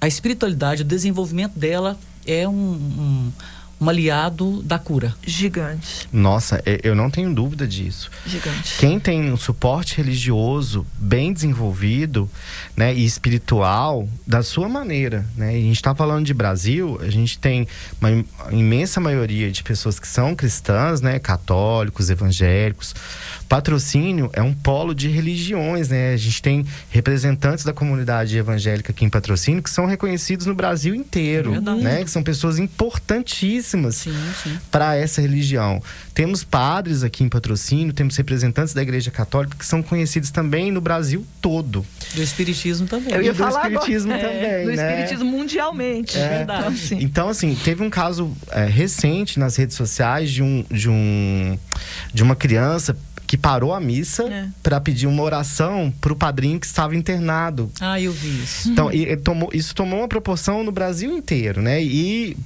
a 0.00 0.08
espiritualidade, 0.08 0.82
o 0.82 0.84
desenvolvimento 0.84 1.58
dela 1.58 1.98
é 2.26 2.48
um, 2.48 2.52
um, 2.52 3.32
um 3.82 3.88
aliado 3.88 4.62
da 4.62 4.78
cura. 4.78 5.12
Gigante. 5.26 6.08
Nossa, 6.12 6.62
e- 6.64 6.80
eu 6.84 6.94
não 6.94 7.10
tenho 7.10 7.34
dúvida 7.34 7.66
disso. 7.66 8.10
Gigante. 8.24 8.76
Quem 8.78 9.00
tem 9.00 9.32
um 9.32 9.36
suporte 9.36 9.96
religioso 9.96 10.86
bem 10.96 11.32
desenvolvido, 11.32 12.30
né, 12.76 12.94
e 12.94 13.04
espiritual 13.04 14.08
da 14.26 14.42
sua 14.42 14.68
maneira, 14.68 15.26
né? 15.36 15.48
A 15.50 15.52
gente 15.52 15.76
está 15.76 15.94
falando 15.94 16.24
de 16.24 16.32
Brasil, 16.32 16.98
a 17.02 17.10
gente 17.10 17.38
tem 17.38 17.66
uma 18.00 18.10
im- 18.12 18.24
imensa 18.52 19.00
maioria 19.00 19.50
de 19.50 19.62
pessoas 19.64 19.98
que 19.98 20.06
são 20.06 20.34
cristãs, 20.36 21.00
né, 21.00 21.18
católicos, 21.18 22.08
evangélicos. 22.08 22.94
Patrocínio 23.52 24.30
é 24.32 24.40
um 24.40 24.54
polo 24.54 24.94
de 24.94 25.08
religiões, 25.08 25.90
né? 25.90 26.14
A 26.14 26.16
gente 26.16 26.40
tem 26.40 26.64
representantes 26.88 27.66
da 27.66 27.72
comunidade 27.74 28.34
evangélica 28.38 28.92
aqui 28.92 29.04
em 29.04 29.10
Patrocínio 29.10 29.62
que 29.62 29.68
são 29.68 29.84
reconhecidos 29.84 30.46
no 30.46 30.54
Brasil 30.54 30.94
inteiro, 30.94 31.50
Verdade. 31.52 31.82
né? 31.82 32.02
Que 32.02 32.10
são 32.10 32.22
pessoas 32.22 32.58
importantíssimas 32.58 34.06
para 34.70 34.96
essa 34.96 35.20
religião. 35.20 35.82
Temos 36.14 36.42
padres 36.42 37.02
aqui 37.02 37.24
em 37.24 37.28
Patrocínio, 37.28 37.92
temos 37.92 38.16
representantes 38.16 38.72
da 38.72 38.80
Igreja 38.80 39.10
Católica 39.10 39.54
que 39.58 39.66
são 39.66 39.82
conhecidos 39.82 40.30
também 40.30 40.72
no 40.72 40.80
Brasil 40.80 41.26
todo. 41.42 41.84
Do 42.14 42.22
espiritismo 42.22 42.86
também. 42.86 43.12
Eu 43.12 43.20
ia 43.20 43.34
do 43.34 43.38
falar 43.38 43.70
espiritismo 43.70 44.14
agora. 44.14 44.28
também, 44.28 44.44
É, 44.50 44.62
do 44.62 44.72
né? 44.72 44.74
espiritismo 44.74 45.30
mundialmente. 45.30 46.16
É. 46.16 46.40
Então, 46.42 46.68
assim, 46.68 46.98
Então, 47.02 47.28
assim, 47.28 47.54
teve 47.54 47.82
um 47.82 47.90
caso 47.90 48.34
é, 48.50 48.64
recente 48.64 49.38
nas 49.38 49.56
redes 49.56 49.76
sociais 49.76 50.30
de 50.30 50.42
um, 50.42 50.64
de 50.70 50.88
um 50.88 51.58
de 52.14 52.22
uma 52.22 52.34
criança 52.34 52.96
que 53.32 53.36
parou 53.38 53.72
a 53.72 53.80
missa 53.80 54.24
É. 54.24 54.46
para 54.62 54.78
pedir 54.78 55.06
uma 55.06 55.22
oração 55.22 55.90
para 56.02 56.12
o 56.12 56.16
padrinho 56.16 56.60
que 56.60 56.66
estava 56.66 56.94
internado. 56.94 57.72
Ah, 57.80 57.98
eu 57.98 58.12
vi 58.12 58.28
isso. 58.42 58.70
Então, 58.70 58.92
e- 58.92 59.16
tomou- 59.16 59.48
isso 59.54 59.74
tomou 59.74 60.00
uma 60.00 60.08
proporção 60.08 60.62
no 60.62 60.70
Brasil 60.70 61.10
inteiro, 61.16 61.62
né? 61.62 61.82
E 61.82 62.36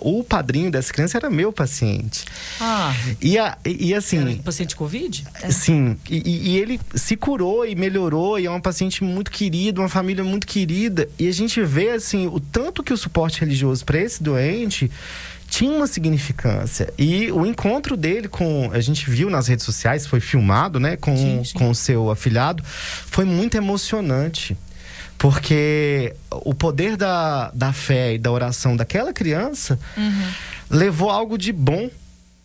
o 0.00 0.22
padrinho 0.22 0.70
dessa 0.70 0.92
criança 0.92 1.18
era 1.18 1.28
meu 1.28 1.52
paciente. 1.52 2.24
Ah, 2.60 2.94
E, 3.20 3.36
a- 3.36 3.58
e, 3.66 3.88
e 3.88 3.94
assim. 3.94 4.36
paciente 4.36 4.76
Covid? 4.76 5.24
Sim, 5.50 5.96
e, 6.08 6.50
e- 6.52 6.56
ele 6.56 6.78
se 6.94 7.16
curou 7.16 7.66
e 7.66 7.74
melhorou, 7.74 8.38
e 8.38 8.46
é 8.46 8.50
uma 8.50 8.60
paciente 8.60 9.02
muito 9.02 9.32
querida, 9.32 9.80
uma 9.80 9.88
família 9.88 10.22
muito 10.22 10.46
querida. 10.46 11.08
E 11.18 11.26
a 11.26 11.32
gente 11.32 11.60
vê, 11.64 11.90
assim, 11.90 12.28
o 12.28 12.38
tanto 12.38 12.84
que 12.84 12.92
o 12.92 12.96
suporte 12.96 13.40
religioso 13.40 13.84
para 13.84 13.98
esse 13.98 14.22
doente 14.22 14.88
tinha 15.48 15.72
uma 15.72 15.86
significância. 15.86 16.92
E 16.98 17.32
o 17.32 17.46
encontro 17.46 17.96
dele 17.96 18.28
com. 18.28 18.70
A 18.72 18.80
gente 18.80 19.08
viu 19.10 19.30
nas 19.30 19.48
redes 19.48 19.64
sociais, 19.64 20.06
foi 20.06 20.20
filmado, 20.20 20.78
né, 20.78 20.96
com, 20.96 21.16
Sim, 21.16 21.44
sim. 21.44 21.52
com 21.54 21.70
o 21.70 21.74
seu 21.74 22.10
afilhado, 22.10 22.62
foi 22.64 23.24
muito 23.24 23.56
emocionante. 23.56 24.56
Porque 25.16 26.14
o 26.30 26.54
poder 26.54 26.96
da, 26.96 27.50
da 27.50 27.72
fé 27.72 28.14
e 28.14 28.18
da 28.18 28.30
oração 28.30 28.76
daquela 28.76 29.12
criança 29.12 29.76
levou 30.70 31.10
algo 31.10 31.36
de 31.36 31.52
bom 31.52 31.90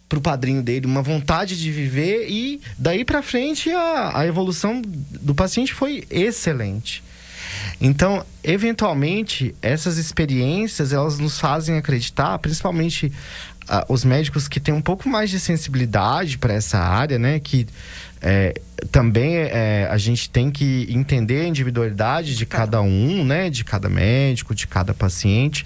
pro 0.10 0.20
padrinho 0.20 0.64
dele, 0.64 0.88
uma 0.88 1.04
vontade 1.04 1.60
de 1.60 1.72
viver 1.72 2.28
e 2.30 2.60
daí 2.78 3.06
pra 3.06 3.22
frente 3.22 3.70
a, 3.72 4.20
a 4.20 4.26
evolução 4.26 4.82
do 4.84 5.36
paciente 5.36 5.72
foi 5.72 6.04
excelente. 6.10 7.04
Então, 7.82 8.26
eventualmente, 8.44 9.54
essas 9.62 9.98
experiências 9.98 10.94
elas 10.94 11.20
nos 11.20 11.40
fazem 11.40 11.78
acreditar, 11.78 12.38
principalmente 12.40 13.12
ah, 13.68 13.86
os 13.88 14.04
médicos 14.04 14.48
que 14.48 14.60
têm 14.60 14.74
um 14.74 14.82
pouco 14.82 15.08
mais 15.08 15.30
de 15.30 15.40
sensibilidade 15.40 16.38
para 16.38 16.54
essa 16.54 16.78
área, 16.80 17.18
né? 17.18 17.40
Que 17.40 17.68
é, 18.22 18.54
também 18.92 19.36
é, 19.36 19.88
a 19.90 19.98
gente 19.98 20.30
tem 20.30 20.50
que 20.50 20.88
entender 20.90 21.42
a 21.42 21.48
individualidade 21.48 22.36
de 22.36 22.46
cada 22.46 22.82
um, 22.82 23.24
né? 23.24 23.50
De 23.50 23.64
cada 23.64 23.90
médico, 23.90 24.54
de 24.54 24.68
cada 24.68 24.94
paciente. 24.94 25.66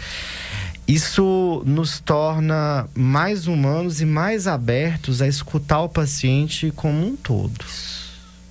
Isso 0.88 1.62
nos 1.66 1.99
torna 1.99 2.88
mais 2.95 3.45
humanos 3.45 3.99
e 3.99 4.05
mais 4.05 4.47
abertos 4.47 5.22
a 5.22 5.28
escutar 5.28 5.82
o 5.82 5.89
paciente 5.89 6.72
como 6.76 7.05
um 7.05 7.16
todo. 7.16 7.66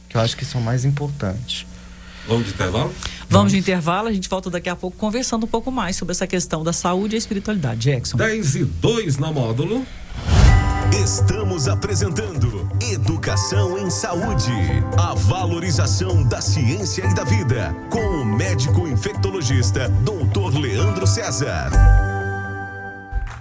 Que 0.08 0.16
eu 0.16 0.20
acho 0.20 0.36
que 0.36 0.42
isso 0.42 0.58
é 0.58 0.60
o 0.60 0.62
mais 0.62 0.84
importante. 0.84 1.66
Vamos 2.26 2.46
de 2.46 2.52
intervalo? 2.52 2.94
Vamos 3.28 3.52
de 3.52 3.58
intervalo, 3.58 4.08
a 4.08 4.12
gente 4.12 4.28
volta 4.28 4.50
daqui 4.50 4.68
a 4.68 4.76
pouco 4.76 4.96
conversando 4.96 5.44
um 5.44 5.48
pouco 5.48 5.70
mais 5.70 5.96
sobre 5.96 6.12
essa 6.12 6.26
questão 6.26 6.62
da 6.62 6.72
saúde 6.72 7.14
e 7.14 7.16
a 7.16 7.18
espiritualidade. 7.18 7.80
Jackson. 7.80 8.16
10 8.16 8.54
e 8.56 8.64
2 8.64 9.18
na 9.18 9.32
módulo. 9.32 9.84
Estamos 10.92 11.68
apresentando 11.68 12.68
Educação 12.80 13.76
em 13.78 13.90
Saúde. 13.90 14.52
A 14.96 15.14
valorização 15.14 16.22
da 16.22 16.40
ciência 16.40 17.04
e 17.04 17.14
da 17.14 17.24
vida. 17.24 17.74
Com 17.90 17.98
o 17.98 18.24
médico 18.24 18.86
infectologista, 18.86 19.88
Dr. 19.88 20.58
Leandro 20.58 21.06
César. 21.06 21.70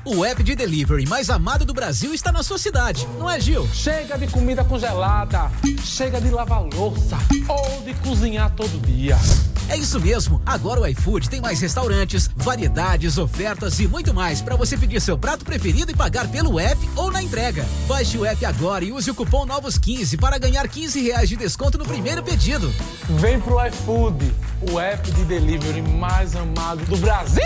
O 0.07 0.23
app 0.23 0.43
de 0.43 0.55
delivery 0.55 1.07
mais 1.07 1.31
amado 1.31 1.65
do 1.65 1.73
Brasil 1.73 2.13
está 2.13 2.31
na 2.31 2.43
sua 2.43 2.59
cidade, 2.59 3.07
não 3.17 3.27
é, 3.27 3.39
Gil? 3.39 3.67
Chega 3.73 4.15
de 4.19 4.27
comida 4.27 4.63
congelada, 4.63 5.51
chega 5.83 6.21
de 6.21 6.29
lavar 6.29 6.61
louça 6.61 7.17
ou 7.47 7.81
de 7.81 7.91
cozinhar 7.95 8.51
todo 8.51 8.79
dia. 8.85 9.17
É 9.67 9.75
isso 9.75 9.99
mesmo. 9.99 10.39
Agora 10.45 10.81
o 10.81 10.85
iFood 10.85 11.27
tem 11.27 11.41
mais 11.41 11.59
restaurantes, 11.59 12.29
variedades, 12.35 13.17
ofertas 13.17 13.79
e 13.79 13.87
muito 13.87 14.13
mais 14.13 14.41
para 14.41 14.55
você 14.55 14.77
pedir 14.77 15.01
seu 15.01 15.17
prato 15.17 15.43
preferido 15.43 15.91
e 15.91 15.95
pagar 15.95 16.27
pelo 16.27 16.59
app 16.59 16.79
ou 16.95 17.09
na 17.09 17.23
entrega. 17.23 17.65
Baixe 17.87 18.15
o 18.15 18.23
app 18.23 18.45
agora 18.45 18.85
e 18.85 18.91
use 18.91 19.09
o 19.09 19.15
cupom 19.15 19.47
NOVOS15 19.47 20.19
para 20.19 20.37
ganhar 20.37 20.67
15 20.67 21.01
reais 21.01 21.27
de 21.27 21.35
desconto 21.35 21.79
no 21.79 21.83
primeiro 21.83 22.21
pedido. 22.21 22.71
Vem 23.09 23.39
pro 23.39 23.57
iFood, 23.65 24.31
o 24.71 24.79
app 24.79 25.09
de 25.11 25.25
delivery 25.25 25.81
mais 25.81 26.35
amado 26.35 26.85
do 26.85 26.97
Brasil. 26.97 27.41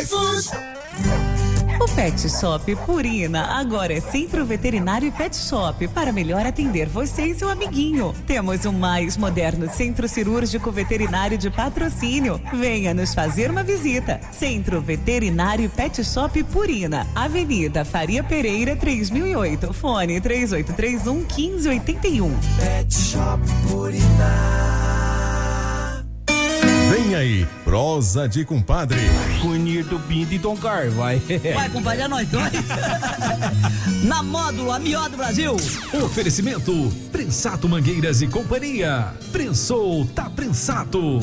iFood. 0.00 1.35
O 1.78 1.86
Pet 1.88 2.28
Shop 2.30 2.74
Purina 2.86 3.58
agora 3.58 3.92
é 3.92 4.00
Centro 4.00 4.46
Veterinário 4.46 5.08
e 5.08 5.10
Pet 5.10 5.36
Shop 5.36 5.86
para 5.88 6.10
melhor 6.10 6.46
atender 6.46 6.88
você 6.88 7.26
e 7.26 7.34
seu 7.34 7.50
amiguinho. 7.50 8.14
Temos 8.26 8.64
o 8.64 8.72
mais 8.72 9.16
moderno 9.18 9.68
Centro 9.68 10.08
Cirúrgico 10.08 10.72
Veterinário 10.72 11.36
de 11.36 11.50
Patrocínio. 11.50 12.40
Venha 12.54 12.94
nos 12.94 13.14
fazer 13.14 13.50
uma 13.50 13.62
visita. 13.62 14.20
Centro 14.32 14.80
Veterinário 14.80 15.68
Pet 15.68 16.02
Shop 16.02 16.42
Purina, 16.44 17.06
Avenida 17.14 17.84
Faria 17.84 18.24
Pereira 18.24 18.74
3008, 18.74 19.74
fone 19.74 20.18
3831 20.18 21.14
1581. 21.14 22.34
Pet 22.58 22.94
Shop 22.94 23.42
Purina. 23.68 25.05
Vem 27.06 27.14
aí, 27.14 27.48
prosa 27.62 28.28
de 28.28 28.44
compadre. 28.44 28.98
Cunir 29.40 29.84
do 29.84 29.96
Pinto 30.00 30.34
e 30.34 30.40
Tom 30.40 30.56
Car, 30.56 30.90
vai. 30.90 31.22
Vai, 31.54 31.68
compadre, 31.68 32.02
é 32.02 32.08
nós 32.08 32.26
dois. 32.26 32.50
Na 34.02 34.24
módulo, 34.24 34.72
a 34.72 34.80
melhor 34.80 35.08
do 35.08 35.16
Brasil. 35.16 35.54
Oferecimento: 36.04 36.92
Prensato 37.12 37.68
Mangueiras 37.68 38.22
e 38.22 38.26
Companhia. 38.26 39.14
Prensou, 39.30 40.04
tá 40.16 40.28
prensado. 40.28 41.20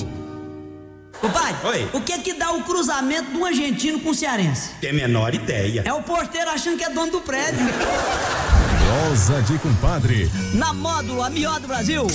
Compadre, 1.20 1.68
Oi. 1.68 1.90
o 1.92 2.00
que 2.00 2.18
que 2.20 2.34
dá 2.34 2.52
o 2.54 2.64
cruzamento 2.64 3.32
do 3.32 3.44
argentino 3.44 4.00
com 4.00 4.12
o 4.12 4.16
cearense? 4.16 4.70
Tem 4.80 4.92
a 4.92 4.94
menor 4.94 5.36
ideia. 5.36 5.84
É 5.84 5.94
o 5.94 6.02
porteiro 6.02 6.50
achando 6.50 6.78
que 6.78 6.86
é 6.86 6.90
dono 6.90 7.12
do 7.12 7.20
prédio. 7.20 7.60
Prosa 8.86 9.42
de 9.42 9.58
compadre. 9.58 10.32
Na 10.54 10.74
módulo, 10.74 11.22
a 11.22 11.30
melhor 11.30 11.60
do 11.60 11.68
Brasil. 11.68 12.08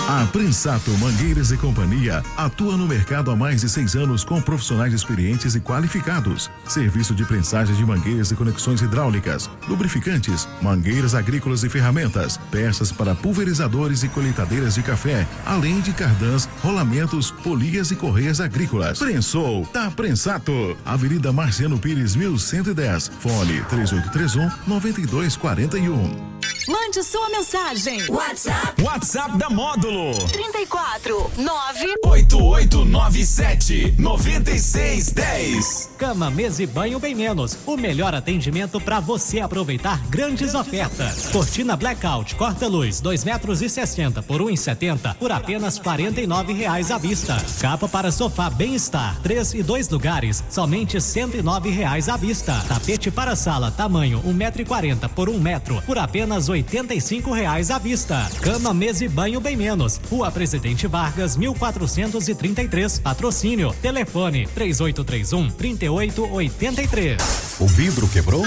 A 0.00 0.26
Prensato 0.26 0.90
Mangueiras 0.98 1.50
e 1.50 1.56
Companhia 1.56 2.22
atua 2.36 2.76
no 2.76 2.86
mercado 2.86 3.30
há 3.30 3.36
mais 3.36 3.62
de 3.62 3.68
seis 3.68 3.94
anos 3.94 4.22
com 4.22 4.40
profissionais 4.40 4.92
experientes 4.92 5.54
e 5.54 5.60
qualificados. 5.60 6.50
Serviço 6.68 7.14
de 7.14 7.24
prensagem 7.24 7.74
de 7.74 7.84
mangueiras 7.84 8.30
e 8.30 8.34
conexões 8.34 8.82
hidráulicas, 8.82 9.48
lubrificantes, 9.66 10.46
mangueiras 10.60 11.14
agrícolas 11.14 11.64
e 11.64 11.70
ferramentas, 11.70 12.38
peças 12.50 12.92
para 12.92 13.14
pulverizadores 13.14 14.02
e 14.02 14.08
colheitadeiras 14.08 14.74
de 14.74 14.82
café, 14.82 15.26
além 15.46 15.80
de 15.80 15.92
cardãs, 15.92 16.48
rolamentos, 16.62 17.30
polias 17.30 17.90
e 17.90 17.96
correias 17.96 18.40
agrícolas. 18.40 18.98
Prensou, 18.98 19.64
tá 19.66 19.90
Prensato. 19.90 20.76
Avenida 20.84 21.32
Marciano 21.32 21.78
Pires, 21.78 22.14
1110. 22.14 23.10
Fone 23.20 23.62
3831 23.70 24.50
9241. 24.66 26.43
Mande 26.66 27.02
sua 27.02 27.28
mensagem. 27.28 28.00
WhatsApp. 28.08 28.82
WhatsApp 28.82 29.36
da 29.36 29.50
Módulo. 29.50 30.14
34 30.28 31.30
9 31.36 31.94
8897 32.06 33.94
9610. 33.98 35.90
Cama, 35.98 36.30
mesa 36.30 36.62
e 36.62 36.66
banho 36.66 36.98
bem 36.98 37.14
menos. 37.14 37.58
O 37.66 37.76
melhor 37.76 38.14
atendimento 38.14 38.80
para 38.80 38.98
você 38.98 39.40
aproveitar 39.40 40.00
grandes 40.08 40.54
ofertas. 40.54 41.26
Cortina 41.26 41.76
Blackout, 41.76 42.34
corta-luz, 42.36 42.98
2 42.98 43.24
metros 43.24 43.60
e 43.60 43.68
60 43.68 44.22
por 44.22 44.40
1,70 44.40 45.16
por 45.16 45.30
apenas 45.32 45.78
49 45.78 46.54
reais 46.54 46.90
à 46.90 46.96
vista. 46.96 47.36
Capa 47.60 47.86
para 47.86 48.10
sofá 48.10 48.48
Bem-Estar, 48.48 49.20
3 49.22 49.52
e 49.54 49.62
2 49.62 49.90
lugares, 49.90 50.42
somente 50.48 50.98
109 50.98 51.68
reais 51.68 52.08
à 52.08 52.16
vista. 52.16 52.58
Tapete 52.66 53.10
para 53.10 53.36
sala, 53.36 53.70
tamanho 53.70 54.22
1,40 54.22 55.10
por 55.10 55.28
1 55.28 55.38
metro, 55.38 55.82
por 55.84 55.98
apenas 55.98 56.48
R$ 56.48 56.53
85 56.54 57.32
reais 57.32 57.70
à 57.70 57.78
vista. 57.78 58.30
Cama, 58.40 58.72
mesa 58.72 59.04
e 59.04 59.08
banho 59.08 59.40
bem 59.40 59.56
menos. 59.56 60.00
Rua 60.08 60.30
Presidente 60.30 60.86
Vargas, 60.86 61.36
1433. 61.36 63.00
Patrocínio. 63.00 63.74
Telefone 63.82 64.46
3831 64.54 65.50
3883. 65.50 67.56
O 67.58 67.66
vidro 67.66 68.06
quebrou? 68.08 68.44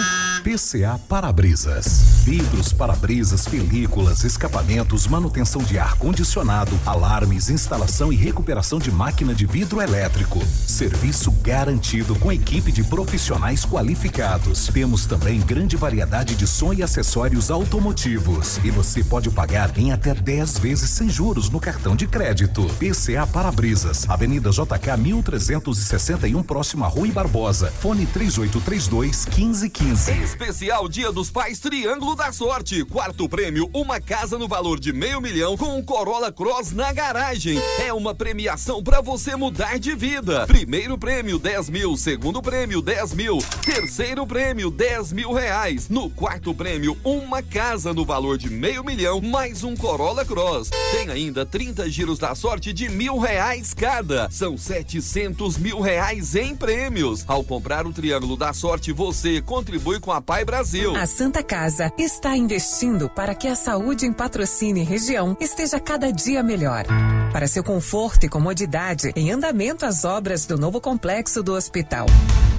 PCA 0.47 0.97
Para-Brisas. 1.09 2.23
Vidros, 2.23 2.71
para-brisas, 2.71 3.45
películas, 3.47 4.23
escapamentos, 4.23 5.05
manutenção 5.05 5.61
de 5.61 5.77
ar 5.77 5.95
condicionado, 5.95 6.71
alarmes, 6.85 7.49
instalação 7.49 8.13
e 8.13 8.15
recuperação 8.15 8.79
de 8.79 8.89
máquina 8.89 9.35
de 9.35 9.45
vidro 9.45 9.81
elétrico. 9.81 10.41
Serviço 10.45 11.31
garantido 11.31 12.15
com 12.15 12.31
equipe 12.31 12.71
de 12.71 12.81
profissionais 12.81 13.65
qualificados. 13.65 14.67
Temos 14.67 15.05
também 15.05 15.41
grande 15.41 15.75
variedade 15.75 16.33
de 16.33 16.47
som 16.47 16.71
e 16.71 16.81
acessórios 16.81 17.51
automotivos. 17.51 18.57
E 18.63 18.71
você 18.71 19.03
pode 19.03 19.29
pagar 19.29 19.77
em 19.77 19.91
até 19.91 20.13
10 20.13 20.59
vezes 20.59 20.89
sem 20.89 21.09
juros 21.09 21.49
no 21.49 21.59
cartão 21.59 21.93
de 21.93 22.07
crédito. 22.07 22.65
PCA 22.79 23.27
Para-Brisas, 23.27 24.09
Avenida 24.09 24.49
JK 24.49 24.97
1361, 24.97 26.41
próximo 26.41 26.85
a 26.85 26.87
Rui 26.87 27.11
Barbosa. 27.11 27.69
Fone 27.81 28.05
3832 28.05 29.25
1515. 29.25 30.36
Especial 30.39 30.87
Dia 30.87 31.11
dos 31.11 31.31
Pais 31.31 31.57
Triângulo 31.57 32.15
da 32.15 32.31
Sorte. 32.31 32.85
Quarto 32.85 33.27
prêmio, 33.27 33.67
uma 33.73 33.99
casa 33.99 34.37
no 34.37 34.47
valor 34.47 34.79
de 34.79 34.93
meio 34.93 35.19
milhão 35.19 35.57
com 35.57 35.75
um 35.75 35.81
Corolla 35.81 36.31
Cross 36.31 36.73
na 36.73 36.93
garagem. 36.93 37.59
É 37.83 37.91
uma 37.91 38.13
premiação 38.13 38.83
para 38.83 39.01
você 39.01 39.35
mudar 39.35 39.79
de 39.79 39.95
vida. 39.95 40.45
Primeiro 40.45 40.95
prêmio, 40.95 41.39
10 41.39 41.71
mil. 41.71 41.97
Segundo 41.97 42.39
prêmio, 42.39 42.83
10 42.83 43.13
mil. 43.13 43.39
Terceiro 43.65 44.27
prêmio, 44.27 44.69
10 44.69 45.11
mil 45.11 45.33
reais. 45.33 45.89
No 45.89 46.07
quarto 46.07 46.53
prêmio, 46.53 46.95
uma 47.03 47.41
casa 47.41 47.91
no 47.91 48.05
valor 48.05 48.37
de 48.37 48.47
meio 48.47 48.83
milhão, 48.83 49.19
mais 49.19 49.63
um 49.63 49.75
Corolla 49.75 50.23
Cross. 50.23 50.69
Tem 50.91 51.09
ainda 51.09 51.47
30 51.47 51.89
giros 51.89 52.19
da 52.19 52.35
sorte 52.35 52.71
de 52.71 52.87
mil 52.89 53.17
reais 53.17 53.73
cada. 53.73 54.29
São 54.29 54.55
700 54.55 55.57
mil 55.57 55.81
reais 55.81 56.35
em 56.35 56.55
prêmios. 56.55 57.25
Ao 57.27 57.43
comprar 57.43 57.87
o 57.87 57.91
Triângulo 57.91 58.37
da 58.37 58.53
Sorte, 58.53 58.91
você 58.91 59.41
contribui 59.41 59.99
com 59.99 60.11
a 60.11 60.26
Pai 60.27 60.43
Brasil. 60.43 60.93
A 60.93 61.07
Santa 61.07 61.41
Casa 61.41 61.89
está 61.97 62.35
investindo 62.35 63.09
para 63.09 63.33
que 63.33 63.47
a 63.47 63.55
saúde 63.55 64.05
em 64.05 64.11
patrocínio 64.11 64.83
e 64.83 64.85
região 64.85 65.37
esteja 65.39 65.79
cada 65.79 66.11
dia 66.11 66.43
melhor. 66.43 66.83
Para 67.31 67.47
seu 67.47 67.63
conforto 67.63 68.25
e 68.25 68.29
comodidade, 68.29 69.13
em 69.15 69.31
andamento 69.31 69.85
as 69.85 70.03
obras 70.03 70.45
do 70.45 70.57
novo 70.57 70.81
complexo 70.81 71.41
do 71.41 71.53
hospital. 71.53 72.07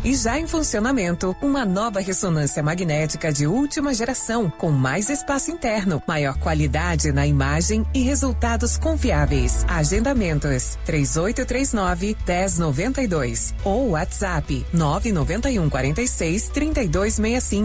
E 0.02 0.14
já 0.14 0.38
em 0.38 0.46
funcionamento, 0.46 1.36
uma 1.42 1.66
nova 1.66 2.00
ressonância 2.00 2.62
magnética 2.62 3.30
de 3.30 3.46
última 3.46 3.92
geração, 3.92 4.48
com 4.48 4.70
mais 4.70 5.10
espaço 5.10 5.50
interno, 5.50 6.02
maior 6.06 6.38
qualidade 6.38 7.12
na 7.12 7.26
imagem 7.26 7.84
e 7.92 8.00
resultados 8.00 8.78
confiáveis. 8.78 9.66
Agendamentos 9.68 10.78
3839 10.86 12.16
1092 12.26 13.54
ou 13.62 13.90
WhatsApp 13.90 14.64
991 14.72 15.68
46 15.68 16.48
3265. 16.48 17.57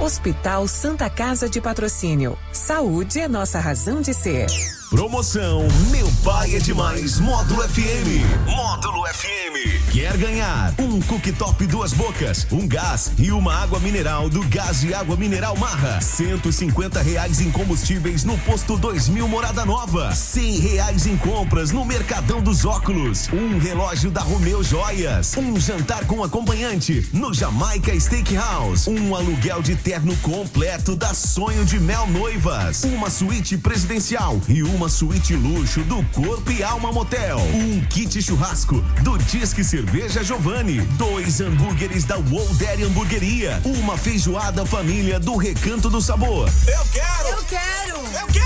Hospital 0.00 0.68
Santa 0.68 1.08
Casa 1.08 1.48
de 1.48 1.58
Patrocínio. 1.58 2.36
Saúde 2.52 3.20
é 3.20 3.28
nossa 3.28 3.58
razão 3.58 4.02
de 4.02 4.12
ser. 4.12 4.46
Promoção 4.94 5.66
Meu 5.90 6.08
Pai 6.22 6.54
é 6.54 6.60
Demais 6.60 7.18
Módulo 7.18 7.68
FM. 7.68 8.46
Módulo 8.46 9.04
FM. 9.08 9.90
Quer 9.90 10.16
ganhar 10.16 10.72
um 10.78 11.00
cooktop 11.02 11.66
duas 11.66 11.92
bocas, 11.92 12.46
um 12.52 12.66
gás 12.66 13.10
e 13.18 13.32
uma 13.32 13.54
água 13.54 13.80
mineral 13.80 14.28
do 14.28 14.40
Gás 14.48 14.84
e 14.84 14.94
Água 14.94 15.16
Mineral 15.16 15.56
Marra. 15.56 16.00
150 16.00 17.02
reais 17.02 17.40
em 17.40 17.50
combustíveis 17.50 18.22
no 18.24 18.38
posto 18.38 18.76
2000 18.76 19.26
Morada 19.26 19.64
Nova. 19.64 20.14
100 20.14 20.58
reais 20.60 21.06
em 21.06 21.16
compras 21.16 21.72
no 21.72 21.84
Mercadão 21.84 22.40
dos 22.40 22.64
Óculos. 22.64 23.28
Um 23.32 23.58
relógio 23.58 24.12
da 24.12 24.20
Romeu 24.20 24.62
Joias. 24.62 25.36
Um 25.36 25.58
jantar 25.58 26.06
com 26.06 26.22
acompanhante 26.22 27.08
no 27.12 27.34
Jamaica 27.34 27.98
Steakhouse. 27.98 28.88
Um 28.88 29.14
aluguel 29.14 29.60
de 29.60 29.74
terno 29.74 30.16
completo 30.18 30.94
da 30.94 31.14
Sonho 31.14 31.64
de 31.64 31.80
Mel 31.80 32.06
Noivas. 32.06 32.84
Uma 32.84 33.10
suíte 33.10 33.56
presidencial 33.58 34.40
e 34.48 34.62
uma 34.62 34.83
suíte 34.88 35.34
luxo 35.34 35.80
do 35.82 36.02
Corpo 36.12 36.50
e 36.50 36.62
Alma 36.62 36.92
Motel. 36.92 37.38
Um 37.38 37.80
kit 37.86 38.20
churrasco 38.22 38.80
do 39.02 39.16
Disque 39.18 39.64
Cerveja 39.64 40.22
Giovanni. 40.22 40.80
Dois 40.98 41.40
hambúrgueres 41.40 42.04
da 42.04 42.16
World 42.16 42.54
Dairy 42.54 42.84
Hamburgueria. 42.84 43.60
Uma 43.64 43.96
feijoada 43.96 44.64
família 44.66 45.18
do 45.18 45.36
Recanto 45.36 45.88
do 45.90 46.00
Sabor. 46.00 46.48
Eu 46.66 46.84
quero! 46.92 47.28
Eu 47.28 47.44
quero! 47.44 47.98
Eu 48.20 48.26
quero! 48.28 48.44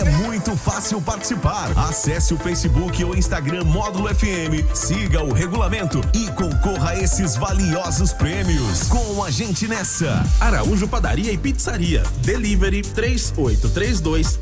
É 0.00 0.04
muito 0.26 0.56
fácil 0.56 1.00
participar. 1.00 1.70
Acesse 1.76 2.32
o 2.32 2.38
Facebook 2.38 3.04
ou 3.04 3.14
Instagram 3.14 3.64
Módulo 3.64 4.08
FM, 4.14 4.74
siga 4.74 5.22
o 5.22 5.32
regulamento 5.32 6.00
e 6.14 6.26
concorra 6.32 6.90
a 6.90 6.98
esses 6.98 7.36
valiosos 7.36 8.12
prêmios. 8.12 8.84
Com 8.84 9.22
a 9.22 9.30
gente 9.30 9.68
nessa. 9.68 10.24
Araújo 10.40 10.88
Padaria 10.88 11.30
e 11.32 11.38
Pizzaria. 11.38 12.02
Delivery 12.22 12.82
3832 12.82 14.38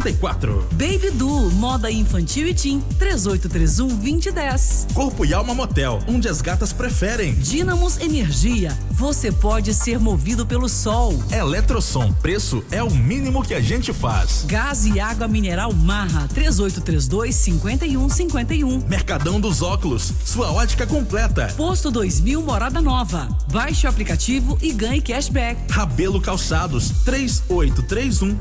0674. 0.00 0.66
Baby 0.72 1.10
Du, 1.12 1.50
moda 1.52 1.90
infantil 1.90 2.48
e 2.48 2.54
teen, 2.54 2.80
3831 2.98 3.88
2010. 3.88 4.86
Corpo 4.94 5.24
e 5.24 5.34
Alma 5.34 5.54
Motel, 5.54 6.00
onde 6.08 6.28
as 6.28 6.40
gatas 6.40 6.72
preferem. 6.72 7.34
Dínamos 7.34 7.98
Energia, 7.98 8.76
você 8.90 9.30
pode 9.30 9.74
ser 9.74 9.98
movido 9.98 10.46
pelo 10.46 10.68
sol. 10.68 11.22
Eletrosom, 11.30 12.12
preço 12.14 12.64
é 12.70 12.82
o 12.82 12.90
mínimo 12.90 13.42
que 13.42 13.54
a 13.54 13.60
gente 13.60 13.92
faz. 13.92 14.44
Gás 14.46 14.86
e 14.86 14.98
água 14.98 15.28
mineral 15.28 15.72
Marra, 15.72 16.26
3832 16.28 17.34
5151. 17.34 18.88
Mercadão 18.88 19.38
dos 19.40 19.60
Óculos, 19.62 20.12
sua 20.24 20.50
ótica 20.50 20.86
completa. 20.86 21.52
Posto 21.56 21.90
2000 21.90 22.40
Morada 22.42 22.80
Nova. 22.80 23.28
Baixe 23.52 23.86
o 23.86 23.90
aplicativo 23.90 24.56
e 24.62 24.72
ganhe 24.72 25.00
cashback. 25.02 25.70
Rabelo 25.70 26.20
Calçados, 26.20 26.90
3831 27.04 28.38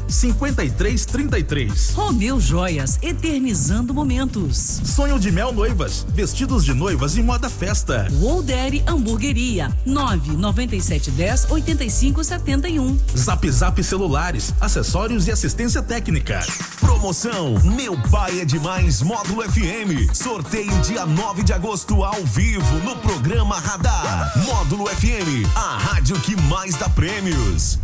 5333. 1.44 1.94
Romeu 1.96 2.40
Joias, 2.40 3.00
eternizando 3.02 3.94
momentos. 3.94 4.82
Sonho 4.84 5.20
de 5.20 5.32
Mel 5.32 5.54
Noivas, 5.54 6.06
vestidos 6.10 6.66
de 6.66 6.74
noivas 6.74 7.18
e 7.18 7.24
moda 7.24 7.50
festa. 7.50 8.08
Woldere 8.20 8.84
Hamburgueria, 8.86 9.74
99710 9.86 11.52
8571. 11.52 13.00
Zap 13.18 13.50
Zap 13.50 13.84
Celulares, 13.84 14.54
acessórios 14.60 15.28
e 15.28 15.32
assistência 15.32 15.82
técnica. 15.82 16.46
Promoção 16.80 17.56
Meu 17.64 17.98
Pai 18.10 18.42
é 18.42 18.46
Demais 18.46 19.02
Módulo 19.02 19.44
FM. 19.44 20.14
Sorteio 20.14 20.72
dia 20.82 21.06
9 21.06 21.44
de 21.44 21.54
agosto 21.54 22.04
ao 22.04 22.24
vivo 22.26 22.80
no 22.80 22.96
programa 22.98 23.60
Radar. 23.60 24.34
Módulo 24.46 24.88
FM, 24.88 25.46
a 25.56 25.78
rádio 25.78 26.20
que 26.20 26.36
mais 26.44 26.76
dá 26.76 26.90
prêmios. 26.90 27.80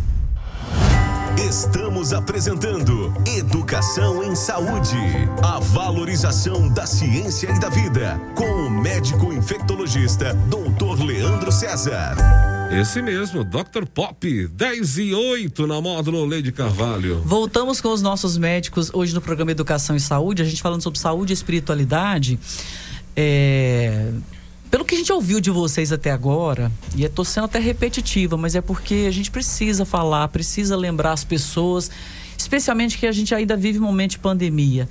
Estamos 1.38 2.14
apresentando 2.14 3.12
Educação 3.36 4.22
em 4.22 4.34
Saúde. 4.34 4.96
A 5.42 5.58
valorização 5.60 6.68
da 6.68 6.86
ciência 6.86 7.50
e 7.50 7.60
da 7.60 7.68
vida. 7.68 8.18
Com 8.34 8.44
o 8.44 8.70
médico 8.70 9.32
infectologista, 9.32 10.32
Dr. 10.34 11.04
Leandro 11.04 11.52
César. 11.52 12.16
Esse 12.72 13.02
mesmo, 13.02 13.44
Dr. 13.44 13.84
Pop, 13.92 14.48
10 14.48 14.98
e 14.98 15.14
8 15.14 15.66
na 15.66 15.80
módulo 15.80 16.24
Lady 16.24 16.50
Carvalho. 16.50 17.20
Voltamos 17.24 17.80
com 17.80 17.92
os 17.92 18.00
nossos 18.00 18.38
médicos 18.38 18.90
hoje 18.92 19.14
no 19.14 19.20
programa 19.20 19.50
Educação 19.50 19.94
e 19.94 20.00
Saúde, 20.00 20.42
a 20.42 20.44
gente 20.44 20.62
falando 20.62 20.82
sobre 20.82 20.98
saúde 20.98 21.32
e 21.32 21.34
espiritualidade. 21.34 22.38
É, 23.14 24.10
Pelo 24.70 24.84
que 24.84 24.94
a 24.94 24.98
gente 24.98 25.12
ouviu 25.12 25.40
de 25.40 25.50
vocês 25.50 25.92
até 25.92 26.10
agora, 26.10 26.70
e 26.94 27.08
tô 27.08 27.24
sendo 27.24 27.44
até 27.44 27.58
repetitiva, 27.58 28.36
mas 28.36 28.54
é 28.54 28.60
porque 28.60 29.06
a 29.08 29.10
gente 29.10 29.30
precisa 29.30 29.84
falar, 29.84 30.28
precisa 30.28 30.76
lembrar 30.76 31.12
as 31.12 31.24
pessoas, 31.24 31.90
especialmente 32.36 32.98
que 32.98 33.06
a 33.06 33.12
gente 33.12 33.34
ainda 33.34 33.56
vive 33.56 33.78
um 33.78 33.82
momento 33.82 34.12
de 34.12 34.18
pandemia. 34.18 34.88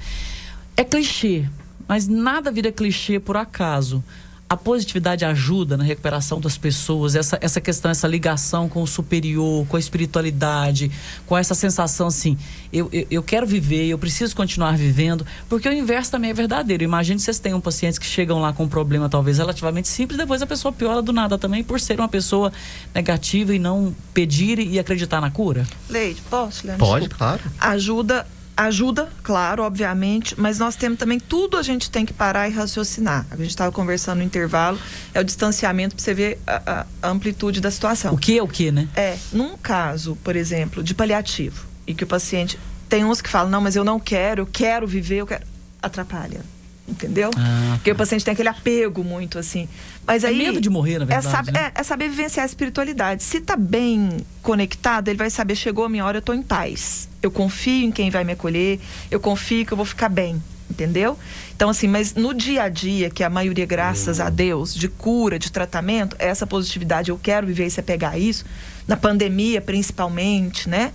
É 0.77 0.83
clichê, 0.83 1.47
mas 1.87 2.07
nada 2.07 2.51
vira 2.51 2.71
clichê 2.71 3.19
por 3.19 3.37
acaso. 3.37 4.03
A 4.47 4.55
positividade 4.55 5.25
ajuda 5.25 5.75
na 5.75 5.83
recuperação 5.83 6.39
das 6.39 6.55
pessoas, 6.55 7.15
essa, 7.15 7.37
essa 7.41 7.59
questão, 7.59 7.89
essa 7.89 8.07
ligação 8.07 8.69
com 8.69 8.83
o 8.83 8.87
superior, 8.87 9.65
com 9.67 9.75
a 9.75 9.79
espiritualidade, 9.79 10.91
com 11.25 11.35
essa 11.35 11.55
sensação 11.55 12.07
assim, 12.07 12.37
eu, 12.71 12.87
eu, 12.93 13.07
eu 13.09 13.23
quero 13.23 13.47
viver, 13.47 13.87
eu 13.87 13.97
preciso 13.97 14.35
continuar 14.35 14.77
vivendo, 14.77 15.25
porque 15.49 15.67
o 15.67 15.73
inverso 15.73 16.11
também 16.11 16.29
é 16.29 16.33
verdadeiro. 16.33 16.83
Imagine 16.83 17.19
vocês 17.19 17.39
tenham 17.39 17.59
pacientes 17.59 17.97
que 17.97 18.05
chegam 18.05 18.39
lá 18.39 18.53
com 18.53 18.65
um 18.65 18.69
problema 18.69 19.09
talvez 19.09 19.39
relativamente 19.39 19.87
simples, 19.87 20.17
depois 20.17 20.41
a 20.43 20.47
pessoa 20.47 20.71
piora 20.71 21.01
do 21.01 21.11
nada 21.11 21.39
também 21.39 21.63
por 21.63 21.79
ser 21.79 21.99
uma 21.99 22.07
pessoa 22.07 22.53
negativa 22.93 23.55
e 23.55 23.57
não 23.57 23.95
pedir 24.13 24.59
e 24.59 24.77
acreditar 24.77 25.19
na 25.21 25.31
cura. 25.31 25.65
Leide, 25.89 26.21
posso, 26.29 26.67
Leandro? 26.67 26.85
Pode, 26.85 27.07
Desculpa. 27.07 27.17
claro. 27.17 27.41
Ajuda, 27.59 28.27
ajuda, 28.55 29.09
claro, 29.23 29.63
obviamente, 29.63 30.39
mas 30.39 30.59
nós 30.59 30.75
temos 30.75 30.97
também 30.97 31.19
tudo 31.19 31.57
a 31.57 31.63
gente 31.63 31.89
tem 31.89 32.05
que 32.05 32.13
parar 32.13 32.47
e 32.47 32.51
raciocinar. 32.51 33.25
A 33.29 33.35
gente 33.35 33.49
estava 33.49 33.71
conversando 33.71 34.19
no 34.19 34.23
intervalo, 34.23 34.79
é 35.13 35.19
o 35.19 35.23
distanciamento 35.23 35.95
para 35.95 36.03
você 36.03 36.13
ver 36.13 36.39
a, 36.47 36.85
a 37.01 37.09
amplitude 37.09 37.59
da 37.59 37.69
situação. 37.69 38.13
O 38.13 38.17
que 38.17 38.37
é 38.37 38.43
o 38.43 38.47
que, 38.47 38.71
né? 38.71 38.87
É, 38.95 39.17
num 39.33 39.57
caso, 39.57 40.15
por 40.23 40.35
exemplo, 40.35 40.81
de 40.81 40.93
paliativo, 40.93 41.65
e 41.85 41.93
que 41.93 42.03
o 42.03 42.07
paciente 42.07 42.57
tem 42.87 43.03
uns 43.03 43.21
que 43.21 43.29
falam, 43.29 43.49
não, 43.49 43.61
mas 43.61 43.75
eu 43.75 43.83
não 43.83 43.99
quero, 43.99 44.41
eu 44.41 44.47
quero 44.47 44.87
viver, 44.87 45.17
eu 45.17 45.27
quero. 45.27 45.45
Atrapalha. 45.81 46.54
Entendeu? 46.87 47.31
Ah, 47.35 47.73
Porque 47.77 47.91
o 47.91 47.95
paciente 47.95 48.23
tem 48.23 48.31
aquele 48.33 48.49
apego 48.49 49.03
muito, 49.03 49.39
assim. 49.39 49.67
Mas 50.05 50.23
É 50.23 50.27
aí. 50.27 50.37
medo 50.37 50.61
de 50.61 50.69
morrer, 50.69 50.99
na 50.99 51.05
verdade, 51.05 51.27
É, 51.27 51.31
sab- 51.31 51.51
né? 51.51 51.71
é- 51.75 51.81
é 51.81 51.83
saber 51.83 52.09
vivenciar 52.09 52.43
a 52.43 52.45
espiritualidade. 52.45 53.23
Se 53.23 53.41
tá 53.41 53.55
bem 53.57 54.17
conectado, 54.43 55.07
ele 55.07 55.17
vai 55.17 55.31
saber, 55.31 55.55
chegou 55.55 55.83
a 55.85 55.89
minha 55.89 56.05
hora, 56.05 56.19
eu 56.19 56.21
tô 56.21 56.31
em 56.33 56.43
paz. 56.43 57.09
Eu 57.23 57.31
confio 57.31 57.85
em 57.87 57.91
quem 57.91 58.11
vai 58.11 58.23
me 58.23 58.33
acolher, 58.33 58.79
eu 59.09 59.19
confio 59.19 59.65
que 59.65 59.71
eu 59.73 59.77
vou 59.77 59.85
ficar 59.85 60.09
bem. 60.09 60.41
Entendeu? 60.69 61.17
Então, 61.55 61.69
assim, 61.69 61.87
mas 61.87 62.15
no 62.15 62.33
dia 62.33 62.63
a 62.63 62.69
dia, 62.69 63.09
que 63.09 63.23
a 63.23 63.29
maioria, 63.29 63.65
graças 63.67 64.19
a 64.19 64.29
Deus, 64.29 64.73
de 64.73 64.87
cura, 64.87 65.37
de 65.39 65.51
tratamento, 65.51 66.15
é 66.19 66.27
essa 66.27 66.45
positividade, 66.47 67.09
eu 67.11 67.19
quero 67.21 67.45
viver 67.47 67.67
e 67.67 67.69
se 67.71 67.79
apegar 67.79 68.13
a 68.13 68.17
isso, 68.17 68.43
na 68.87 68.97
pandemia 68.97 69.61
principalmente, 69.61 70.67
né? 70.67 70.91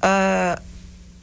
Ah, 0.00 0.60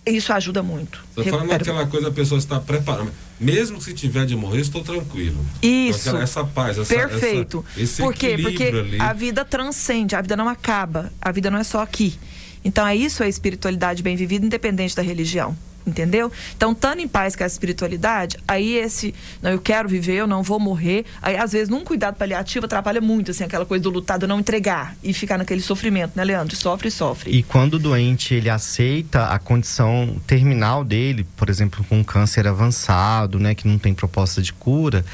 isso 0.06 0.32
ajuda 0.34 0.62
muito. 0.62 1.04
Você 1.16 1.30
fala 1.30 1.44
Recupera- 1.44 1.58
naquela 1.74 1.88
coisa, 1.88 2.08
a 2.10 2.12
pessoa 2.12 2.38
está 2.38 2.60
preparada. 2.60 3.12
Mesmo 3.40 3.82
se 3.82 3.94
tiver 3.94 4.26
de 4.26 4.36
morrer, 4.36 4.62
estou 4.62 4.82
tranquilo. 4.84 5.46
Isso. 5.62 6.08
Aquela- 6.10 6.24
essa 6.24 6.44
paz, 6.44 6.78
essa, 6.78 6.94
Perfeito. 6.96 7.66
essa- 7.70 7.82
esse 7.84 8.02
Por 8.02 8.14
quê? 8.14 8.38
Porque 8.42 8.64
ali. 8.64 9.00
a 9.00 9.12
vida 9.14 9.44
transcende, 9.44 10.16
a 10.16 10.22
vida 10.22 10.38
não 10.38 10.48
acaba, 10.48 11.12
a 11.22 11.32
vida 11.32 11.52
não 11.52 11.60
é 11.60 11.64
só 11.64 11.82
aqui. 11.82 12.18
Então 12.64 12.88
é 12.88 12.96
isso 12.96 13.22
a 13.24 13.28
espiritualidade 13.28 14.02
bem 14.02 14.16
vivida, 14.16 14.46
independente 14.46 14.96
da 14.96 15.02
religião. 15.02 15.56
Entendeu? 15.86 16.32
Então, 16.56 16.72
estando 16.72 17.00
em 17.00 17.08
paz 17.08 17.36
com 17.36 17.44
a 17.44 17.48
espiritualidade, 17.48 18.38
aí 18.48 18.76
esse, 18.76 19.14
não, 19.42 19.52
eu 19.52 19.60
quero 19.60 19.88
viver, 19.88 20.16
eu 20.16 20.26
não 20.26 20.42
vou 20.42 20.60
morrer. 20.60 21.06
Aí, 21.22 21.38
às 21.38 21.52
vezes, 21.52 21.70
num 21.70 21.84
cuidado 21.84 22.16
paliativo 22.16 22.66
atrapalha 22.66 23.00
muito, 23.00 23.30
assim, 23.30 23.44
aquela 23.44 23.66
coisa 23.66 23.84
do 23.84 23.92
lutado 23.92 24.28
não 24.28 24.40
entregar 24.40 24.96
e 25.04 25.14
ficar 25.14 25.38
naquele 25.38 25.62
sofrimento, 25.62 26.14
né, 26.16 26.24
Leandro? 26.24 26.56
Sofre 26.56 26.88
e 26.88 26.92
sofre. 26.92 27.32
E 27.32 27.44
quando 27.44 27.76
o 27.76 27.80
doente 27.80 28.34
ele 28.34 28.50
aceita 28.50 29.28
a 29.28 29.38
condição 29.38 30.20
terminal 30.26 30.84
dele, 30.84 31.26
por 31.38 31.50
exemplo, 31.50 31.86
com 31.88 32.00
um 32.00 32.04
câncer 32.04 32.48
avançado, 32.48 33.40
né, 33.40 33.54
que 33.54 33.68
não 33.68 33.78
tem 33.78 33.94
proposta 33.94 34.42
de 34.42 34.52
cura, 34.52 35.06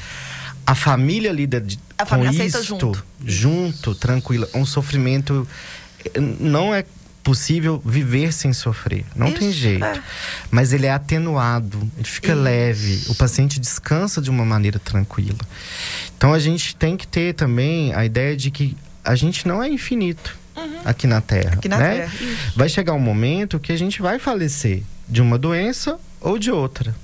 a 0.66 0.74
família 0.74 1.32
lida 1.32 1.60
de, 1.60 1.78
A 1.98 2.06
família 2.06 2.30
com 2.30 2.36
aceita 2.36 2.60
isto, 2.60 2.68
junto. 2.68 3.04
junto, 3.24 3.94
tranquila. 3.94 4.48
Um 4.54 4.64
sofrimento 4.64 5.46
eh, 6.14 6.20
não 6.20 6.74
é 6.74 6.84
possível 7.22 7.80
viver 7.84 8.32
sem 8.32 8.52
sofrer, 8.52 9.04
não 9.14 9.30
tem 9.30 9.50
Isso, 9.50 9.58
jeito. 9.58 9.84
é. 9.84 10.02
Mas 10.50 10.72
ele 10.72 10.86
é 10.86 10.92
atenuado, 10.92 11.78
ele 11.96 12.08
fica 12.08 12.34
leve, 12.34 13.04
o 13.08 13.14
paciente 13.14 13.60
descansa 13.60 14.20
de 14.20 14.28
uma 14.28 14.44
maneira 14.44 14.78
tranquila. 14.78 15.38
Então 16.16 16.32
a 16.34 16.38
gente 16.38 16.74
tem 16.74 16.96
que 16.96 17.06
ter 17.06 17.34
também 17.34 17.94
a 17.94 18.04
ideia 18.04 18.36
de 18.36 18.50
que 18.50 18.76
a 19.04 19.14
gente 19.14 19.46
não 19.46 19.62
é 19.62 19.68
infinito 19.68 20.36
aqui 20.84 21.06
na 21.06 21.20
Terra. 21.20 21.52
Uhum. 21.52 21.58
Aqui 21.58 21.68
na 21.68 21.78
né? 21.78 21.96
Terra, 21.96 22.14
isso. 22.14 22.52
Vai 22.56 22.68
chegar 22.68 22.92
um 22.92 23.00
momento 23.00 23.58
que 23.58 23.72
a 23.72 23.76
gente 23.76 24.02
vai 24.02 24.18
falecer 24.18 24.82
de 25.08 25.22
uma 25.22 25.38
doença 25.38 25.98
ou 26.20 26.38
de 26.38 26.50
outra. 26.50 26.94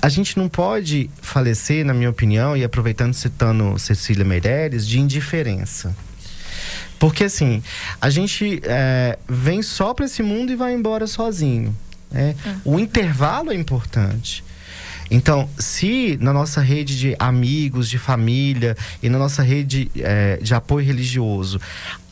A 0.00 0.08
gente 0.08 0.38
não 0.38 0.48
pode 0.48 1.10
falecer, 1.20 1.84
na 1.84 1.92
minha 1.92 2.08
opinião, 2.08 2.56
e 2.56 2.64
aproveitando 2.64 3.12
citando 3.12 3.78
Cecília 3.78 4.24
Meireles, 4.24 4.86
de 4.86 4.98
indiferença. 4.98 5.94
Porque 6.98 7.24
assim, 7.24 7.62
a 8.00 8.10
gente 8.10 8.60
é, 8.64 9.18
vem 9.28 9.62
só 9.62 9.92
para 9.94 10.06
esse 10.06 10.22
mundo 10.22 10.52
e 10.52 10.56
vai 10.56 10.74
embora 10.74 11.06
sozinho. 11.06 11.74
né? 12.10 12.34
O 12.64 12.78
intervalo 12.78 13.52
é 13.52 13.54
importante. 13.54 14.44
Então, 15.10 15.48
se 15.58 16.18
na 16.20 16.32
nossa 16.32 16.60
rede 16.60 16.98
de 16.98 17.16
amigos, 17.18 17.88
de 17.88 17.98
família 17.98 18.76
e 19.02 19.08
na 19.08 19.18
nossa 19.18 19.42
rede 19.42 19.90
é, 19.96 20.38
de 20.38 20.54
apoio 20.54 20.86
religioso, 20.86 21.60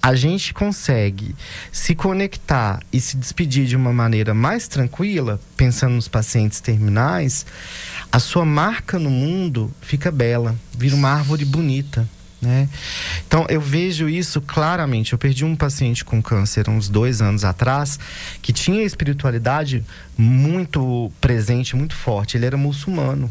a 0.02 0.14
gente 0.14 0.52
consegue 0.52 1.34
se 1.70 1.94
conectar 1.94 2.80
e 2.92 3.00
se 3.00 3.16
despedir 3.16 3.66
de 3.66 3.76
uma 3.76 3.92
maneira 3.92 4.34
mais 4.34 4.66
tranquila, 4.66 5.40
pensando 5.56 5.94
nos 5.94 6.08
pacientes 6.08 6.60
terminais, 6.60 7.46
a 8.10 8.18
sua 8.18 8.44
marca 8.44 8.98
no 8.98 9.10
mundo 9.10 9.72
fica 9.80 10.10
bela, 10.10 10.56
vira 10.76 10.94
uma 10.94 11.10
árvore 11.10 11.44
bonita. 11.44 12.06
Né? 12.42 12.68
Então 13.24 13.46
eu 13.48 13.60
vejo 13.60 14.08
isso 14.08 14.40
claramente. 14.40 15.12
Eu 15.12 15.18
perdi 15.18 15.44
um 15.44 15.54
paciente 15.54 16.04
com 16.04 16.20
câncer 16.20 16.68
uns 16.68 16.88
dois 16.88 17.22
anos 17.22 17.44
atrás 17.44 17.98
que 18.42 18.52
tinha 18.52 18.82
espiritualidade 18.82 19.84
muito 20.18 21.10
presente, 21.20 21.76
muito 21.76 21.94
forte. 21.94 22.36
Ele 22.36 22.46
era 22.46 22.56
muçulmano 22.56 23.30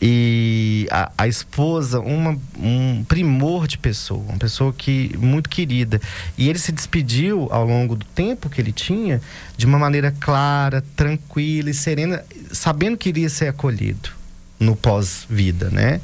e 0.00 0.86
a, 0.90 1.10
a 1.16 1.28
esposa, 1.28 2.00
uma, 2.00 2.38
um 2.58 3.04
primor 3.04 3.66
de 3.66 3.78
pessoa, 3.78 4.22
uma 4.28 4.38
pessoa 4.38 4.72
que 4.72 5.16
muito 5.16 5.48
querida. 5.48 6.00
E 6.36 6.48
ele 6.48 6.58
se 6.58 6.72
despediu 6.72 7.48
ao 7.50 7.64
longo 7.64 7.96
do 7.96 8.04
tempo 8.04 8.50
que 8.50 8.60
ele 8.60 8.72
tinha 8.72 9.20
de 9.56 9.64
uma 9.64 9.78
maneira 9.78 10.14
clara, 10.20 10.84
tranquila 10.94 11.70
e 11.70 11.74
serena, 11.74 12.22
sabendo 12.52 12.98
que 12.98 13.08
iria 13.08 13.30
ser 13.30 13.48
acolhido 13.48 14.15
no 14.58 14.74
pós-vida, 14.74 15.70
né? 15.70 16.00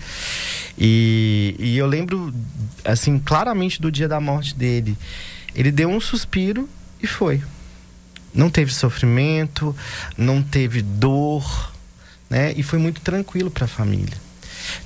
E, 0.78 1.54
e 1.58 1.78
eu 1.78 1.86
lembro, 1.86 2.32
assim, 2.84 3.18
claramente 3.18 3.80
do 3.80 3.90
dia 3.90 4.08
da 4.08 4.20
morte 4.20 4.54
dele. 4.54 4.96
Ele 5.54 5.70
deu 5.70 5.88
um 5.88 6.00
suspiro 6.00 6.68
e 7.02 7.06
foi. 7.06 7.42
Não 8.34 8.48
teve 8.48 8.72
sofrimento, 8.72 9.76
não 10.16 10.42
teve 10.42 10.80
dor, 10.80 11.72
né? 12.30 12.52
E 12.56 12.62
foi 12.62 12.78
muito 12.78 13.00
tranquilo 13.00 13.50
para 13.50 13.66
a 13.66 13.68
família. 13.68 14.16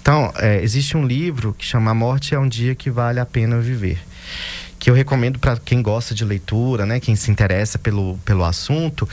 Então, 0.00 0.32
é, 0.36 0.62
existe 0.62 0.96
um 0.96 1.06
livro 1.06 1.54
que 1.56 1.64
chama 1.64 1.90
A 1.90 1.94
Morte 1.94 2.34
é 2.34 2.38
um 2.38 2.48
Dia 2.48 2.74
que 2.74 2.90
Vale 2.90 3.20
a 3.20 3.26
Pena 3.26 3.60
Viver. 3.60 3.98
Que 4.78 4.90
eu 4.90 4.94
recomendo 4.94 5.38
para 5.38 5.56
quem 5.56 5.80
gosta 5.80 6.14
de 6.14 6.24
leitura, 6.24 6.84
né? 6.84 6.98
Quem 6.98 7.14
se 7.14 7.30
interessa 7.30 7.78
pelo, 7.78 8.18
pelo 8.24 8.44
assunto 8.44 9.08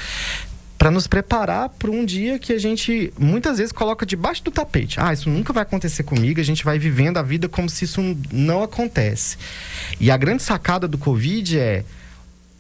para 0.84 0.92
nos 0.92 1.08
preparar 1.08 1.70
para 1.70 1.90
um 1.90 2.04
dia 2.04 2.38
que 2.38 2.52
a 2.52 2.60
gente 2.60 3.14
muitas 3.18 3.58
vezes 3.58 3.72
coloca 3.72 4.06
debaixo 4.06 4.44
do 4.44 4.52
tapete. 4.52 5.00
Ah, 5.00 5.14
isso 5.14 5.30
nunca 5.30 5.54
vai 5.54 5.64
acontecer 5.64 6.04
comigo, 6.04 6.42
a 6.42 6.44
gente 6.44 6.62
vai 6.62 6.78
vivendo 6.78 7.16
a 7.16 7.22
vida 7.22 7.48
como 7.48 7.70
se 7.70 7.86
isso 7.86 8.02
não 8.30 8.62
acontece. 8.62 9.38
E 9.98 10.12
a 10.12 10.18
grande 10.18 10.44
sacada 10.44 10.86
do 10.86 10.98
Covid 10.98 11.58
é: 11.58 11.86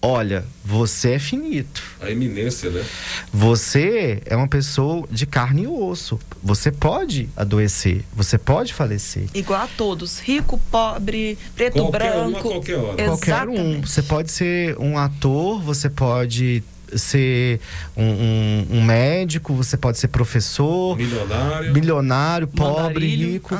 olha, 0.01 0.45
você 0.63 1.15
é 1.15 1.19
finito. 1.19 1.83
A 1.99 2.09
eminência, 2.09 2.69
né? 2.69 2.85
Você 3.29 4.21
é 4.25 4.37
uma 4.37 4.47
pessoa 4.47 5.05
de 5.11 5.25
carne 5.25 5.63
e 5.63 5.67
osso. 5.67 6.17
Você 6.41 6.71
pode 6.71 7.27
adoecer, 7.35 8.05
você 8.13 8.37
pode 8.37 8.73
falecer. 8.73 9.25
Igual 9.33 9.63
a 9.63 9.67
todos, 9.67 10.19
rico, 10.19 10.57
pobre, 10.71 11.37
preto, 11.57 11.73
Qualquer 11.73 11.97
branco. 11.99 12.41
qualquer 12.41 12.77
hora. 12.77 13.03
Qualquer 13.03 13.49
um. 13.49 13.81
Você 13.81 14.01
pode 14.01 14.31
ser 14.31 14.77
um 14.79 14.97
ator, 14.97 15.61
você 15.61 15.89
pode 15.89 16.63
ser 16.97 17.59
um, 17.95 18.03
um- 18.03 18.67
um 18.77 18.83
médico, 18.83 19.53
você 19.53 19.75
pode 19.77 19.97
ser 19.97 20.07
professor, 20.09 20.97
Milionário. 20.97 21.73
milionário, 21.73 22.47
pobre, 22.47 23.07
rico. 23.15 23.57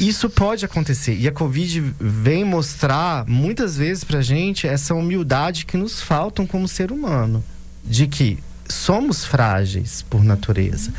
Isso 0.00 0.28
pode 0.30 0.64
acontecer. 0.64 1.14
E 1.16 1.26
a 1.28 1.32
Covid 1.32 1.94
vem 2.00 2.44
mostrar 2.44 3.24
muitas 3.26 3.76
vezes 3.76 4.04
pra 4.04 4.20
gente 4.22 4.66
essa 4.66 4.94
humildade 4.94 5.66
que 5.66 5.76
nos 5.76 6.00
faltam 6.00 6.46
como 6.46 6.66
ser 6.68 6.90
humano. 6.92 7.42
De 7.84 8.06
que 8.06 8.38
somos 8.68 9.24
frágeis 9.24 10.02
por 10.08 10.24
natureza. 10.24 10.92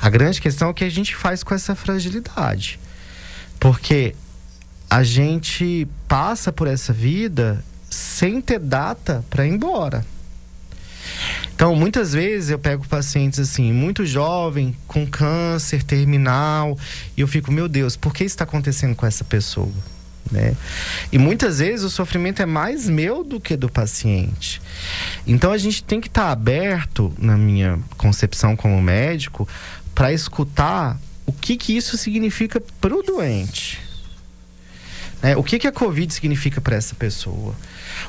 A 0.00 0.10
grande 0.10 0.40
questão 0.40 0.68
é 0.68 0.70
o 0.72 0.74
que 0.74 0.84
a 0.84 0.90
gente 0.90 1.14
faz 1.14 1.42
com 1.42 1.54
essa 1.54 1.74
fragilidade. 1.74 2.78
Porque 3.60 4.14
a 4.90 5.02
gente 5.02 5.86
passa 6.06 6.52
por 6.52 6.66
essa 6.68 6.92
vida 6.92 7.64
sem 7.88 8.40
ter 8.40 8.58
data 8.58 9.24
para 9.30 9.46
ir 9.46 9.52
embora. 9.52 10.04
Então, 11.54 11.74
muitas 11.74 12.12
vezes 12.12 12.50
eu 12.50 12.58
pego 12.58 12.86
pacientes 12.86 13.38
assim, 13.38 13.72
muito 13.72 14.04
jovem, 14.04 14.76
com 14.86 15.06
câncer 15.06 15.82
terminal, 15.82 16.78
e 17.16 17.20
eu 17.20 17.28
fico, 17.28 17.50
meu 17.50 17.68
Deus, 17.68 17.96
por 17.96 18.12
que 18.12 18.24
isso 18.24 18.34
está 18.34 18.44
acontecendo 18.44 18.94
com 18.94 19.06
essa 19.06 19.24
pessoa? 19.24 19.72
Né? 20.30 20.56
E 21.12 21.18
muitas 21.18 21.60
vezes 21.60 21.84
o 21.84 21.90
sofrimento 21.90 22.42
é 22.42 22.46
mais 22.46 22.88
meu 22.88 23.22
do 23.22 23.40
que 23.40 23.56
do 23.56 23.68
paciente. 23.68 24.60
Então 25.26 25.52
a 25.52 25.58
gente 25.58 25.82
tem 25.84 26.00
que 26.00 26.08
estar 26.08 26.26
tá 26.26 26.32
aberto, 26.32 27.12
na 27.18 27.36
minha 27.36 27.78
concepção 27.96 28.56
como 28.56 28.80
médico, 28.82 29.48
para 29.94 30.12
escutar 30.12 30.98
o 31.24 31.32
que, 31.32 31.56
que 31.56 31.76
isso 31.76 31.96
significa 31.96 32.60
para 32.80 32.94
o 32.94 33.02
doente. 33.02 33.80
Né? 35.22 35.36
O 35.36 35.42
que, 35.42 35.58
que 35.58 35.66
a 35.66 35.72
Covid 35.72 36.12
significa 36.12 36.60
para 36.60 36.76
essa 36.76 36.94
pessoa? 36.94 37.54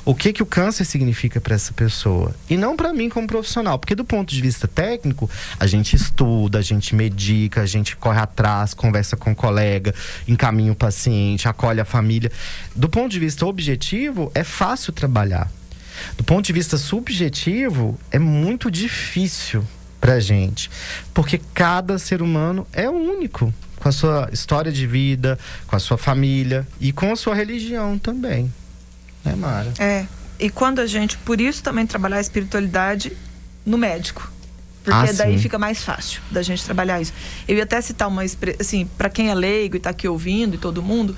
O 0.05 0.15
que, 0.15 0.33
que 0.33 0.43
o 0.43 0.45
câncer 0.45 0.85
significa 0.85 1.39
para 1.39 1.55
essa 1.55 1.73
pessoa? 1.73 2.33
E 2.49 2.57
não 2.57 2.75
para 2.75 2.93
mim 2.93 3.09
como 3.09 3.27
profissional, 3.27 3.77
porque 3.77 3.95
do 3.95 4.05
ponto 4.05 4.33
de 4.33 4.41
vista 4.41 4.67
técnico, 4.67 5.29
a 5.59 5.67
gente 5.67 5.95
estuda, 5.95 6.59
a 6.59 6.61
gente 6.61 6.95
medica, 6.95 7.61
a 7.61 7.65
gente 7.65 7.95
corre 7.95 8.19
atrás, 8.19 8.73
conversa 8.73 9.15
com 9.17 9.31
o 9.31 9.35
colega, 9.35 9.93
encaminha 10.27 10.71
o 10.71 10.75
paciente, 10.75 11.47
acolhe 11.47 11.79
a 11.79 11.85
família. 11.85 12.31
Do 12.75 12.89
ponto 12.89 13.11
de 13.11 13.19
vista 13.19 13.45
objetivo, 13.45 14.31
é 14.33 14.43
fácil 14.43 14.93
trabalhar. 14.93 15.51
Do 16.15 16.23
ponto 16.23 16.45
de 16.45 16.53
vista 16.53 16.77
subjetivo, 16.77 17.97
é 18.11 18.19
muito 18.19 18.69
difícil 18.69 19.65
pra 19.99 20.19
gente, 20.19 20.69
porque 21.13 21.41
cada 21.53 21.97
ser 21.97 22.21
humano 22.21 22.67
é 22.71 22.89
único 22.89 23.53
com 23.79 23.89
a 23.89 23.91
sua 23.91 24.29
história 24.31 24.71
de 24.71 24.85
vida, 24.85 25.38
com 25.65 25.75
a 25.75 25.79
sua 25.79 25.97
família 25.97 26.67
e 26.79 26.91
com 26.91 27.11
a 27.11 27.15
sua 27.15 27.35
religião 27.35 27.97
também. 27.97 28.51
Né, 29.28 29.36
Mara? 29.36 29.73
É. 29.80 30.05
E 30.39 30.49
quando 30.49 30.80
a 30.80 30.88
gente, 30.88 31.17
por 31.19 31.41
isso 31.41 31.63
também 31.63 31.86
trabalhar 31.86 32.17
a 32.17 32.21
espiritualidade 32.21 33.11
no 33.65 33.78
médico. 33.78 34.32
Porque 34.84 35.09
Ah, 35.09 35.13
daí 35.13 35.34
sim. 35.34 35.39
fica 35.39 35.59
mais 35.59 35.84
fácil 35.84 36.21
da 36.32 36.41
gente 36.41 36.63
trabalhar 36.63 37.01
isso. 37.01 37.11
Eu 37.47 37.57
ia 37.57 37.63
até 37.63 37.82
citar 37.82 38.07
uma 38.07 38.23
assim, 38.59 38.88
para 38.97 39.09
quem 39.09 39.30
é 39.30 39.36
leigo 39.36 39.75
e 39.75 39.80
tá 39.80 39.89
aqui 39.89 40.07
ouvindo 40.07 40.55
e 40.55 40.57
todo 40.57 40.82
mundo, 40.82 41.15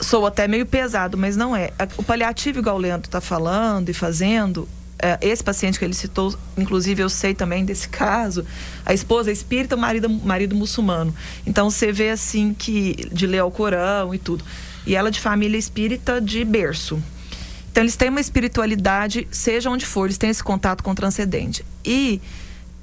sou 0.00 0.26
até 0.26 0.46
meio 0.46 0.64
pesado, 0.64 1.18
mas 1.18 1.36
não 1.36 1.56
é. 1.56 1.70
O 1.96 2.02
paliativo, 2.02 2.60
igual 2.60 2.76
o 2.76 2.78
Leandro 2.78 3.10
tá 3.10 3.20
falando 3.20 3.88
e 3.88 3.92
fazendo, 3.92 4.68
é, 5.02 5.18
esse 5.22 5.42
paciente 5.42 5.78
que 5.78 5.84
ele 5.84 5.94
citou, 5.94 6.32
inclusive 6.56 7.02
eu 7.02 7.08
sei 7.08 7.34
também 7.34 7.64
desse 7.64 7.88
caso, 7.88 8.46
a 8.86 8.94
esposa 8.94 9.30
é 9.30 9.32
espírita, 9.32 9.74
o 9.74 9.78
marido, 9.78 10.08
marido 10.08 10.54
muçulmano. 10.54 11.12
Então 11.46 11.68
você 11.70 11.90
vê 11.90 12.10
assim 12.10 12.54
que 12.54 13.08
de 13.10 13.26
ler 13.26 13.40
ao 13.40 13.50
Corão 13.50 14.14
e 14.14 14.18
tudo. 14.18 14.44
E 14.86 14.94
ela 14.94 15.10
de 15.10 15.18
família 15.20 15.58
espírita 15.58 16.20
de 16.20 16.44
berço. 16.44 17.02
Então 17.70 17.82
eles 17.82 17.96
têm 17.96 18.08
uma 18.08 18.20
espiritualidade, 18.20 19.28
seja 19.30 19.70
onde 19.70 19.86
for, 19.86 20.06
eles 20.06 20.18
têm 20.18 20.30
esse 20.30 20.42
contato 20.42 20.82
com 20.82 20.90
o 20.90 20.94
transcendente. 20.94 21.64
E 21.84 22.20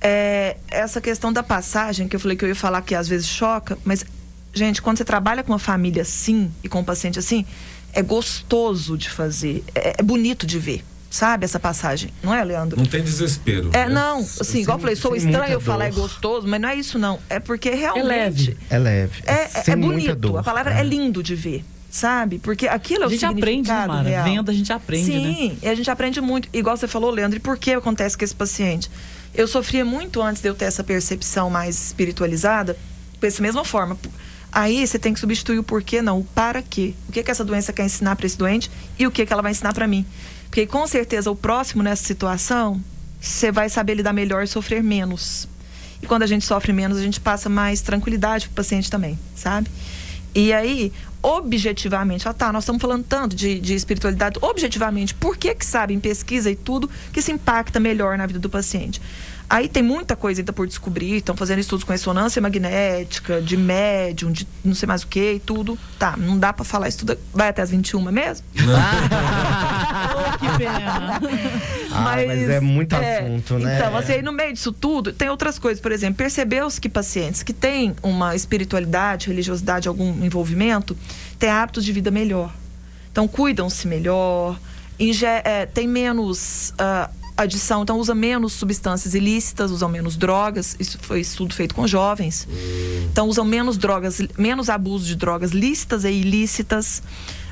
é, 0.01 0.57
essa 0.69 1.01
questão 1.01 1.31
da 1.33 1.43
passagem, 1.43 2.07
que 2.07 2.15
eu 2.15 2.19
falei 2.19 2.37
que 2.37 2.45
eu 2.45 2.49
ia 2.49 2.55
falar 2.55 2.81
que 2.81 2.95
às 2.95 3.07
vezes 3.07 3.27
choca, 3.27 3.77
mas, 3.83 4.05
gente, 4.53 4.81
quando 4.81 4.97
você 4.97 5.05
trabalha 5.05 5.43
com 5.43 5.51
uma 5.51 5.59
família 5.59 6.03
assim 6.03 6.51
e 6.63 6.69
com 6.69 6.79
um 6.79 6.83
paciente 6.83 7.19
assim, 7.19 7.45
é 7.93 8.01
gostoso 8.01 8.97
de 8.97 9.09
fazer, 9.09 9.63
é, 9.75 9.95
é 9.97 10.03
bonito 10.03 10.45
de 10.47 10.57
ver, 10.59 10.85
sabe? 11.09 11.43
Essa 11.43 11.59
passagem, 11.59 12.11
não 12.23 12.33
é, 12.33 12.43
Leandro? 12.43 12.77
Não 12.77 12.85
tem 12.85 13.03
desespero. 13.03 13.69
É, 13.73 13.87
né? 13.87 13.93
não, 13.93 14.19
assim, 14.19 14.61
igual 14.61 14.77
eu 14.77 14.81
falei, 14.81 14.95
sou 14.95 15.15
estranho 15.15 15.53
eu 15.53 15.61
falar 15.61 15.87
é 15.87 15.91
gostoso, 15.91 16.47
mas 16.47 16.61
não 16.61 16.69
é 16.69 16.75
isso 16.75 16.97
não. 16.97 17.19
É 17.29 17.39
porque 17.39 17.71
realmente 17.71 18.05
leve. 18.05 18.57
É 18.69 18.77
leve. 18.77 19.23
é, 19.25 19.33
é- 19.33 19.47
sem 19.47 19.73
é 19.73 19.75
muita 19.75 20.13
bonito. 20.13 20.15
dor. 20.15 20.37
A 20.37 20.43
palavra 20.43 20.73
é 20.73 20.83
lindo 20.83 21.21
de 21.23 21.35
ver, 21.35 21.65
sabe? 21.89 22.39
Porque 22.39 22.67
aquilo 22.67 23.03
é 23.03 23.05
A 23.05 23.07
o 23.07 23.09
gente 23.09 23.25
aprende, 23.25 23.69
né, 23.69 23.75
significado 23.75 23.93
Mara? 23.93 24.09
real. 24.09 24.23
Vendo, 24.23 24.51
a 24.51 24.53
gente 24.53 24.71
aprende, 24.73 25.11
né? 25.11 25.33
Sim, 25.33 25.57
e 25.61 25.67
a 25.67 25.75
gente 25.75 25.89
aprende 25.89 26.21
muito. 26.21 26.49
Igual 26.53 26.77
você 26.77 26.87
falou, 26.87 27.09
Leandro, 27.11 27.37
e 27.37 27.39
por 27.39 27.57
que 27.57 27.71
acontece 27.71 28.17
com 28.17 28.23
esse 28.23 28.35
paciente? 28.35 28.89
Eu 29.33 29.47
sofria 29.47 29.85
muito 29.85 30.21
antes 30.21 30.41
de 30.41 30.49
eu 30.49 30.55
ter 30.55 30.65
essa 30.65 30.83
percepção 30.83 31.49
mais 31.49 31.87
espiritualizada, 31.87 32.77
dessa 33.19 33.41
mesma 33.41 33.63
forma. 33.63 33.97
Aí 34.51 34.85
você 34.85 34.97
tem 34.97 35.13
que 35.13 35.19
substituir 35.19 35.59
o 35.59 35.63
porquê, 35.63 36.01
não, 36.01 36.19
o 36.19 36.23
para 36.23 36.61
quê. 36.61 36.93
O 37.07 37.11
que, 37.11 37.21
que 37.21 37.29
essa 37.29 37.43
doença 37.43 37.73
quer 37.73 37.85
ensinar 37.85 38.15
para 38.15 38.25
esse 38.25 38.37
doente 38.37 38.71
e 38.97 39.05
o 39.05 39.11
que, 39.11 39.25
que 39.25 39.33
ela 39.33 39.41
vai 39.41 39.51
ensinar 39.51 39.73
para 39.73 39.87
mim. 39.87 40.05
Porque 40.49 40.65
com 40.65 40.87
certeza 40.87 41.29
o 41.29 41.35
próximo 41.35 41.83
nessa 41.83 42.03
situação, 42.03 42.81
você 43.19 43.51
vai 43.51 43.69
saber 43.69 43.95
lidar 43.95 44.13
melhor 44.13 44.43
e 44.43 44.47
sofrer 44.47 44.81
menos. 44.81 45.47
E 46.01 46.07
quando 46.07 46.23
a 46.23 46.27
gente 46.27 46.45
sofre 46.45 46.71
menos, 46.71 46.97
a 46.97 47.01
gente 47.01 47.19
passa 47.19 47.49
mais 47.49 47.81
tranquilidade 47.81 48.47
pro 48.47 48.55
paciente 48.55 48.89
também, 48.89 49.19
sabe? 49.35 49.69
E 50.37 50.53
aí, 50.53 50.93
objetivamente, 51.23 52.29
ah 52.29 52.33
tá, 52.33 52.53
nós 52.53 52.63
estamos 52.63 52.79
falando 52.79 53.03
tanto 53.03 53.35
de, 53.35 53.59
de 53.59 53.73
espiritualidade, 53.73 54.37
objetivamente, 54.39 55.15
por 55.15 55.35
que 55.35 55.55
que 55.55 55.65
sabe 55.65 55.95
em 55.95 55.99
pesquisa 55.99 56.51
e 56.51 56.55
tudo 56.55 56.87
que 57.11 57.19
isso 57.19 57.31
impacta 57.31 57.79
melhor 57.79 58.19
na 58.19 58.27
vida 58.27 58.37
do 58.37 58.47
paciente? 58.47 59.01
Aí 59.49 59.69
tem 59.69 59.81
muita 59.81 60.13
coisa 60.15 60.41
ainda 60.41 60.51
por 60.51 60.67
descobrir, 60.67 61.17
estão 61.17 61.35
fazendo 61.35 61.59
estudos 61.59 61.85
com 61.85 61.93
ressonância 61.93 62.41
magnética, 62.41 63.41
de 63.41 63.55
médium, 63.55 64.29
de 64.29 64.45
não 64.63 64.75
sei 64.75 64.87
mais 64.87 65.03
o 65.03 65.07
que 65.07 65.33
e 65.33 65.39
tudo. 65.39 65.79
Tá, 65.97 66.15
não 66.17 66.37
dá 66.37 66.51
pra 66.51 66.65
falar 66.65 66.89
isso 66.89 66.99
tudo. 66.99 67.17
Vai 67.33 67.47
até 67.47 67.61
as 67.61 67.69
21 67.69 68.11
mesmo? 68.11 68.45
Oh, 70.17 70.37
que 70.37 70.57
pena. 70.57 71.19
Ah, 71.91 72.01
mas 72.01 72.49
é 72.49 72.59
muito 72.59 72.93
assunto, 72.93 73.59
né? 73.59 73.77
Então, 73.77 73.95
assim, 73.95 74.13
aí 74.13 74.21
no 74.21 74.31
meio 74.31 74.51
disso 74.51 74.71
tudo, 74.71 75.13
tem 75.13 75.29
outras 75.29 75.59
coisas. 75.59 75.79
Por 75.79 75.91
exemplo, 75.91 76.15
percebeu-se 76.15 76.81
que 76.81 76.89
pacientes 76.89 77.43
que 77.43 77.53
têm 77.53 77.95
uma 78.01 78.35
espiritualidade, 78.35 79.27
religiosidade, 79.27 79.87
algum 79.87 80.23
envolvimento, 80.23 80.97
têm 81.37 81.49
hábitos 81.49 81.85
de 81.85 81.91
vida 81.91 82.09
melhor. 82.09 82.51
Então, 83.11 83.27
cuidam-se 83.27 83.87
melhor, 83.87 84.59
é, 85.43 85.65
tem 85.67 85.87
menos 85.87 86.73
ah, 86.79 87.09
adição, 87.37 87.83
então 87.83 87.99
usa 87.99 88.15
menos 88.15 88.53
substâncias 88.53 89.13
ilícitas, 89.13 89.69
usam 89.71 89.87
menos 89.89 90.17
drogas. 90.17 90.75
Isso 90.79 90.97
foi 91.01 91.21
estudo 91.21 91.53
feito 91.53 91.75
com 91.75 91.85
jovens. 91.87 92.47
Então, 93.11 93.27
usam 93.29 93.45
menos 93.45 93.77
drogas, 93.77 94.19
menos 94.37 94.69
abuso 94.69 95.05
de 95.05 95.15
drogas 95.15 95.51
lícitas 95.51 96.03
e 96.03 96.09
ilícitas. 96.11 97.01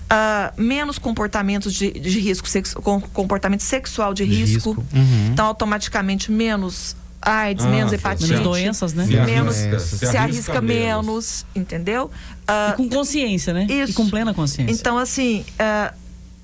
ah, 0.10 0.54
menos 0.58 0.98
comportamentos 1.00 1.74
de, 1.74 1.92
de 1.92 2.20
risco, 2.20 2.48
com- 2.82 3.02
comportamento 3.02 3.62
sexual 3.62 4.14
de, 4.14 4.26
De 4.26 4.34
risco. 4.36 4.72
risco. 4.74 4.86
Uhum. 4.94 5.30
Então, 5.34 5.46
automaticamente, 5.48 6.32
menos 6.32 6.96
AIDS, 7.22 7.66
Ah, 7.66 7.70
menos 7.70 7.92
hepatite. 7.92 8.30
Menos 8.30 8.44
doenças, 8.44 8.94
né? 8.94 9.06
Se 9.08 9.14
Menos, 9.16 9.56
arrisca- 9.58 9.80
se, 9.80 9.98
se 9.98 10.06
arrisca, 10.06 10.20
arrisca 10.22 10.62
menos, 10.62 11.44
entendeu? 11.56 12.12
Ah, 12.48 12.72
E 12.74 12.78
com 12.78 12.88
consciência, 12.88 13.52
né? 13.52 13.66
Isso. 13.68 13.92
E 13.92 13.96
com 13.96 14.08
plena 14.10 14.32
consciência. 14.34 14.72
então, 14.72 14.96
assim, 14.98 15.44
ah, 15.58 15.92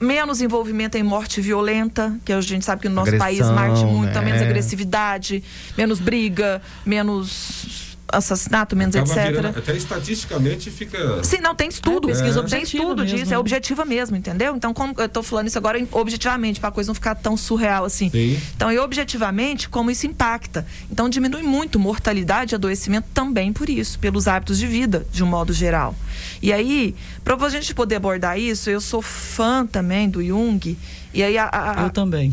menos 0.01 0.41
envolvimento 0.41 0.97
em 0.97 1.03
morte 1.03 1.39
violenta, 1.39 2.17
que 2.25 2.33
a 2.33 2.41
gente 2.41 2.65
sabe 2.65 2.81
que 2.81 2.89
no 2.89 2.95
nosso 2.95 3.09
Agressão, 3.09 3.27
país 3.27 3.45
marte 3.51 3.85
muito, 3.85 4.13
né? 4.13 4.21
menos 4.21 4.41
agressividade, 4.41 5.43
menos 5.77 5.99
briga, 5.99 6.61
menos 6.83 7.90
assassinato, 8.11 8.75
menos 8.75 8.95
Acaba 8.95 9.13
etc. 9.13 9.35
virando- 9.35 9.57
até 9.59 9.75
estatisticamente 9.75 10.69
fica. 10.71 11.23
Sim, 11.23 11.37
não, 11.41 11.55
tem 11.55 11.69
estudo. 11.69 12.09
É, 12.09 12.11
pesquisa 12.11 12.33
tem 12.35 12.41
objetiva 12.43 12.83
estudo 12.83 13.01
mesmo, 13.03 13.17
disso, 13.17 13.29
né? 13.31 13.35
é 13.35 13.39
objetiva 13.39 13.85
mesmo, 13.85 14.15
entendeu? 14.17 14.55
Então, 14.55 14.73
como 14.73 14.93
eu 14.97 15.09
tô 15.09 15.21
falando 15.23 15.47
isso 15.47 15.57
agora 15.57 15.79
objetivamente, 15.91 16.59
para 16.59 16.69
a 16.69 16.71
coisa 16.71 16.89
não 16.89 16.95
ficar 16.95 17.15
tão 17.15 17.35
surreal 17.37 17.85
assim. 17.85 18.09
Sim. 18.09 18.39
Então, 18.55 18.71
e 18.71 18.77
objetivamente, 18.79 19.69
como 19.69 19.89
isso 19.91 20.05
impacta. 20.07 20.65
Então, 20.91 21.09
diminui 21.09 21.43
muito 21.43 21.79
mortalidade 21.79 22.53
e 22.53 22.55
adoecimento 22.55 23.07
também 23.13 23.51
por 23.53 23.69
isso, 23.69 23.97
pelos 23.99 24.27
hábitos 24.27 24.57
de 24.57 24.67
vida, 24.67 25.05
de 25.11 25.23
um 25.23 25.27
modo 25.27 25.53
geral. 25.53 25.95
E 26.41 26.51
aí, 26.53 26.95
para 27.23 27.35
a 27.45 27.49
gente 27.49 27.73
poder 27.73 27.95
abordar 27.95 28.37
isso, 28.39 28.69
eu 28.69 28.81
sou 28.81 29.01
fã 29.01 29.65
também 29.65 30.09
do 30.09 30.23
Jung. 30.23 30.77
E 31.13 31.21
aí, 31.23 31.37
a, 31.37 31.45
a- 31.45 31.81
a- 31.81 31.83
Eu 31.83 31.89
também. 31.89 32.31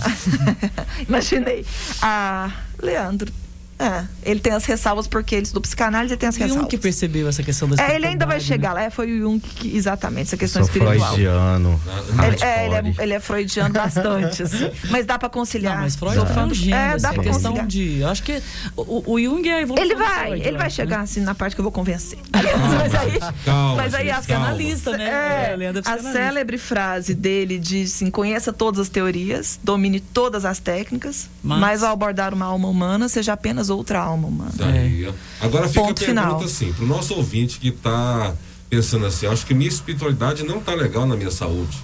imaginei. 1.09 1.64
A 2.03 2.51
Leandro. 2.81 3.33
É, 3.79 4.05
ele 4.24 4.41
tem 4.41 4.53
as 4.53 4.64
ressalvas 4.64 5.07
porque 5.07 5.35
ele 5.37 5.43
estudou 5.45 5.62
psicanálise 5.62 6.16
tem 6.16 6.29
as 6.29 6.37
E 6.37 6.41
ressalvas. 6.41 6.64
um 6.64 6.68
que 6.68 6.76
percebeu 6.76 7.29
essa 7.29 7.43
questão 7.45 7.68
da 7.68 7.81
É, 7.81 7.95
ele 7.95 8.07
ainda 8.07 8.26
vai 8.26 8.39
espiritualidade, 8.39 8.45
chegar 8.45 8.68
né? 8.74 8.74
lá. 8.81 8.83
É, 8.87 8.91
foi 8.91 9.12
o 9.12 9.18
Jung 9.20 9.39
que, 9.41 9.76
exatamente, 9.76 10.22
essa 10.29 10.37
questão 10.37 10.64
Sou 10.64 10.68
espiritual. 10.74 11.12
freudiano. 11.14 11.81
Ele, 12.26 12.45
é, 12.45 12.66
ele, 12.66 12.74
é, 12.99 13.03
ele 13.05 13.12
é 13.14 13.20
freudiano 13.20 13.72
bastante, 13.72 14.43
assim. 14.43 14.70
Mas 14.91 15.07
dá 15.07 15.16
pra 15.18 15.29
conciliar. 15.29 15.76
Não, 15.76 15.83
mas 15.83 15.95
Freud 15.95 16.14
Sou 16.16 16.24
é 16.24 16.26
fã 16.26 16.45
um 16.45 16.49
do- 16.49 16.55
gênio, 16.55 16.74
É, 16.74 16.89
assim, 16.95 17.03
dá 17.03 17.11
a 17.11 17.14
pra 17.14 17.22
questão 17.22 17.53
conciliar. 17.53 17.66
de... 17.68 18.05
Acho 18.05 18.22
que 18.24 18.43
o, 18.76 19.12
o 19.12 19.20
Jung 19.20 19.49
é 19.49 19.55
a 19.55 19.61
evolução 19.62 19.85
Ele 19.87 19.95
do 19.95 19.99
vai, 20.01 20.26
Freud, 20.31 20.47
ele 20.49 20.57
vai 20.59 20.66
acho, 20.66 20.76
chegar 20.76 20.97
né? 20.99 21.03
assim 21.05 21.20
na 21.20 21.35
parte 21.37 21.55
que 21.55 21.61
eu 21.61 21.64
vou 21.64 21.72
convencer. 21.72 22.18
mas 22.33 22.95
aí, 22.95 23.18
Calma, 23.45 23.74
mas 23.76 23.95
aí 23.95 24.07
gente, 24.07 24.14
as 24.16 24.26
calma. 24.26 24.47
Psicanalista, 24.47 24.91
né? 24.97 25.05
É, 25.05 25.09
É, 25.09 25.64
é 25.64 25.68
a 25.68 25.72
psicanalista. 25.72 26.12
célebre 26.12 26.59
frase 26.59 27.14
dele 27.14 27.59
diz 27.59 27.95
assim, 27.95 28.11
conheça 28.11 28.53
todas 28.53 28.81
as 28.81 28.89
teorias, 28.89 29.59
domine 29.62 30.01
todas 30.01 30.45
as 30.45 30.59
técnicas, 30.59 31.29
Mas- 31.45 31.61
mas, 31.61 31.83
ao 31.83 31.93
abordar 31.93 32.35
uma 32.35 32.47
alma 32.47 32.66
humana, 32.68 33.09
seja 33.09 33.33
apenas 33.35 33.67
outra 33.70 34.00
alma 34.00 34.28
humana. 34.28 34.52
Tá 34.56 34.66
aí, 34.66 35.06
ó. 35.08 35.44
Agora 35.44 35.68
fica 35.68 35.80
Ponto 35.80 36.02
a 36.02 36.06
pergunta 36.06 36.22
final. 36.28 36.42
assim, 36.44 36.72
pro 36.72 36.86
nosso 36.86 37.14
ouvinte 37.14 37.58
que 37.58 37.70
tá 37.70 38.32
pensando 38.70 39.06
assim, 39.06 39.26
acho 39.26 39.46
que 39.46 39.54
minha 39.54 39.68
espiritualidade 39.68 40.42
não 40.44 40.60
tá 40.60 40.74
legal 40.74 41.06
na 41.06 41.16
minha 41.16 41.30
saúde. 41.30 41.78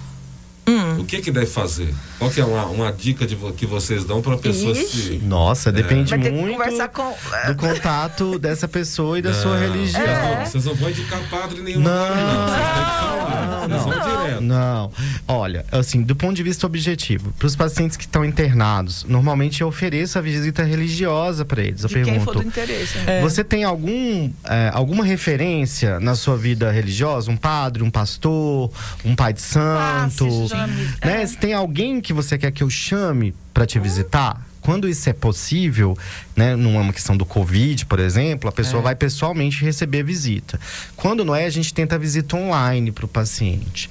Hum. 0.67 0.99
O 1.01 1.05
que 1.05 1.19
que 1.21 1.29
deve 1.29 1.45
fazer? 1.45 1.93
Qual 2.17 2.31
que 2.31 2.41
é 2.41 2.45
uma, 2.45 2.65
uma 2.65 2.91
dica 2.91 3.27
de, 3.27 3.35
vo- 3.35 3.53
que 3.53 3.67
vocês 3.67 4.03
dão 4.03 4.19
pra 4.19 4.35
pessoa 4.35 4.71
Ixi. 4.71 4.87
se... 4.87 5.17
Nossa, 5.23 5.71
depende 5.71 6.09
Vai 6.09 6.19
ter 6.19 6.31
que 6.31 6.35
muito 6.35 6.57
conversar 6.57 6.87
com... 6.87 7.13
do 7.47 7.55
contato 7.55 8.39
dessa 8.39 8.67
pessoa 8.67 9.19
e 9.19 9.21
da 9.21 9.31
sua 9.31 9.59
Não, 9.59 9.59
religião. 9.59 10.01
Vocês 10.01 10.23
não, 10.23 10.45
vocês 10.45 10.65
não 10.65 10.73
vão 10.73 10.89
indicar 10.89 11.19
padre 11.29 11.61
nenhum 11.61 11.81
Não. 11.81 11.91
não. 11.91 12.47
Vocês 12.47 12.65
têm 12.65 12.83
que 12.83 12.91
falar. 12.99 13.67
Não, 13.67 13.79
Vocês 13.79 13.85
não. 13.85 14.03
vão 14.03 14.14
Não, 14.14 14.14
não. 14.45 14.91
Olha, 15.27 15.65
assim, 15.71 16.01
do 16.01 16.15
ponto 16.15 16.35
de 16.35 16.43
vista 16.43 16.65
objetivo, 16.65 17.33
para 17.37 17.47
os 17.47 17.55
pacientes 17.55 17.97
que 17.97 18.03
estão 18.05 18.23
internados, 18.23 19.03
normalmente 19.07 19.61
eu 19.61 19.67
ofereço 19.67 20.17
a 20.17 20.21
visita 20.21 20.63
religiosa 20.63 21.43
para 21.43 21.61
eles. 21.63 21.83
Eu 21.83 21.89
De 21.89 21.93
pergunto. 21.95 22.15
quem 22.15 22.23
for 22.25 22.35
do 22.35 22.43
interesse. 22.47 22.97
né? 22.99 23.21
Você 23.21 23.43
tem 23.43 23.63
algum, 23.63 24.31
é, 24.45 24.69
alguma 24.73 25.03
referência 25.03 25.99
na 25.99 26.15
sua 26.15 26.37
vida 26.37 26.71
religiosa? 26.71 27.29
Um 27.31 27.37
padre, 27.37 27.83
um 27.83 27.89
pastor, 27.91 28.71
um 29.03 29.15
pai 29.15 29.33
de 29.33 29.41
santo? 29.41 30.29
se 30.47 30.49
chame. 30.49 30.89
né? 31.03 31.25
Se 31.25 31.37
tem 31.37 31.53
alguém 31.53 31.99
que 31.99 32.13
você 32.13 32.37
quer 32.37 32.51
que 32.51 32.63
eu 32.63 32.69
chame 32.69 33.33
para 33.53 33.65
te 33.65 33.79
visitar? 33.79 34.45
Quando 34.61 34.89
isso 34.89 35.07
é 35.07 35.13
possível, 35.13 35.95
né, 36.35 36.55
numa 36.55 36.91
questão 36.91 37.15
do 37.15 37.23
Covid, 37.23 37.85
por 37.85 37.99
exemplo, 37.99 38.49
a 38.49 38.51
pessoa 38.51 38.79
É. 38.81 38.83
vai 38.83 38.95
pessoalmente 38.95 39.63
receber 39.63 39.99
a 39.99 40.03
visita. 40.03 40.59
Quando 40.95 41.23
não 41.23 41.35
é, 41.35 41.45
a 41.45 41.49
gente 41.51 41.71
tenta 41.71 41.93
a 41.93 41.97
visita 41.99 42.35
online 42.35 42.91
para 42.91 43.05
o 43.05 43.07
paciente. 43.07 43.87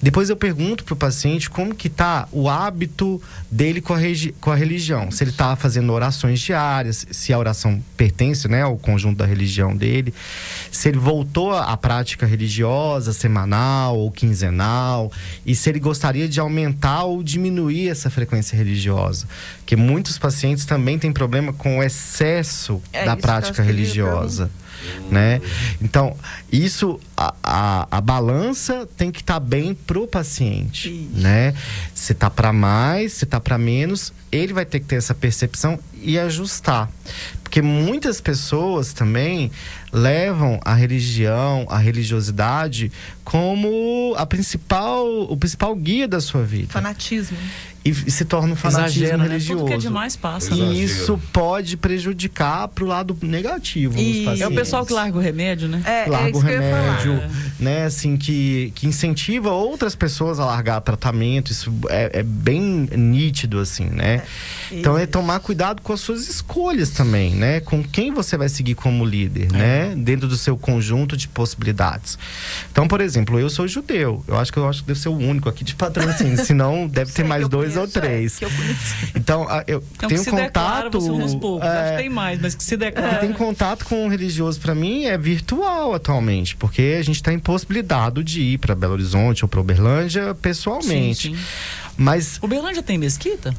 Depois 0.00 0.30
eu 0.30 0.36
pergunto 0.36 0.84
para 0.84 0.94
o 0.94 0.96
paciente 0.96 1.50
como 1.50 1.74
que 1.74 1.88
tá 1.88 2.28
o 2.30 2.48
hábito 2.48 3.20
dele 3.50 3.80
com 3.80 3.94
a, 3.94 3.98
com 4.40 4.50
a 4.52 4.54
religião. 4.54 5.10
Se 5.10 5.24
ele 5.24 5.30
está 5.30 5.56
fazendo 5.56 5.92
orações 5.92 6.40
diárias, 6.40 7.06
se 7.10 7.32
a 7.32 7.38
oração 7.38 7.82
pertence 7.96 8.46
né, 8.46 8.62
ao 8.62 8.76
conjunto 8.76 9.18
da 9.18 9.26
religião 9.26 9.76
dele. 9.76 10.14
Se 10.70 10.88
ele 10.88 10.98
voltou 10.98 11.52
à 11.52 11.76
prática 11.76 12.26
religiosa 12.26 13.12
semanal 13.12 13.98
ou 13.98 14.10
quinzenal. 14.10 15.10
E 15.44 15.54
se 15.54 15.68
ele 15.68 15.80
gostaria 15.80 16.28
de 16.28 16.38
aumentar 16.38 17.02
ou 17.02 17.22
diminuir 17.22 17.88
essa 17.88 18.08
frequência 18.08 18.56
religiosa. 18.56 19.26
Porque 19.58 19.74
muitos 19.74 20.16
pacientes 20.16 20.64
também 20.64 20.98
têm 20.98 21.12
problema 21.12 21.52
com 21.52 21.78
o 21.78 21.82
excesso 21.82 22.80
É 22.92 23.04
da 23.04 23.16
prática 23.16 23.62
acho 23.62 24.48
religiosa 24.84 25.10
né? 25.10 25.40
Então, 25.80 26.16
isso, 26.50 26.98
a, 27.16 27.34
a, 27.42 27.88
a 27.90 28.00
balança 28.00 28.88
tem 28.96 29.10
que 29.10 29.20
estar 29.20 29.40
bem 29.40 29.74
pro 29.74 30.06
paciente, 30.06 31.08
né? 31.12 31.54
Se 31.94 32.14
tá 32.14 32.30
para 32.30 32.52
mais, 32.52 33.14
se 33.14 33.26
tá 33.26 33.40
para 33.40 33.58
menos, 33.58 34.12
ele 34.30 34.52
vai 34.52 34.64
ter 34.64 34.80
que 34.80 34.86
ter 34.86 34.96
essa 34.96 35.14
percepção 35.14 35.78
e 36.00 36.18
ajustar. 36.18 36.90
Porque 37.42 37.62
muitas 37.62 38.20
pessoas 38.20 38.92
também 38.92 39.50
levam 39.90 40.60
a 40.64 40.74
religião, 40.74 41.66
a 41.70 41.78
religiosidade 41.78 42.92
como 43.24 44.14
a 44.18 44.26
principal, 44.26 45.06
o 45.22 45.36
principal 45.36 45.74
guia 45.74 46.06
da 46.06 46.20
sua 46.20 46.42
vida. 46.42 46.72
Fanatismo. 46.72 47.38
E, 47.84 47.90
e 47.90 48.10
se 48.10 48.24
torna 48.24 48.52
um 48.52 48.56
fanatismo 48.56 49.04
Exagera, 49.04 49.16
né? 49.18 49.28
religioso. 49.28 49.60
Tudo 49.60 49.68
que 49.68 49.74
é 49.74 49.78
demais 49.78 50.16
passa. 50.16 50.54
E 50.54 50.60
né? 50.60 50.74
isso 50.74 51.18
pode 51.32 51.76
prejudicar 51.76 52.68
pro 52.68 52.86
lado 52.86 53.16
negativo 53.22 53.98
E 53.98 54.24
pacientes. 54.24 54.40
é 54.40 54.48
o 54.48 54.54
pessoal 54.54 54.84
que 54.84 54.92
larga 54.92 55.16
o 55.16 55.20
remédio, 55.20 55.68
né? 55.68 55.82
É, 55.84 56.08
larga 56.08 56.36
o 56.36 56.40
que 56.40 56.46
eu 56.46 56.52
ia 56.52 56.60
falar. 56.60 56.98
remédio, 56.98 57.30
né? 57.58 57.84
Assim, 57.84 58.16
que, 58.16 58.72
que 58.74 58.86
incentiva 58.86 59.50
outras 59.50 59.94
pessoas 59.94 60.38
a 60.38 60.44
largar 60.44 60.80
tratamento. 60.80 61.50
Isso 61.50 61.72
é, 61.88 62.20
é 62.20 62.22
bem 62.22 62.88
nítido, 62.96 63.58
assim, 63.58 63.84
né? 63.84 64.22
então 64.70 64.98
é 64.98 65.06
tomar 65.06 65.40
cuidado 65.40 65.80
com 65.80 65.92
as 65.92 66.00
suas 66.00 66.28
escolhas 66.28 66.90
também, 66.90 67.34
né? 67.34 67.60
Com 67.60 67.82
quem 67.82 68.12
você 68.12 68.36
vai 68.36 68.48
seguir 68.48 68.74
como 68.74 69.04
líder, 69.04 69.50
né? 69.52 69.94
Dentro 69.96 70.28
do 70.28 70.36
seu 70.36 70.56
conjunto 70.56 71.16
de 71.16 71.28
possibilidades. 71.28 72.18
Então, 72.70 72.86
por 72.86 73.00
exemplo, 73.00 73.38
eu 73.38 73.48
sou 73.48 73.66
judeu. 73.66 74.22
Eu 74.26 74.36
acho 74.36 74.52
que 74.52 74.58
eu 74.58 74.68
acho 74.68 74.82
que 74.82 74.88
devo 74.88 74.98
ser 74.98 75.08
o 75.08 75.16
único 75.16 75.48
aqui 75.48 75.64
de 75.64 75.74
patrocínio. 75.74 76.36
Senão, 76.44 76.86
deve 76.86 77.12
ter 77.12 77.24
mais 77.24 77.48
dois 77.48 77.67
ou 77.76 77.86
três. 77.88 78.40
Então, 79.14 79.42
a- 79.48 79.64
eu 79.66 79.82
Então, 79.96 80.08
tenho 80.08 80.20
que 80.24 80.30
se 80.30 80.34
declara, 80.36 80.84
contato. 80.90 81.00
você 81.00 81.08
é 81.08 81.12
um 81.12 81.38
poucos. 81.38 81.66
Acho 81.68 81.76
é, 81.78 81.90
que 81.90 81.96
tem 82.02 82.08
mais, 82.10 82.40
mas 82.40 82.54
que 82.54 82.62
se 82.64 82.76
declara. 82.76 83.18
tem 83.18 83.32
contato 83.32 83.84
com 83.84 84.06
o 84.06 84.08
religioso 84.08 84.60
para 84.60 84.74
mim 84.74 85.04
é 85.04 85.16
virtual 85.18 85.94
atualmente, 85.94 86.56
porque 86.56 86.96
a 86.98 87.02
gente 87.02 87.16
está 87.16 87.32
impossibilitado 87.32 88.22
de 88.24 88.40
ir 88.40 88.58
para 88.58 88.74
Belo 88.74 88.92
Horizonte 88.94 89.44
ou 89.44 89.48
para 89.48 89.60
Uberlândia 89.60 90.34
pessoalmente. 90.34 91.28
Sim, 91.28 91.34
sim. 91.36 91.42
Mas 92.00 92.38
Uberlândia 92.40 92.82
tem 92.82 92.96
mesquita? 92.96 93.52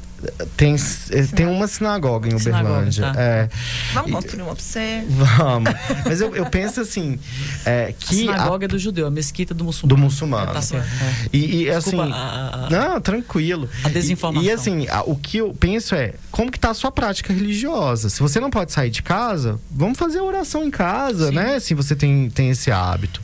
tem, 0.57 0.75
eh, 1.11 1.23
tem 1.33 1.45
uma 1.45 1.65
sinagoga 1.65 2.27
em 2.27 2.37
Sinagoga, 2.37 2.69
Uberlândia. 2.73 3.13
tá. 3.13 3.21
é. 3.21 3.49
Vamos 3.93 4.11
construir 4.11 4.41
uma 4.43 4.53
pra 4.55 4.61
você. 4.63 5.03
Vamos. 5.07 5.71
Mas 6.05 6.19
eu, 6.21 6.35
eu 6.35 6.45
penso 6.45 6.81
assim, 6.81 7.17
é, 7.65 7.85
A 7.87 7.93
que 7.93 8.15
sinagoga 8.15 8.65
é 8.65 8.67
do 8.67 8.77
judeu, 8.79 9.07
a 9.07 9.11
mesquita 9.11 9.53
é 9.53 9.55
do 9.55 9.63
muçulmano. 9.63 9.95
do 9.97 10.01
muçulmano. 10.01 10.51
É, 10.51 10.53
tá 10.53 10.61
certo. 10.61 10.85
é. 10.85 11.29
E, 11.31 11.63
e, 11.63 11.69
assim, 11.69 11.91
Desculpa, 11.91 12.13
a- 12.15 12.65
a- 12.65 12.69
não, 12.69 12.99
tranquilo. 13.01 13.69
a 13.83 13.89
desinformação. 13.89 14.43
E, 14.45 14.47
e, 14.49 14.51
assim, 14.51 14.87
a- 14.89 15.03
o 15.03 15.15
que 15.15 15.37
eu 15.37 15.53
penso 15.53 15.95
é, 15.95 16.13
como 16.31 16.51
que 16.51 16.59
tá 16.59 16.71
a 16.71 16.73
sua 16.73 16.91
prática 16.91 17.31
religiosa? 17.33 18.09
Se 18.09 18.19
você 18.21 18.39
não 18.41 18.49
pode 18.49 18.71
sair 18.73 18.89
de 18.89 19.01
casa, 19.01 19.59
vamos 19.71 19.97
fazer 19.97 20.19
a 20.19 20.23
oração 20.23 20.63
em 20.65 20.71
casa, 20.71 21.31
né? 21.31 21.59
Se 21.61 21.73
você 21.73 21.95
tem, 21.95 22.29
tem 22.29 22.49
esse 22.49 22.69
hábito. 22.71 23.21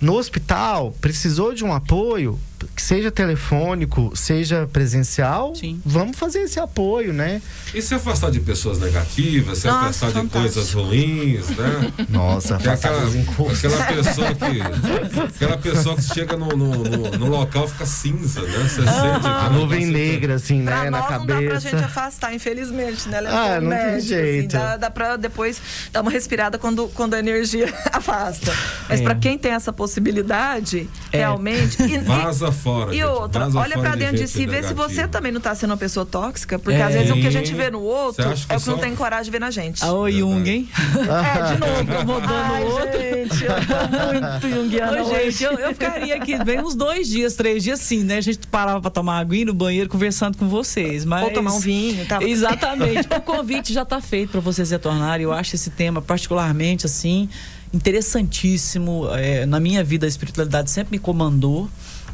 No 0.00 0.14
hospital, 0.16 0.92
precisou 1.00 1.52
de 1.54 1.64
um 1.64 1.72
apoio, 1.72 2.38
seja 2.76 3.10
telefônico, 3.10 4.12
seja 4.14 4.68
presencial, 4.72 5.52
vamos 5.84 6.18
fazer 6.18 6.40
esse 6.40 6.58
apoio, 6.60 7.12
né? 7.12 7.40
E 7.74 7.80
se 7.82 7.94
afastar 7.94 8.30
de 8.30 8.40
pessoas 8.40 8.78
negativas, 8.80 9.58
se 9.58 9.66
Nossa, 9.66 10.06
afastar 10.06 10.22
de 10.22 10.28
coisas 10.28 10.72
ruins, 10.72 11.48
né? 11.50 11.92
Nossa, 12.08 12.54
é 12.54 12.56
afastar 12.56 12.88
aquela, 12.90 13.52
aquela 13.52 13.84
pessoa 13.86 14.34
que. 14.34 14.60
Aquela 15.40 15.56
pessoa 15.58 15.96
que 15.96 16.02
chega 16.02 16.36
no, 16.36 16.48
no, 16.48 16.72
no- 16.84 17.10
no 17.18 17.26
local 17.28 17.66
fica 17.68 17.86
cinza, 17.86 18.42
né? 18.42 18.58
Você 18.68 18.82
sente 18.82 19.26
A 19.26 19.48
nuvem 19.50 19.86
negra, 19.86 20.34
assim, 20.34 20.64
Pra 20.64 20.84
né? 20.84 20.90
Na 20.90 21.00
nós 21.00 21.10
não 21.10 21.26
dá 21.26 21.34
pra 21.34 21.44
cabeça. 21.44 21.60
gente 21.70 21.84
afastar, 21.84 22.34
infelizmente, 22.34 23.08
né? 23.08 23.20
Leandro? 23.20 23.38
Ah, 23.40 23.60
não 23.60 23.70
tem 23.70 23.78
Médico, 23.78 24.08
jeito. 24.08 24.56
Assim, 24.56 24.66
dá, 24.66 24.76
dá 24.76 24.90
pra 24.90 25.16
depois 25.16 25.60
dar 25.92 26.02
uma 26.02 26.10
respirada 26.10 26.58
quando, 26.58 26.88
quando 26.88 27.14
a 27.14 27.18
energia 27.18 27.72
afasta. 27.92 28.52
Mas 28.88 29.00
É. 29.00 29.02
pra 29.02 29.14
quem 29.14 29.38
tem 29.38 29.52
essa 29.52 29.72
possibilidade, 29.72 30.88
É. 31.12 31.18
realmente. 31.18 31.82
E, 31.82 31.98
Vaza 31.98 32.49
fora. 32.52 32.90
e 32.94 32.98
gente, 32.98 33.04
outra, 33.06 33.40
vaza 33.46 33.58
olha 33.58 33.78
pra 33.78 33.94
dentro 33.96 34.14
de 34.16 34.20
gente 34.22 34.30
si, 34.30 34.46
vê 34.46 34.62
se 34.62 34.74
você 34.74 35.06
também 35.08 35.32
não 35.32 35.40
tá 35.40 35.54
sendo 35.54 35.70
uma 35.70 35.76
pessoa 35.76 36.04
tóxica, 36.06 36.58
porque 36.58 36.78
É. 36.78 36.82
às 36.82 36.92
vezes 36.94 37.10
o 37.10 37.14
que 37.14 37.26
a 37.26 37.30
gente 37.30 37.52
vê 37.54 37.70
no 37.70 37.80
outro 37.80 38.24
é 38.24 38.28
o 38.32 38.34
que 38.36 38.52
não 38.52 38.58
só- 38.60 38.76
tem 38.78 38.94
coragem 38.94 39.24
de 39.24 39.30
ver 39.30 39.40
na 39.40 39.50
gente. 39.50 39.84
Ah, 39.84 39.92
ô 39.92 40.10
Jung, 40.10 40.48
hein? 40.48 40.68
É, 40.74 41.54
de 41.54 41.60
novo. 41.60 41.80
Incomodando 41.82 42.32
Ai, 42.32 42.64
o 42.64 42.66
outro. 42.72 42.92
gente, 43.00 43.44
eu 43.44 43.50
tô 44.40 44.48
muito 44.48 45.10
hoje. 45.14 45.24
gente, 45.30 45.44
eu, 45.44 45.52
eu 45.58 45.68
ficaria 45.72 46.14
aqui 46.16 46.44
bem 46.44 46.60
uns 46.60 46.74
dois 46.74 47.08
dias, 47.08 47.34
três 47.34 47.62
dias 47.62 47.80
sim, 47.80 48.04
né? 48.04 48.16
A 48.18 48.20
gente 48.20 48.46
parava 48.48 48.80
pra 48.80 48.90
tomar 48.90 49.18
água 49.18 49.36
no 49.44 49.54
banheiro 49.54 49.88
conversando 49.88 50.36
com 50.36 50.48
vocês. 50.48 51.04
Mas... 51.04 51.22
Ou 51.24 51.30
tomar 51.30 51.52
um 51.54 51.60
vinho, 51.60 52.04
tá? 52.06 52.22
Exatamente. 52.22 53.06
o 53.16 53.20
convite 53.20 53.72
já 53.72 53.84
tá 53.84 54.00
feito 54.00 54.30
para 54.32 54.40
vocês 54.40 54.70
retornarem. 54.70 55.24
Eu 55.24 55.32
acho 55.32 55.54
esse 55.54 55.70
tema 55.70 56.02
particularmente 56.02 56.86
assim 56.86 57.28
interessantíssimo. 57.72 59.08
É, 59.14 59.46
na 59.46 59.60
minha 59.60 59.82
vida 59.84 60.06
a 60.06 60.08
espiritualidade 60.08 60.70
sempre 60.70 60.92
me 60.92 60.98
comandou. 60.98 61.68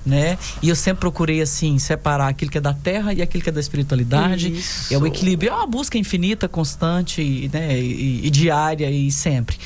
Né? 0.07 0.38
E 0.62 0.68
eu 0.68 0.76
sempre 0.76 1.00
procurei 1.00 1.42
assim 1.42 1.80
separar 1.80 2.28
aquilo 2.28 2.48
que 2.48 2.59
é 2.59 2.61
da 2.61 2.72
terra 2.72 3.12
e 3.12 3.20
aquilo 3.20 3.42
que 3.42 3.48
é 3.48 3.52
da 3.52 3.59
espiritualidade. 3.59 4.52
Isso. 4.52 4.94
É 4.94 4.96
o 4.96 5.04
equilíbrio, 5.04 5.50
é 5.50 5.52
uma 5.52 5.66
busca 5.66 5.98
infinita, 5.98 6.48
constante, 6.48 7.50
né? 7.52 7.76
e, 7.76 8.24
e 8.24 8.30
diária 8.30 8.88
e 8.88 9.11
sempre. 9.11 9.59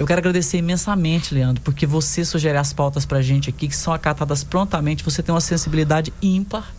Eu 0.00 0.06
quero 0.06 0.18
agradecer 0.18 0.56
imensamente, 0.56 1.34
Leandro, 1.34 1.60
porque 1.62 1.84
você 1.84 2.24
sugere 2.24 2.56
as 2.56 2.72
pautas 2.72 3.04
pra 3.04 3.20
gente 3.20 3.50
aqui, 3.50 3.68
que 3.68 3.76
são 3.76 3.92
acatadas 3.92 4.42
prontamente. 4.42 5.04
Você 5.04 5.22
tem 5.22 5.34
uma 5.34 5.42
sensibilidade 5.42 6.10
ímpar. 6.22 6.72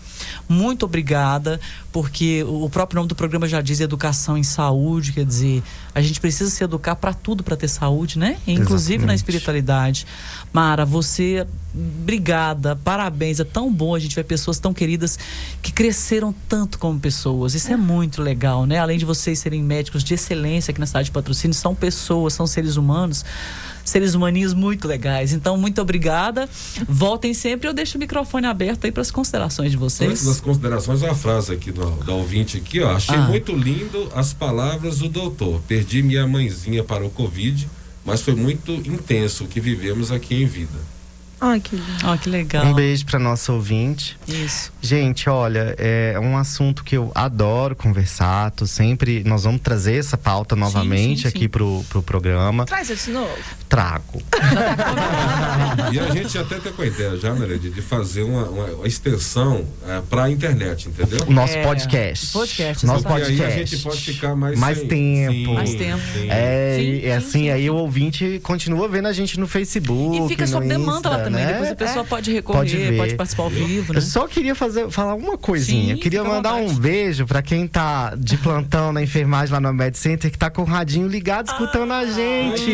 Muito 0.49 0.86
obrigada, 0.86 1.59
porque 1.91 2.43
o 2.43 2.68
próprio 2.70 2.97
nome 2.97 3.07
do 3.07 3.16
programa 3.16 3.47
já 3.47 3.62
diz 3.62 3.80
educação 3.80 4.38
em 4.38 4.43
saúde, 4.43 5.14
quer 5.14 5.26
dizer, 5.26 5.62
a 5.94 6.02
gente 6.02 6.20
precisa 6.22 6.50
se 6.50 6.64
educar 6.64 6.96
para 6.96 7.14
tudo 7.14 7.44
para 7.44 7.56
ter 7.58 7.68
saúde, 7.68 8.18
né? 8.18 8.38
Inclusive 8.48 8.98
na 9.06 9.14
Exatamente. 9.14 9.18
espiritualidade. 9.18 10.08
Mara, 10.54 10.86
você, 10.86 11.46
obrigada, 11.74 12.76
parabéns, 12.76 13.39
é 13.39 13.44
tão 13.44 13.72
bom 13.72 13.94
a 13.96 14.00
gente 14.00 14.16
ver 14.16 14.24
pessoas 14.24 14.60
tão 14.60 14.74
queridas 14.74 15.18
que 15.62 15.72
cresceram 15.72 16.34
tanto 16.48 16.78
como 16.80 17.00
pessoas. 17.00 17.54
Isso 17.56 17.72
é 17.72 17.78
muito 17.78 18.22
legal, 18.22 18.66
né? 18.66 18.80
Além 18.80 18.98
de 18.98 19.06
vocês 19.06 19.39
serem 19.39 19.62
médicos 19.64 20.04
de 20.04 20.14
excelência 20.14 20.72
aqui 20.72 20.80
na 20.80 20.86
cidade 20.86 21.06
de 21.06 21.12
Patrocínio, 21.12 21.54
são 21.54 21.76
pessoas, 21.76 22.34
são 22.34 22.48
seres 22.48 22.76
humanos 22.78 23.24
seres 23.84 24.14
humaninhos 24.14 24.54
muito 24.54 24.88
legais. 24.88 25.34
Então, 25.34 25.58
muito 25.58 25.82
obrigada. 25.82 26.48
Voltem 26.88 27.34
sempre. 27.34 27.68
Eu 27.68 27.74
deixo 27.74 27.98
o 27.98 28.00
microfone 28.00 28.46
aberto 28.46 28.86
aí 28.86 28.92
para 28.92 29.02
as 29.02 29.10
considerações 29.10 29.72
de 29.72 29.78
Antes 29.78 29.98
vocês. 29.98 30.24
das 30.26 30.39
considerações, 30.39 31.02
uma 31.02 31.16
frase 31.16 31.52
aqui 31.52 31.72
do, 31.72 31.89
da 32.06 32.14
ouvinte 32.14 32.58
aqui, 32.58 32.80
ó. 32.80 32.92
Achei 32.96 33.16
Ah. 33.16 33.22
muito 33.28 33.52
lindo 33.54 34.08
as 34.16 34.34
palavras 34.34 35.00
do 35.00 35.10
doutor. 35.10 35.62
Perdi 35.82 36.03
minha 36.03 36.27
mãezinha 36.27 36.84
para 36.84 37.03
o 37.03 37.09
Covid, 37.09 37.67
mas 38.05 38.21
foi 38.21 38.36
muito 38.36 38.71
intenso 38.71 39.45
o 39.45 39.47
que 39.47 39.59
vivemos 39.59 40.11
aqui 40.11 40.36
em 40.36 40.45
vida. 40.45 40.77
Ai, 41.44 41.60
que 41.60 41.76
lindo. 41.76 42.18
Que 42.20 42.30
legal. 42.30 42.66
Um 42.68 42.74
beijo 42.74 43.04
para 43.06 43.18
nossa 43.18 43.52
ouvinte. 43.52 44.16
Isso. 44.28 44.72
Gente, 44.80 45.28
olha, 45.28 45.76
é 45.80 46.16
um 46.20 46.38
assunto 46.38 46.84
que 46.84 46.96
eu 46.96 47.12
adoro 47.16 47.76
conversar. 47.76 48.52
Tô 48.52 48.68
sempre, 48.68 49.24
nós 49.24 49.44
vamos 49.44 49.60
trazer 49.62 49.96
essa 49.98 50.16
pauta 50.18 50.56
novamente 50.56 51.24
sim, 51.24 51.28
aqui 51.28 51.39
sim. 51.42 51.50
Pro, 51.50 51.84
pro 51.89 52.04
programa. 52.04 52.66
Traz 52.66 52.92
esse 52.92 53.10
novo. 53.10 53.36
Trago. 53.68 54.22
E 55.92 56.00
a 56.00 56.10
gente 56.12 56.38
até 56.38 56.58
tá 56.60 56.72
com 56.72 56.82
a 56.82 56.86
ideia 56.86 57.18
já, 57.18 57.34
né, 57.34 57.46
Lady, 57.46 57.70
de 57.70 57.82
fazer 57.82 58.24
uma, 58.24 58.44
uma- 58.46 58.66
uma 58.76 58.88
extensão 58.88 59.66
para 60.10 60.24
a 60.26 60.30
internet, 60.32 60.88
entendeu? 60.89 61.20
O 61.28 61.32
nosso 61.34 61.58
podcast. 61.64 62.32
Podcast, 62.32 62.86
Nosso 62.86 63.04
Porque 63.04 63.24
aí 63.24 63.36
a 63.36 63.44
podcast. 63.44 63.70
gente 63.76 63.84
pode 63.84 64.00
ficar 64.02 64.36
mais, 64.36 64.58
Mais 64.60 64.78
sem- 64.78 64.88
tempo. 64.88 65.32
Sim, 65.34 65.54
Mais 65.54 65.74
tempo. 65.76 66.02
sim. 66.14 66.28
É, 66.30 66.76
Sim, 66.78 66.84
e 66.92 67.02
sim, 67.02 67.10
assim, 67.12 67.50
aí 67.50 67.70
o 67.70 67.76
ouvinte 67.76 68.39
continua 68.44 68.88
vendo 68.88 69.08
a 69.08 69.14
gente 69.14 69.39
no 69.39 69.48
Facebook. 69.48 70.18
E 70.24 70.28
fica 70.28 70.46
sob 70.48 70.68
demanda 70.68 71.10
lá 71.10 71.20
Insta, 71.32 71.45
né? 71.45 71.53
depois 71.53 71.71
a 71.71 71.75
pessoa 71.75 72.05
pode 72.05 72.32
recorrer, 72.32 72.97
pode, 72.97 73.15
participar 73.15 73.43
ao 73.43 73.49
vivo, 73.49 73.93
né? 73.93 73.99
Eu 73.99 74.01
só 74.01 74.27
queria 74.27 74.55
fazer, 74.55 74.89
falar 74.89 75.15
uma 75.15 75.38
coisinha. 75.38 75.86
Sim, 75.86 75.91
eu 75.91 75.97
queria 75.97 76.23
mandar 76.23 76.55
um 76.55 76.73
beijo 76.73 77.25
pra 77.25 77.41
quem 77.41 77.67
tá 77.67 78.13
de 78.17 78.38
plantão 78.38 78.91
na 78.91 79.01
enfermagem 79.01 79.53
lá 79.53 79.59
no 79.59 79.73
Med 79.73 79.97
Center, 79.97 80.32
que 80.32 80.38
tá 80.38 80.49
com 80.49 80.61
o 80.61 80.65
radinho 80.65 81.07
ligado, 81.07 81.47
escutando 81.47 81.91
a 81.93 82.05
gente. 82.05 82.65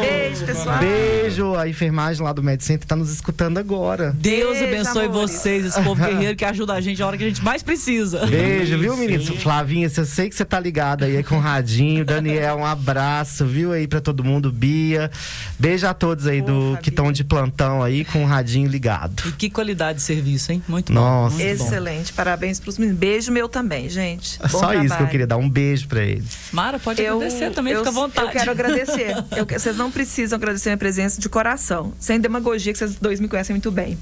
Beijo, 0.00 0.44
pessoal. 0.44 0.78
Beijo, 0.78 1.54
a 1.54 1.68
enfermagem 1.68 2.22
lá 2.22 2.32
do 2.32 2.42
Med 2.42 2.62
Center 2.62 2.86
tá 2.86 2.96
nos 2.96 3.12
escutando 3.12 3.58
agora. 3.58 4.14
Deus 4.16 4.58
Beijo, 4.58 4.74
abençoe 4.74 5.06
amores. 5.06 5.32
vocês, 5.32 5.64
esse 5.66 5.82
povo 5.82 6.02
guerreiro 6.04 6.36
que 6.36 6.44
ajuda 6.44 6.74
a 6.74 6.80
gente 6.80 7.02
a 7.02 7.06
hora 7.06 7.16
que 7.16 7.24
a 7.24 7.28
gente 7.28 7.42
mais 7.42 7.62
precisa. 7.62 8.26
Beijo, 8.26 8.78
viu, 8.78 8.96
meninos? 8.96 9.28
Flavinha, 9.42 9.90
eu 9.94 10.04
sei 10.04 10.28
que 10.28 10.34
você 10.34 10.44
tá 10.44 10.58
ligada 10.58 11.06
aí 11.06 11.22
com 11.22 11.36
o 11.36 11.40
radinho. 11.40 12.04
Daniel, 12.04 12.56
um 12.56 12.66
abraço, 12.66 13.44
viu, 13.44 13.72
aí 13.72 13.86
pra 13.86 14.00
todo 14.00 14.24
mundo. 14.24 14.50
Bia, 14.50 15.10
beijo 15.58 15.86
a 15.86 15.94
todos 15.94 16.26
aí 16.26 16.40
do 16.40 16.78
que 16.82 16.90
estão 16.90 17.12
de 17.12 17.24
plantão 17.24 17.82
aí 17.86 18.04
com 18.04 18.22
o 18.22 18.26
radinho 18.26 18.68
ligado. 18.68 19.22
E 19.26 19.32
que 19.32 19.48
qualidade 19.50 19.98
de 19.98 20.04
serviço, 20.04 20.52
hein? 20.52 20.62
Muito 20.68 20.92
Nossa. 20.92 21.36
bom. 21.36 21.42
muito 21.42 21.58
bom. 21.58 21.64
Excelente. 21.66 22.12
Parabéns 22.12 22.60
pros 22.60 22.76
meninos. 22.78 22.98
Beijo 22.98 23.32
meu 23.32 23.48
também, 23.48 23.88
gente. 23.88 24.38
Bom 24.38 24.48
Só 24.48 24.72
isso 24.72 24.78
que 24.80 24.84
eu 24.84 24.88
trabalho. 24.88 25.08
queria 25.10 25.26
dar 25.26 25.36
um 25.36 25.48
beijo 25.48 25.88
pra 25.88 26.02
eles. 26.02 26.36
Mara, 26.52 26.78
pode 26.78 27.00
agradecer 27.06 27.50
também, 27.52 27.72
eu, 27.72 27.78
fica 27.80 27.90
à 27.90 27.92
vontade. 27.92 28.26
Eu 28.26 28.32
quero 28.32 28.50
agradecer. 28.50 29.14
Eu 29.36 29.46
vocês 29.46 29.76
não 29.76 29.90
precisam 29.90 30.36
agradecer 30.36 30.68
minha 30.70 30.76
presença 30.78 31.20
de 31.20 31.28
coração, 31.28 31.92
sem 31.98 32.20
demagogia, 32.20 32.72
que 32.72 32.78
vocês 32.78 32.96
dois 32.96 33.20
me 33.20 33.28
conhecem 33.28 33.54
muito 33.54 33.70
bem. 33.70 33.96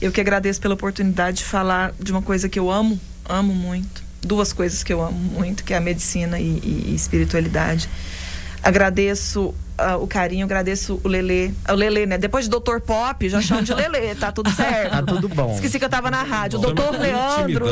Eu 0.00 0.10
que 0.12 0.20
agradeço 0.20 0.60
pela 0.60 0.74
oportunidade 0.74 1.38
de 1.38 1.44
falar 1.44 1.92
de 1.98 2.10
uma 2.12 2.20
coisa 2.22 2.48
que 2.48 2.58
eu 2.58 2.70
amo, 2.70 2.98
amo 3.28 3.54
muito. 3.54 4.02
Duas 4.22 4.52
coisas 4.52 4.82
que 4.82 4.92
eu 4.92 5.00
amo 5.00 5.16
muito, 5.18 5.62
que 5.64 5.72
é 5.72 5.76
a 5.76 5.80
medicina 5.80 6.38
e, 6.40 6.44
e- 6.44 6.84
e 6.88 6.94
espiritualidade. 6.94 7.88
Agradeço 8.62 9.54
ah, 9.78 9.96
o 9.96 10.06
carinho, 10.06 10.44
agradeço 10.44 11.00
o 11.04 11.08
Lelê. 11.08 11.52
O 11.68 11.72
Lelê, 11.72 12.04
né? 12.04 12.18
Depois 12.18 12.44
de 12.44 12.50
Doutor 12.50 12.80
Pop, 12.80 13.28
já 13.28 13.40
chamo 13.40 13.62
de 13.62 13.72
Lelê, 13.72 14.14
tá 14.14 14.32
tudo 14.32 14.50
certo. 14.54 14.90
Tá 14.90 15.02
tudo 15.02 15.28
bom. 15.28 15.54
Esqueci 15.54 15.78
que 15.78 15.84
eu 15.84 15.88
tava 15.88 16.10
na 16.10 16.22
rádio. 16.22 16.58
O 16.58 16.62
Doutor 16.62 16.98
Leandro. 16.98 17.66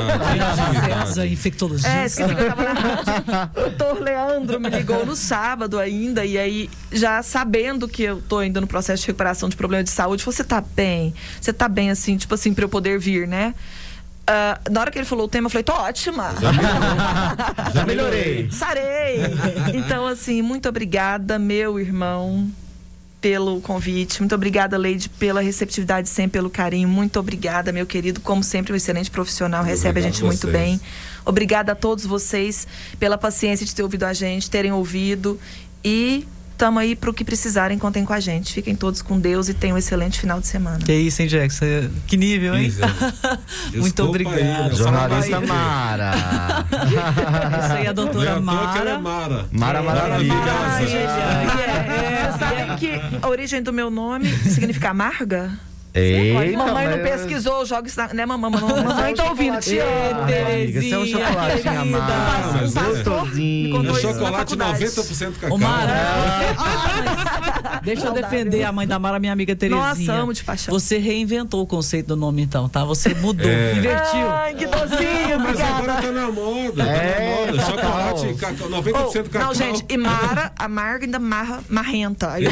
César, 1.04 1.26
infectologista. 1.26 1.90
É, 1.90 2.06
esqueci 2.06 2.34
que 2.34 2.40
eu 2.42 2.48
tava 2.48 2.62
na 2.62 2.72
rádio. 2.72 3.52
O 3.56 3.70
doutor 3.76 4.00
Leandro 4.00 4.60
me 4.60 4.70
ligou 4.70 5.04
no 5.04 5.16
sábado 5.16 5.78
ainda, 5.78 6.24
e 6.24 6.38
aí, 6.38 6.70
já 6.92 7.22
sabendo 7.22 7.88
que 7.88 8.04
eu 8.04 8.22
tô 8.22 8.38
ainda 8.38 8.60
no 8.60 8.66
processo 8.66 9.02
de 9.02 9.08
recuperação 9.08 9.48
de 9.48 9.56
problema 9.56 9.82
de 9.82 9.90
saúde, 9.90 10.22
falou, 10.22 10.36
você 10.36 10.44
tá 10.44 10.60
bem? 10.60 11.12
Você 11.40 11.52
tá 11.52 11.68
bem, 11.68 11.90
assim, 11.90 12.16
tipo 12.16 12.34
assim, 12.34 12.54
pra 12.54 12.64
eu 12.64 12.68
poder 12.68 12.98
vir, 12.98 13.26
né? 13.26 13.54
Ah, 14.26 14.58
na 14.68 14.80
hora 14.80 14.90
que 14.90 14.98
ele 14.98 15.06
falou 15.06 15.26
o 15.26 15.28
tema, 15.28 15.46
eu 15.46 15.50
falei, 15.50 15.62
tô 15.62 15.72
ótima. 15.72 16.34
Já 17.72 17.86
melhorei. 17.86 18.50
Sarei. 18.50 19.20
Então, 19.72 20.06
assim, 20.06 20.42
muito 20.42 20.68
obrigada, 20.68 21.38
meu 21.38 21.78
irmão, 21.78 22.50
pelo 23.20 23.60
convite. 23.60 24.20
Muito 24.20 24.34
obrigada, 24.34 24.76
Leide, 24.76 25.08
pela 25.08 25.40
receptividade, 25.40 26.08
sempre 26.08 26.32
pelo 26.38 26.50
carinho. 26.50 26.88
Muito 26.88 27.20
obrigada, 27.20 27.70
meu 27.70 27.86
querido. 27.86 28.20
Como 28.20 28.42
sempre, 28.42 28.72
um 28.72 28.76
excelente 28.76 29.10
profissional. 29.10 29.62
Recebe 29.62 30.00
a 30.00 30.02
gente 30.02 30.22
a 30.22 30.26
muito 30.26 30.40
vocês. 30.40 30.52
bem. 30.52 30.80
Obrigada 31.24 31.72
a 31.72 31.74
todos 31.74 32.04
vocês 32.04 32.66
pela 32.98 33.16
paciência 33.16 33.64
de 33.64 33.74
ter 33.74 33.82
ouvido 33.82 34.04
a 34.04 34.12
gente, 34.12 34.50
terem 34.50 34.72
ouvido. 34.72 35.38
E 35.84 36.26
estamos 36.56 36.80
aí 36.82 36.96
para 36.96 37.10
o 37.10 37.14
que 37.14 37.22
precisarem, 37.22 37.78
contem 37.78 38.04
com 38.04 38.12
a 38.14 38.20
gente. 38.20 38.52
Fiquem 38.52 38.74
todos 38.74 39.02
com 39.02 39.20
Deus 39.20 39.48
e 39.48 39.54
tenham 39.54 39.76
um 39.76 39.78
excelente 39.78 40.18
final 40.18 40.40
de 40.40 40.46
semana. 40.46 40.78
Que 40.78 40.92
isso, 40.94 41.20
hein, 41.20 41.28
Jackson? 41.28 41.66
Que 42.06 42.16
nível, 42.16 42.56
hein? 42.56 42.72
é. 43.72 43.76
Muito 43.76 43.94
Desculpa 44.02 44.18
aí, 44.18 44.26
obrigado. 44.26 44.68
né? 44.70 44.74
Jornalista. 44.74 45.40
Mara. 45.40 46.12
Essa 47.58 47.74
aí 47.74 47.86
é 47.86 47.90
a 47.90 47.92
Não 47.92 48.02
é 48.02 48.06
doutora 48.06 48.30
ela 48.30 48.38
é 48.38 48.40
Mara. 48.40 48.98
Mara. 48.98 49.46
Mara 49.52 49.82
Maravilha. 49.82 50.34
É, 51.88 52.32
sabem 52.38 52.76
que 52.76 52.90
a 53.20 53.28
origem 53.28 53.62
do 53.62 53.72
meu 53.72 53.90
nome 53.90 54.26
significa 54.48 54.90
amarga? 54.90 55.52
Eita, 55.96 56.58
mamãe 56.58 56.88
não 56.88 56.98
pesquisou, 57.02 57.64
isso 57.88 57.98
na... 57.98 58.12
Né, 58.12 58.26
mamãe? 58.26 58.50
Mamãe, 58.50 58.84
mamãe 58.84 59.14
tá 59.14 59.24
ouvindo, 59.30 59.58
te 59.60 59.78
amo. 59.78 60.22
Amiga, 60.22 60.82
você 60.82 60.94
é 60.94 60.98
um 60.98 61.06
é. 61.06 62.60
Gostosinho. 62.72 63.76
contou 63.76 63.96
É 63.96 63.98
isso 63.98 64.06
na 64.06 64.12
chocolate 64.14 64.56
faculdade. 64.56 64.84
90% 64.84 65.32
cacau. 65.40 65.56
Ô, 65.56 65.58
Mara, 65.58 65.92
Ah, 66.58 67.35
deixa 67.86 68.06
eu 68.08 68.12
defender 68.12 68.64
a 68.64 68.72
mãe 68.72 68.86
da 68.86 68.98
Mara, 68.98 69.18
minha 69.18 69.32
amiga 69.32 69.54
Terezinha. 69.56 69.86
Nossa, 69.88 70.12
amo 70.12 70.32
de 70.34 70.44
paixão. 70.44 70.72
Você 70.74 70.98
reinventou 70.98 71.62
o 71.62 71.66
conceito 71.66 72.08
do 72.08 72.16
nome, 72.16 72.42
então, 72.42 72.68
tá? 72.68 72.84
Você 72.84 73.14
mudou, 73.14 73.48
É. 73.48 73.72
invertiu. 73.74 74.28
Ai, 74.30 74.54
que 74.54 74.66
docinho, 74.66 75.40
Mas 75.40 75.60
agora 75.60 75.94
tá 76.02 76.12
na 76.12 76.30
moda. 76.30 76.82
É, 76.82 77.46
tá 77.46 77.52
na 77.52 77.52
moda. 77.52 77.58
cacau. 77.62 78.16
Chocolate, 78.18 78.34
cacau, 78.34 78.68
90% 78.70 79.26
Oh, 79.26 79.30
cacau. 79.30 79.46
não, 79.48 79.54
gente, 79.54 79.84
e 79.88 79.96
Mara, 79.96 80.52
amarga 80.58 81.04
ainda 81.06 81.18
marra, 81.18 81.60
marrenta. 81.68 82.32
Aí- 82.32 82.44
E 82.44 82.48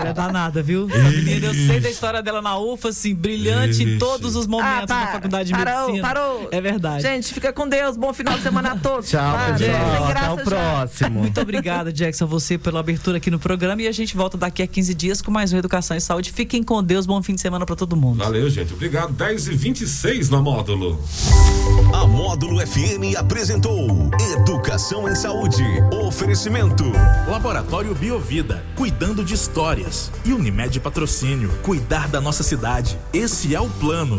ela 0.00 0.08
é 0.10 0.12
danada, 0.12 0.62
viu? 0.62 0.88
A 0.92 0.98
menina, 1.10 1.46
eu 1.46 1.54
sei 1.54 1.80
da 1.80 1.90
história 1.90 2.22
dela 2.22 2.40
na 2.42 2.58
UFA, 2.58 2.88
assim, 2.88 3.14
brilhante 3.14 3.82
em 3.82 3.98
todos 3.98 4.34
os 4.36 4.46
momentos 4.46 4.82
Ah, 4.82 4.86
da 4.86 4.94
para. 4.94 5.12
faculdade 5.12 5.48
de 5.48 5.52
Parou, 5.64 5.86
medicina. 5.88 6.08
parou. 6.08 6.48
É 6.50 6.60
verdade. 6.60 7.02
Gente, 7.02 7.32
fica 7.34 7.52
com 7.52 7.68
Deus. 7.68 7.96
Bom 7.96 8.12
final 8.12 8.34
de 8.34 8.42
semana 8.42 8.72
a 8.72 8.76
todos. 8.76 9.08
Tchau, 9.10 9.20
Até 9.36 10.30
o 10.30 10.36
próximo. 10.44 11.20
Muito 11.20 11.40
obrigada, 11.40 11.92
Jackson, 11.92 12.26
você 12.26 12.56
pela 12.58 12.80
abertura 12.80 13.17
aqui 13.18 13.30
no 13.30 13.38
programa. 13.38 13.82
E 13.82 13.88
a 13.88 13.92
gente 13.92 14.16
volta 14.16 14.38
daqui 14.38 14.62
a 14.62 14.66
15 14.66 14.94
dias 14.94 15.20
com 15.20 15.30
mais 15.30 15.52
um 15.52 15.58
Educação 15.58 15.96
e 15.96 16.00
Saúde. 16.00 16.32
Fiquem 16.32 16.62
com 16.62 16.82
Deus. 16.82 17.04
Bom 17.04 17.22
fim 17.22 17.34
de 17.34 17.40
semana 17.40 17.66
pra 17.66 17.76
todo 17.76 17.94
mundo. 17.94 18.18
Valeu, 18.18 18.48
gente. 18.48 18.72
Obrigado. 18.72 19.12
10 19.12 19.48
e 19.48 19.56
26 19.56 20.30
no 20.30 20.42
módulo. 20.42 20.98
A 21.92 22.06
Módulo 22.06 22.64
FM 22.66 23.16
apresentou 23.18 24.10
Educação 24.38 25.08
em 25.08 25.14
Saúde. 25.14 25.62
Oferecimento. 26.04 26.84
Laboratório 27.28 27.94
Biovida, 27.94 28.64
cuidando 28.76 29.24
de 29.24 29.34
histórias. 29.34 30.10
E 30.24 30.32
Unimed 30.32 30.80
Patrocínio, 30.80 31.50
cuidar 31.62 32.08
da 32.08 32.20
nossa 32.20 32.42
cidade. 32.42 32.98
Esse 33.12 33.54
é 33.54 33.60
o 33.60 33.68
plano. 33.68 34.16